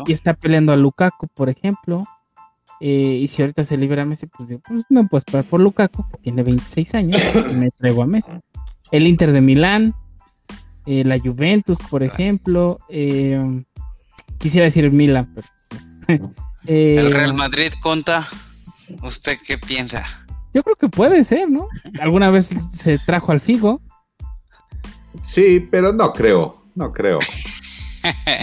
está, 0.08 0.32
peleando 0.32 0.72
a 0.72 0.76
Lukaku, 0.76 1.28
por 1.28 1.50
ejemplo. 1.50 2.06
Eh, 2.80 3.20
y 3.22 3.28
si 3.28 3.42
ahorita 3.42 3.64
se 3.64 3.76
libera 3.76 4.04
Messi, 4.04 4.26
pues, 4.26 4.54
pues 4.66 4.84
me 4.88 5.04
puedo 5.04 5.18
esperar 5.18 5.44
por 5.44 5.60
Lukaku, 5.60 6.08
que 6.10 6.18
tiene 6.18 6.42
26 6.42 6.94
años, 6.94 7.20
y 7.50 7.54
me 7.54 7.70
traigo 7.70 8.02
a 8.02 8.06
Messi. 8.06 8.38
El 8.90 9.06
Inter 9.06 9.32
de 9.32 9.40
Milán, 9.40 9.94
eh, 10.86 11.04
la 11.04 11.18
Juventus, 11.18 11.78
por 11.90 12.02
ejemplo. 12.02 12.78
quisiera 14.38 14.64
decir 14.64 14.90
Milan, 14.92 15.34
pero. 15.34 16.32
el 16.66 17.12
Real 17.12 17.34
Madrid, 17.34 17.72
Conta. 17.80 18.26
¿Usted 19.02 19.38
qué 19.44 19.58
piensa? 19.58 20.04
Yo 20.54 20.62
creo 20.62 20.76
que 20.76 20.88
puede 20.88 21.24
ser, 21.24 21.50
¿no? 21.50 21.68
Alguna 22.00 22.30
vez 22.30 22.50
se 22.72 22.98
trajo 22.98 23.32
al 23.32 23.40
Figo. 23.40 23.80
Sí, 25.22 25.60
pero 25.60 25.92
no 25.92 26.12
creo, 26.12 26.64
no 26.74 26.92
creo. 26.92 27.18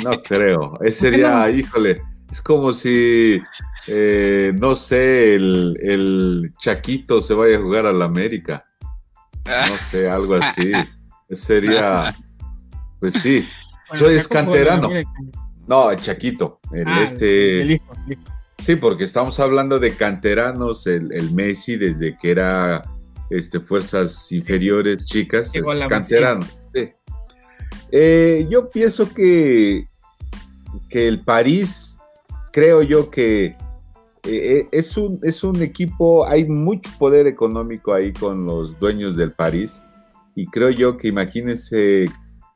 No 0.04 0.12
creo. 0.22 0.78
Ese 0.82 1.10
sería, 1.10 1.50
híjole, 1.50 2.02
es 2.30 2.42
como 2.42 2.74
si, 2.74 3.42
eh, 3.88 4.54
no 4.56 4.76
sé, 4.76 5.36
el, 5.36 6.52
Chaquito 6.60 7.22
se 7.22 7.34
vaya 7.34 7.58
a 7.58 7.62
jugar 7.62 7.86
a 7.86 7.94
la 7.94 8.06
América. 8.06 8.66
No 9.46 9.76
sé, 9.76 10.10
algo 10.10 10.36
así. 10.36 10.72
Sería, 11.30 12.16
pues 13.00 13.14
sí. 13.14 13.48
Soy 13.94 14.16
escanterano. 14.16 14.90
No, 15.68 15.92
el 15.92 16.00
Chaquito, 16.00 16.60
el 16.72 16.88
ah, 16.88 17.04
este. 17.04 17.62
el 17.62 17.72
hijo. 17.72 17.96
Sí, 18.58 18.76
porque 18.78 19.04
estamos 19.04 19.40
hablando 19.40 19.80
de 19.80 19.94
canteranos, 19.94 20.88
el, 20.88 21.32
Messi 21.32 21.76
desde 21.76 22.16
que 22.16 22.32
era 22.32 22.84
este, 23.30 23.60
fuerzas 23.60 24.32
inferiores, 24.32 25.06
chicas, 25.06 25.54
es 25.54 25.64
canterano. 25.90 26.46
Eh, 27.96 28.48
yo 28.50 28.70
pienso 28.70 29.14
que, 29.14 29.88
que 30.90 31.08
el 31.08 31.24
París, 31.24 32.00
creo 32.52 32.82
yo 32.82 33.12
que 33.12 33.56
eh, 34.26 34.60
eh, 34.60 34.68
es, 34.72 34.96
un, 34.96 35.20
es 35.22 35.44
un 35.44 35.62
equipo, 35.62 36.26
hay 36.26 36.46
mucho 36.46 36.90
poder 36.98 37.28
económico 37.28 37.94
ahí 37.94 38.14
con 38.14 38.46
los 38.46 38.80
dueños 38.80 39.18
del 39.18 39.34
París 39.34 39.86
y 40.34 40.46
creo 40.48 40.70
yo 40.70 40.98
que 40.98 41.10
imagínense 41.10 42.06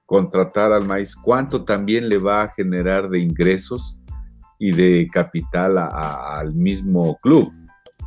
contratar 0.05 0.71
al 0.71 0.85
maíz, 0.85 1.13
cuánto 1.15 1.65
también 1.65 2.07
le 2.07 2.17
va 2.17 2.43
a 2.43 2.53
generar 2.53 3.09
de 3.09 3.19
ingresos 3.19 3.99
y 4.57 4.71
de 4.71 5.09
capital 5.11 5.77
al 5.77 6.53
mismo 6.53 7.17
club. 7.21 7.51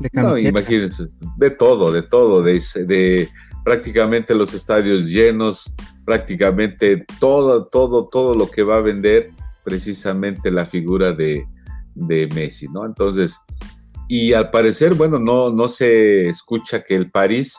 De 0.00 0.08
no, 0.14 0.38
imagínense, 0.38 1.06
de 1.36 1.50
todo, 1.50 1.92
de 1.92 2.00
todo, 2.00 2.42
de, 2.42 2.62
de 2.86 3.28
prácticamente 3.62 4.34
los 4.34 4.54
estadios 4.54 5.04
llenos, 5.04 5.74
prácticamente 6.06 7.04
todo, 7.20 7.66
todo, 7.66 8.06
todo 8.06 8.34
lo 8.34 8.50
que 8.50 8.62
va 8.62 8.78
a 8.78 8.80
vender 8.80 9.30
precisamente 9.62 10.50
la 10.50 10.64
figura 10.64 11.12
de, 11.12 11.46
de 11.94 12.28
Messi, 12.34 12.68
¿no? 12.68 12.86
Entonces, 12.86 13.40
y 14.08 14.32
al 14.32 14.50
parecer, 14.50 14.94
bueno, 14.94 15.18
no, 15.18 15.50
no 15.50 15.68
se 15.68 16.28
escucha 16.28 16.82
que 16.82 16.96
el 16.96 17.10
París 17.10 17.56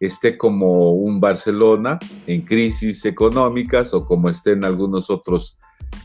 esté 0.00 0.38
como 0.38 0.92
un 0.92 1.20
Barcelona 1.20 1.98
en 2.26 2.42
crisis 2.42 3.04
económicas 3.04 3.92
o 3.94 4.04
como 4.04 4.28
estén 4.28 4.64
algunos 4.64 5.10
otros 5.10 5.58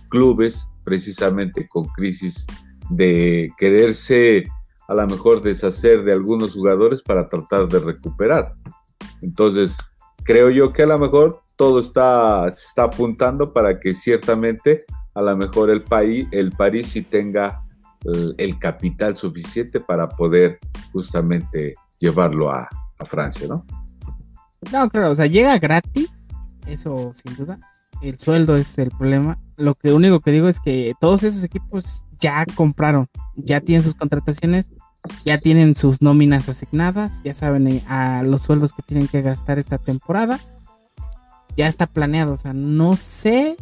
clubes 0.10 0.72
precisamente 0.84 1.68
con 1.68 1.86
crisis 1.90 2.48
de 2.90 3.52
quererse 3.58 4.44
a 4.88 4.96
lo 4.96 5.08
mejor 5.08 5.42
deshacer 5.42 6.04
de 6.04 6.14
algunos 6.14 6.56
jugadores 6.56 7.02
para 7.04 7.30
tratar 7.30 7.68
de 7.68 7.80
recuperar. 7.80 8.54
Entonces, 9.22 9.78
creo 10.24 10.50
yo 10.50 10.74
que 10.74 10.84
a 10.84 10.88
lo 10.88 11.00
mejor 11.00 11.42
todo 11.56 11.80
está, 11.80 12.48
está 12.48 12.84
apuntando 12.84 13.54
para 13.54 13.80
que 13.80 13.94
ciertamente 13.94 14.86
a 15.16 15.22
lo 15.22 15.38
mejor 15.38 15.70
el 15.70 15.84
país, 15.84 16.28
el 16.32 16.52
París 16.52 16.88
sí 16.88 17.04
tenga 17.04 17.63
el, 18.38 18.60
capital 18.60 19.16
suficiente 19.16 19.80
para 19.80 20.08
poder 20.08 20.60
justamente 20.92 21.76
llevarlo 22.00 22.52
a, 22.52 22.68
Francia, 23.06 23.46
¿no? 23.50 23.66
No, 24.72 24.90
claro, 24.90 25.12
o 25.12 25.16
sea, 25.16 25.26
llega 25.26 25.60
gratis, 25.60 26.10
eso 26.68 27.12
sin 27.14 27.36
duda, 27.36 27.60
el 28.02 28.18
sueldo 28.18 28.56
es 28.56 28.78
el 28.78 28.92
problema. 28.92 29.38
Lo 29.58 29.76
que 29.76 29.92
único 29.92 30.22
que 30.22 30.32
digo 30.32 30.48
es 30.48 30.62
que 30.62 30.94
todos 31.02 31.24
esos 31.24 31.44
equipos 31.44 32.06
ya 32.22 32.46
compraron, 32.56 33.10
ya 33.36 33.60
tienen 33.60 33.84
sus 33.84 33.96
contrataciones, 33.96 34.72
ya 35.26 35.38
tienen 35.38 35.76
sus 35.76 36.02
nóminas 36.02 36.48
asignadas, 36.48 37.22
ya 37.24 37.36
saben 37.36 37.68
eh, 37.68 37.84
a 37.88 38.24
los 38.24 38.44
sueldos 38.44 38.72
que 38.72 38.84
tienen 38.84 39.10
que 39.10 39.22
gastar 39.22 39.60
esta 39.60 39.78
temporada. 39.78 40.40
Ya 41.58 41.68
está 41.68 41.86
planeado, 41.86 42.34
o 42.34 42.38
sea, 42.38 42.54
no 42.54 42.96
sé 42.96 43.58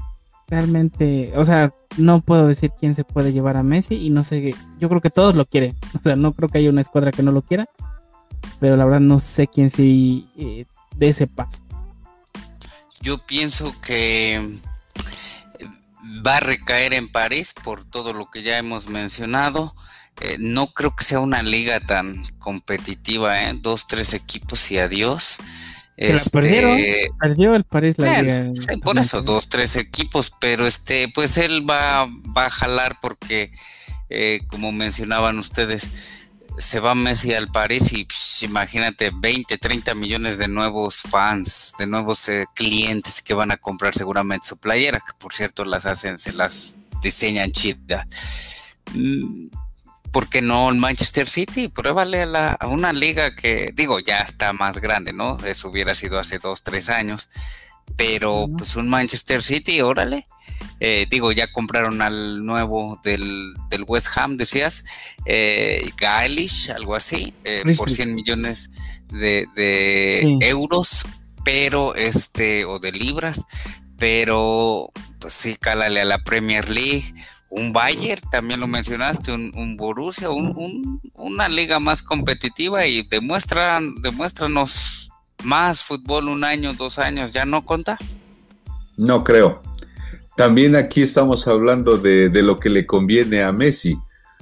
realmente, 0.52 1.34
o 1.36 1.44
sea, 1.44 1.74
no 1.98 2.22
puedo 2.22 2.46
decir 2.46 2.72
quién 2.80 2.94
se 2.94 3.04
puede 3.04 3.34
llevar 3.34 3.58
a 3.58 3.64
Messi 3.64 3.96
y 3.96 4.12
no 4.12 4.24
sé, 4.24 4.54
yo 4.80 4.90
creo 4.90 5.02
que 5.02 5.10
todos 5.10 5.36
lo 5.36 5.46
quieren, 5.46 5.76
o 6.00 6.04
sea, 6.04 6.16
no 6.16 6.34
creo 6.34 6.50
que 6.50 6.60
haya 6.60 6.70
una 6.70 6.82
escuadra 6.82 7.12
que 7.12 7.24
no 7.24 7.32
lo 7.32 7.42
quiera, 7.42 7.68
pero 8.60 8.76
la 8.76 8.86
verdad 8.86 9.00
no 9.00 9.20
sé 9.20 9.48
quién 9.48 9.72
sí 9.72 10.30
eh, 10.38 10.66
de 10.96 11.08
ese 11.08 11.26
paso 11.26 11.64
yo 13.02 13.18
pienso 13.18 13.76
que 13.82 14.58
va 16.26 16.38
a 16.38 16.42
recaer 16.42 16.94
en 16.94 17.12
París 17.12 17.54
por 17.64 17.84
todo 17.84 18.14
lo 18.14 18.30
que 18.30 18.44
ya 18.44 18.58
hemos 18.58 18.88
mencionado. 18.88 19.76
Eh, 20.22 20.38
no 20.40 20.68
creo 20.68 20.96
que 20.96 21.04
sea 21.04 21.20
una 21.20 21.42
liga 21.42 21.80
tan 21.80 22.24
competitiva, 22.38 23.42
¿eh? 23.42 23.54
Dos, 23.56 23.88
tres 23.88 24.14
equipos 24.14 24.72
y 24.72 24.78
adiós. 24.78 25.40
Este, 26.02 26.30
perdieron, 26.32 26.80
perdió 27.20 27.56
el 27.56 27.64
París 27.64 27.98
la 27.98 28.22
liga. 28.22 28.52
por 28.84 28.98
eso, 28.98 29.22
dos, 29.22 29.50
tres 29.50 29.76
equipos, 29.76 30.34
pero 30.40 30.66
este, 30.66 31.12
pues 31.14 31.38
él 31.38 31.70
va, 31.70 32.08
va 32.36 32.48
a 32.48 32.50
jalar 32.50 32.98
porque, 33.02 33.52
como 34.50 34.72
mencionaban 34.72 35.38
ustedes, 35.38 36.22
se 36.58 36.80
va 36.80 36.96
Messi 36.96 37.34
al 37.34 37.50
París 37.50 37.92
y 37.94 38.08
imagínate 38.46 39.12
20, 39.14 39.58
30 39.58 39.96
millones 39.96 40.38
de 40.38 40.48
nuevos 40.48 40.98
fans, 40.98 41.74
de 41.78 41.88
nuevos 41.88 42.28
eh, 42.30 42.46
clientes 42.54 43.22
que 43.22 43.34
van 43.34 43.52
a 43.52 43.58
comprar 43.58 43.94
seguramente 43.96 44.48
su 44.48 44.58
playera, 44.58 45.00
que 45.00 45.14
por 45.18 45.34
cierto 45.34 45.66
las 45.66 45.86
hacen, 45.86 46.18
se 46.18 46.34
las 46.34 46.78
diseñan 47.02 47.52
chida. 47.52 48.06
Mm, 48.94 49.48
¿Por 50.12 50.30
qué 50.30 50.42
no 50.42 50.70
el 50.70 50.76
Manchester 50.76 51.28
City? 51.28 51.68
Pruébale 51.68 52.24
a, 52.24 52.26
la, 52.26 52.52
a 52.54 52.68
una 52.68 52.94
liga 52.94 53.34
que, 53.36 53.72
digo, 53.74 54.00
ya 54.00 54.18
está 54.18 54.54
más 54.54 54.80
grande, 54.80 55.14
¿no? 55.14 55.38
Eso 55.46 55.70
hubiera 55.70 55.96
sido 55.96 56.20
hace 56.20 56.40
dos, 56.40 56.64
tres 56.64 56.90
años 56.90 57.30
pero 57.96 58.48
pues 58.58 58.76
un 58.76 58.90
Manchester 58.90 59.44
City, 59.44 59.82
órale. 59.82 60.26
Eh, 60.80 61.08
digo, 61.10 61.32
ya 61.32 61.52
compraron 61.52 62.02
al 62.02 62.46
nuevo 62.46 63.00
del, 63.04 63.54
West 63.88 64.08
Ham, 64.16 64.38
decías, 64.38 64.86
eh, 65.26 65.90
algo 66.76 66.96
así, 66.96 67.34
eh, 67.44 67.64
por 67.78 67.90
100 67.90 68.16
millones 68.16 68.72
de, 69.10 70.38
euros, 70.42 71.06
pero 71.44 71.96
este, 71.96 72.66
o 72.66 72.80
de 72.80 72.92
libras, 72.92 73.44
pero 73.98 74.92
pues 75.20 75.34
sí, 75.34 75.56
cálale 75.60 76.02
a 76.02 76.06
la 76.06 76.24
Premier 76.24 76.70
League, 76.70 77.14
un 77.52 77.74
Bayern, 77.74 78.22
también 78.32 78.60
lo 78.60 78.68
mencionaste, 78.68 79.32
un, 79.32 79.52
un 79.56 79.78
Borussia, 79.78 80.30
un, 80.30 81.02
una 81.14 81.50
liga 81.50 81.80
más 81.80 82.02
competitiva 82.02 82.88
y 82.88 83.04
demuestran, 83.04 83.96
demuéstranos 84.02 85.12
más 85.44 85.84
fútbol 85.84 86.30
un 86.30 86.44
año, 86.44 86.74
dos 86.74 86.98
años, 86.98 87.32
¿ya 87.32 87.46
no 87.46 87.66
conta? 87.66 87.98
No 88.98 89.24
creo. 89.24 89.62
También 90.36 90.76
aquí 90.76 91.02
estamos 91.02 91.48
hablando 91.48 91.98
de, 91.98 92.30
lo 92.42 92.58
que 92.58 92.70
le 92.70 92.86
conviene 92.86 93.44
a 93.44 93.52
Messi. 93.52 93.98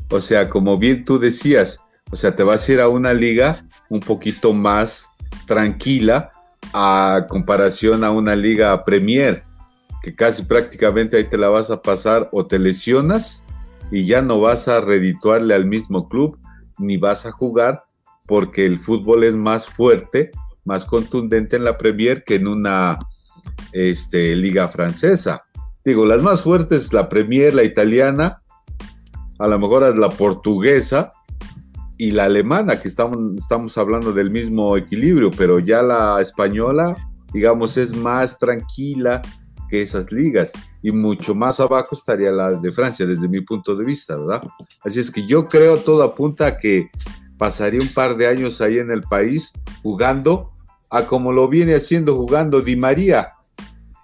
O 0.10 0.22
sea, 0.22 0.49
como 0.49 0.78
bien 0.78 1.03
tú 1.03 1.20
decías, 1.20 1.84
o 2.12 2.16
sea, 2.16 2.36
te 2.36 2.43
vas 2.43 2.68
a 2.68 2.72
ir 2.72 2.80
a 2.80 2.89
una 2.89 3.14
liga 3.14 3.57
un 3.89 3.99
poquito 3.99 4.53
más 4.53 5.14
tranquila 5.45 6.30
a 6.74 7.26
comparación 7.28 8.03
a 8.03 8.12
una 8.12 8.36
liga 8.36 8.86
Premier, 8.86 9.43
que 10.02 10.16
casi 10.16 10.43
prácticamente 10.43 11.18
ahí 11.18 11.26
te 11.26 11.38
la 11.38 11.50
vas 11.50 11.72
a 11.72 11.82
pasar 11.82 12.30
o 12.32 12.45
te 12.45 12.60
lesionas 12.60 13.45
y 13.91 14.06
ya 14.06 14.22
no 14.22 14.39
vas 14.39 14.68
a 14.68 14.82
redituarle 14.82 15.54
al 15.54 15.66
mismo 15.66 16.08
club 16.08 16.38
ni 16.78 16.97
vas 16.97 17.26
a 17.26 17.32
jugar 17.32 17.84
porque 18.28 18.66
el 18.66 18.78
fútbol 18.78 19.24
es 19.24 19.36
más 19.36 19.68
fuerte 19.68 20.32
más 20.70 20.86
contundente 20.86 21.56
en 21.56 21.64
la 21.64 21.78
Premier 21.78 22.24
que 22.24 22.36
en 22.36 22.47
una 22.47 23.00
este, 23.74 24.36
liga 24.36 24.68
francesa. 24.68 25.43
Digo, 25.84 26.06
las 26.06 26.22
más 26.22 26.43
fuertes, 26.43 26.93
la 26.93 27.10
Premier, 27.10 27.56
la 27.56 27.64
italiana, 27.64 28.43
a 29.39 29.47
lo 29.47 29.58
mejor 29.58 29.84
es 29.84 29.95
la 29.95 30.10
portuguesa, 30.10 31.10
y 31.97 32.12
la 32.12 32.26
alemana, 32.26 32.80
que 32.80 32.88
estamos, 32.88 33.18
estamos 33.36 33.78
hablando 33.78 34.14
del 34.14 34.32
mismo 34.32 34.78
equilibrio, 34.78 35.32
pero 35.32 35.60
ya 35.60 35.82
la 35.82 36.22
española, 36.22 36.95
digamos, 37.34 37.76
es 37.76 37.93
más 37.93 38.39
tranquila 38.39 39.22
que 39.70 39.82
esas 39.82 40.11
ligas 40.11 40.51
y 40.82 40.91
mucho 40.91 41.36
más 41.36 41.59
abajo 41.59 41.89
estaría 41.95 42.32
la 42.32 42.53
de 42.53 42.72
Francia 42.72 43.05
desde 43.05 43.28
mi 43.28 43.41
punto 43.41 43.76
de 43.76 43.86
vista, 43.86 44.17
¿verdad? 44.17 44.43
Así 44.84 44.99
es 44.99 45.11
que 45.11 45.26
yo 45.26 45.47
creo 45.47 45.78
todo 45.78 46.03
apunta 46.03 46.47
a 46.47 46.57
que 46.57 46.89
pasaría 47.38 47.80
un 47.80 47.93
par 47.93 48.17
de 48.17 48.28
años 48.28 48.59
ahí 48.61 48.80
en 48.80 48.91
el 48.91 49.01
país 49.01 49.53
jugando 49.82 50.51
a 50.89 51.05
como 51.05 51.32
lo 51.32 51.47
viene 51.47 51.76
haciendo 51.76 52.15
jugando 52.15 52.61
Di 52.61 52.76
María, 52.76 53.34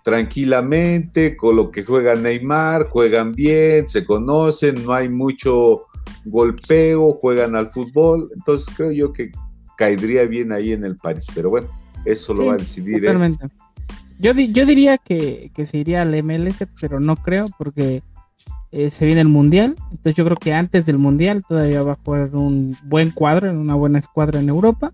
tranquilamente, 0.04 1.36
con 1.36 1.56
lo 1.56 1.72
que 1.72 1.84
juega 1.84 2.16
Neymar, 2.16 2.88
juegan 2.90 3.34
bien, 3.34 3.88
se 3.88 4.06
conocen, 4.06 4.86
no 4.86 4.94
hay 4.94 5.10
mucho 5.10 5.86
golpeo, 6.26 7.12
juegan 7.14 7.56
al 7.56 7.72
fútbol, 7.72 8.30
entonces 8.36 8.74
creo 8.76 8.92
yo 8.92 9.12
que 9.12 9.32
caería 9.78 10.26
bien 10.26 10.52
ahí 10.52 10.74
en 10.74 10.86
el 10.86 10.96
París, 10.96 11.26
pero 11.34 11.50
bueno, 11.50 11.70
eso 12.06 12.34
lo 12.36 12.48
va 12.48 12.54
a 12.54 12.58
decidir. 12.58 13.04
Yo, 14.20 14.32
yo 14.32 14.66
diría 14.66 14.98
que, 14.98 15.52
se 15.64 15.78
iría 15.78 16.02
al 16.02 16.24
MLS, 16.24 16.66
pero 16.80 17.00
no 17.00 17.16
creo 17.16 17.48
porque 17.58 18.02
eh, 18.72 18.90
se 18.90 19.06
viene 19.06 19.22
el 19.22 19.28
Mundial, 19.28 19.76
entonces 19.92 20.16
yo 20.16 20.26
creo 20.26 20.38
que 20.38 20.54
antes 20.54 20.86
del 20.86 20.98
Mundial 20.98 21.44
todavía 21.48 21.84
va 21.84 21.94
a 21.94 22.00
jugar 22.04 22.36
un 22.36 22.78
buen 22.84 23.12
cuadro, 23.12 23.50
en 23.50 23.58
una 23.58 23.76
buena 23.76 24.00
escuadra 24.00 24.40
en 24.40 24.50
Europa. 24.50 24.94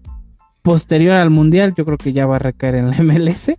Posterior 0.64 1.14
al 1.16 1.30
Mundial 1.30 1.74
yo 1.76 1.86
creo 1.86 1.98
que 1.98 2.14
ya 2.14 2.26
va 2.26 2.36
a 2.36 2.40
recaer 2.40 2.76
en 2.76 2.90
la 2.90 2.98
MLS. 3.04 3.52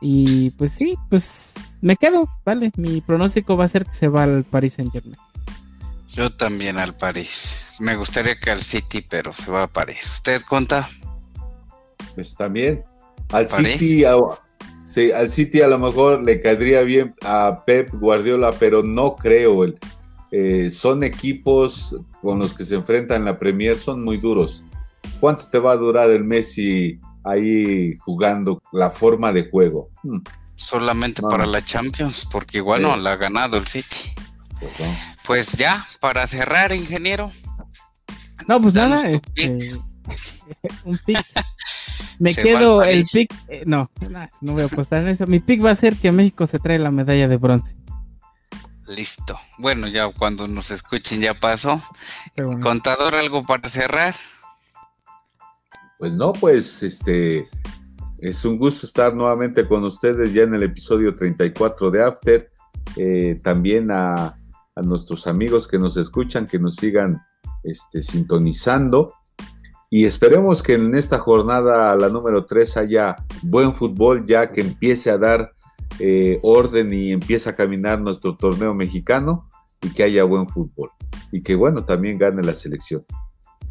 Y 0.00 0.50
pues 0.50 0.72
sí, 0.72 0.96
pues 1.08 1.78
me 1.80 1.96
quedo, 1.96 2.28
vale. 2.44 2.70
Mi 2.76 3.00
pronóstico 3.00 3.56
va 3.56 3.64
a 3.64 3.68
ser 3.68 3.86
que 3.86 3.94
se 3.94 4.08
va 4.08 4.24
al 4.24 4.44
Paris 4.44 4.74
Saint 4.74 4.92
Germain. 4.92 5.16
Yo 6.08 6.30
también 6.30 6.78
al 6.78 6.94
París. 6.94 7.72
Me 7.80 7.96
gustaría 7.96 8.38
que 8.38 8.50
al 8.50 8.62
City, 8.62 9.04
pero 9.08 9.32
se 9.32 9.50
va 9.50 9.64
a 9.64 9.66
París. 9.66 10.12
¿Usted 10.14 10.42
cuenta? 10.48 10.88
Pues 12.14 12.36
también. 12.36 12.84
Al 13.30 13.48
City, 13.48 14.04
a, 14.04 14.14
sí, 14.96 15.12
al 15.12 15.28
City 15.28 15.60
a 15.60 15.68
lo 15.68 15.78
mejor 15.78 16.24
le 16.24 16.40
caería 16.40 16.82
bien 16.82 17.14
a 17.22 17.64
Pep 17.66 17.92
Guardiola, 17.92 18.52
pero 18.58 18.82
no 18.82 19.14
creo. 19.14 19.66
Eh, 20.30 20.70
son 20.70 21.04
equipos 21.04 21.98
con 22.22 22.38
los 22.38 22.54
que 22.54 22.64
se 22.64 22.76
enfrentan 22.76 23.18
en 23.18 23.24
la 23.26 23.38
Premier, 23.38 23.76
son 23.76 24.02
muy 24.02 24.16
duros. 24.16 24.64
¿Cuánto 25.20 25.48
te 25.50 25.58
va 25.58 25.72
a 25.72 25.76
durar 25.76 26.10
el 26.10 26.24
Messi 26.24 26.98
ahí 27.24 27.94
jugando 27.98 28.62
la 28.72 28.90
forma 28.90 29.32
de 29.32 29.50
juego? 29.50 29.90
Hmm. 30.02 30.20
Solamente 30.54 31.20
para 31.20 31.44
la 31.44 31.62
Champions, 31.62 32.26
porque 32.32 32.58
igual 32.58 32.80
no 32.80 32.96
la 32.96 33.12
ha 33.12 33.16
ganado 33.16 33.58
el 33.58 33.66
City. 33.66 34.14
Pues, 34.58 34.72
pues, 35.26 35.52
ya, 35.52 35.86
para 36.00 36.26
cerrar, 36.26 36.72
ingeniero. 36.72 37.30
No, 38.48 38.58
pues 38.62 38.72
nada, 38.72 39.06
este, 39.10 39.58
un 40.84 40.98
pick. 41.04 41.18
Me 42.18 42.34
quedo 42.34 42.82
el 42.82 43.04
pick. 43.12 43.34
Eh, 43.48 43.64
no, 43.66 43.90
no 44.40 44.52
voy 44.52 44.62
a 44.62 44.66
apostar 44.66 45.02
en 45.02 45.08
eso. 45.08 45.26
Mi 45.26 45.40
pick 45.40 45.64
va 45.64 45.70
a 45.70 45.74
ser 45.74 45.96
que 45.96 46.12
México 46.12 46.46
se 46.46 46.58
trae 46.58 46.78
la 46.78 46.90
medalla 46.90 47.28
de 47.28 47.36
bronce. 47.36 47.76
Listo. 48.88 49.36
Bueno, 49.58 49.88
ya 49.88 50.08
cuando 50.08 50.46
nos 50.46 50.70
escuchen 50.70 51.20
ya 51.20 51.34
pasó. 51.34 51.82
Contador, 52.60 53.14
algo 53.14 53.44
para 53.44 53.68
cerrar. 53.68 54.14
Pues 55.98 56.12
no, 56.12 56.32
pues 56.32 56.82
este 56.82 57.48
es 58.18 58.44
un 58.44 58.58
gusto 58.58 58.86
estar 58.86 59.14
nuevamente 59.14 59.66
con 59.66 59.84
ustedes 59.84 60.32
ya 60.32 60.42
en 60.42 60.54
el 60.54 60.62
episodio 60.62 61.16
34 61.16 61.90
de 61.90 62.02
After. 62.02 62.52
Eh, 62.96 63.40
también 63.42 63.90
a, 63.90 64.38
a 64.76 64.82
nuestros 64.82 65.26
amigos 65.26 65.66
que 65.66 65.78
nos 65.78 65.96
escuchan, 65.96 66.46
que 66.46 66.58
nos 66.58 66.76
sigan 66.76 67.20
este, 67.64 68.02
sintonizando. 68.02 69.12
Y 69.96 70.04
esperemos 70.04 70.62
que 70.62 70.74
en 70.74 70.94
esta 70.94 71.16
jornada, 71.16 71.96
la 71.96 72.10
número 72.10 72.44
3, 72.44 72.76
haya 72.76 73.16
buen 73.40 73.74
fútbol, 73.74 74.26
ya 74.26 74.52
que 74.52 74.60
empiece 74.60 75.08
a 75.10 75.16
dar 75.16 75.54
eh, 75.98 76.38
orden 76.42 76.92
y 76.92 77.12
empiece 77.12 77.48
a 77.48 77.56
caminar 77.56 77.98
nuestro 77.98 78.36
torneo 78.36 78.74
mexicano 78.74 79.48
y 79.80 79.88
que 79.88 80.02
haya 80.02 80.22
buen 80.24 80.50
fútbol. 80.50 80.90
Y 81.32 81.42
que, 81.42 81.54
bueno, 81.54 81.82
también 81.82 82.18
gane 82.18 82.42
la 82.42 82.54
selección 82.54 83.06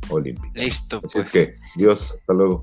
olímpica. 0.10 0.60
Listo, 0.60 1.00
Así 1.06 1.20
pues. 1.20 1.32
que, 1.32 1.56
Dios, 1.76 2.18
hasta 2.20 2.34
luego. 2.34 2.60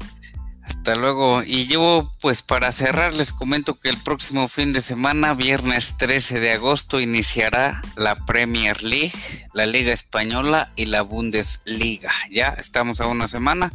Hasta 0.62 0.94
luego. 0.94 1.42
Y 1.42 1.66
yo, 1.66 2.12
pues 2.20 2.42
para 2.42 2.72
cerrar, 2.72 3.14
les 3.14 3.32
comento 3.32 3.78
que 3.78 3.88
el 3.88 3.98
próximo 3.98 4.48
fin 4.48 4.72
de 4.72 4.80
semana, 4.80 5.34
viernes 5.34 5.96
13 5.98 6.40
de 6.40 6.52
agosto, 6.52 7.00
iniciará 7.00 7.82
la 7.96 8.16
Premier 8.24 8.82
League, 8.82 9.12
la 9.54 9.66
Liga 9.66 9.92
Española 9.92 10.72
y 10.76 10.86
la 10.86 11.02
Bundesliga. 11.02 12.12
Ya 12.30 12.48
estamos 12.48 13.00
a 13.00 13.06
una 13.06 13.26
semana. 13.26 13.72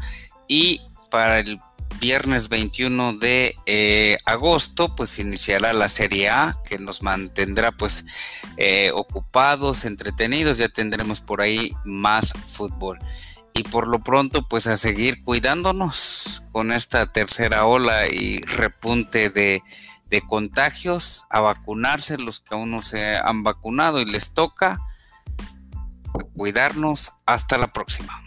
Y 0.47 0.81
para 1.11 1.39
el 1.39 1.59
viernes 1.99 2.49
21 2.49 3.13
de 3.13 3.55
eh, 3.65 4.17
agosto, 4.25 4.95
pues 4.95 5.19
iniciará 5.19 5.73
la 5.73 5.89
Serie 5.89 6.29
A, 6.29 6.57
que 6.67 6.77
nos 6.77 7.03
mantendrá 7.03 7.71
pues 7.71 8.43
eh, 8.55 8.91
ocupados, 8.93 9.83
entretenidos. 9.83 10.57
Ya 10.57 10.69
tendremos 10.69 11.19
por 11.19 11.41
ahí 11.41 11.71
más 11.83 12.33
fútbol 12.47 12.99
y 13.57 13.63
por 13.63 13.87
lo 13.87 13.99
pronto 13.99 14.47
pues 14.47 14.67
a 14.67 14.77
seguir 14.77 15.23
cuidándonos 15.23 16.43
con 16.51 16.71
esta 16.71 17.11
tercera 17.11 17.65
ola 17.65 18.07
y 18.07 18.39
repunte 18.41 19.29
de, 19.29 19.63
contagios, 20.27 21.25
a 21.29 21.41
vacunarse 21.41 22.17
los 22.17 22.39
que 22.39 22.55
aún 22.55 22.71
no 22.71 22.81
se 22.81 23.17
han 23.17 23.43
vacunado 23.43 23.99
y 23.99 24.05
les 24.05 24.33
toca 24.33 24.79
cuidarnos. 26.35 27.23
Hasta 27.25 27.57
la 27.57 27.67
próxima. 27.67 28.23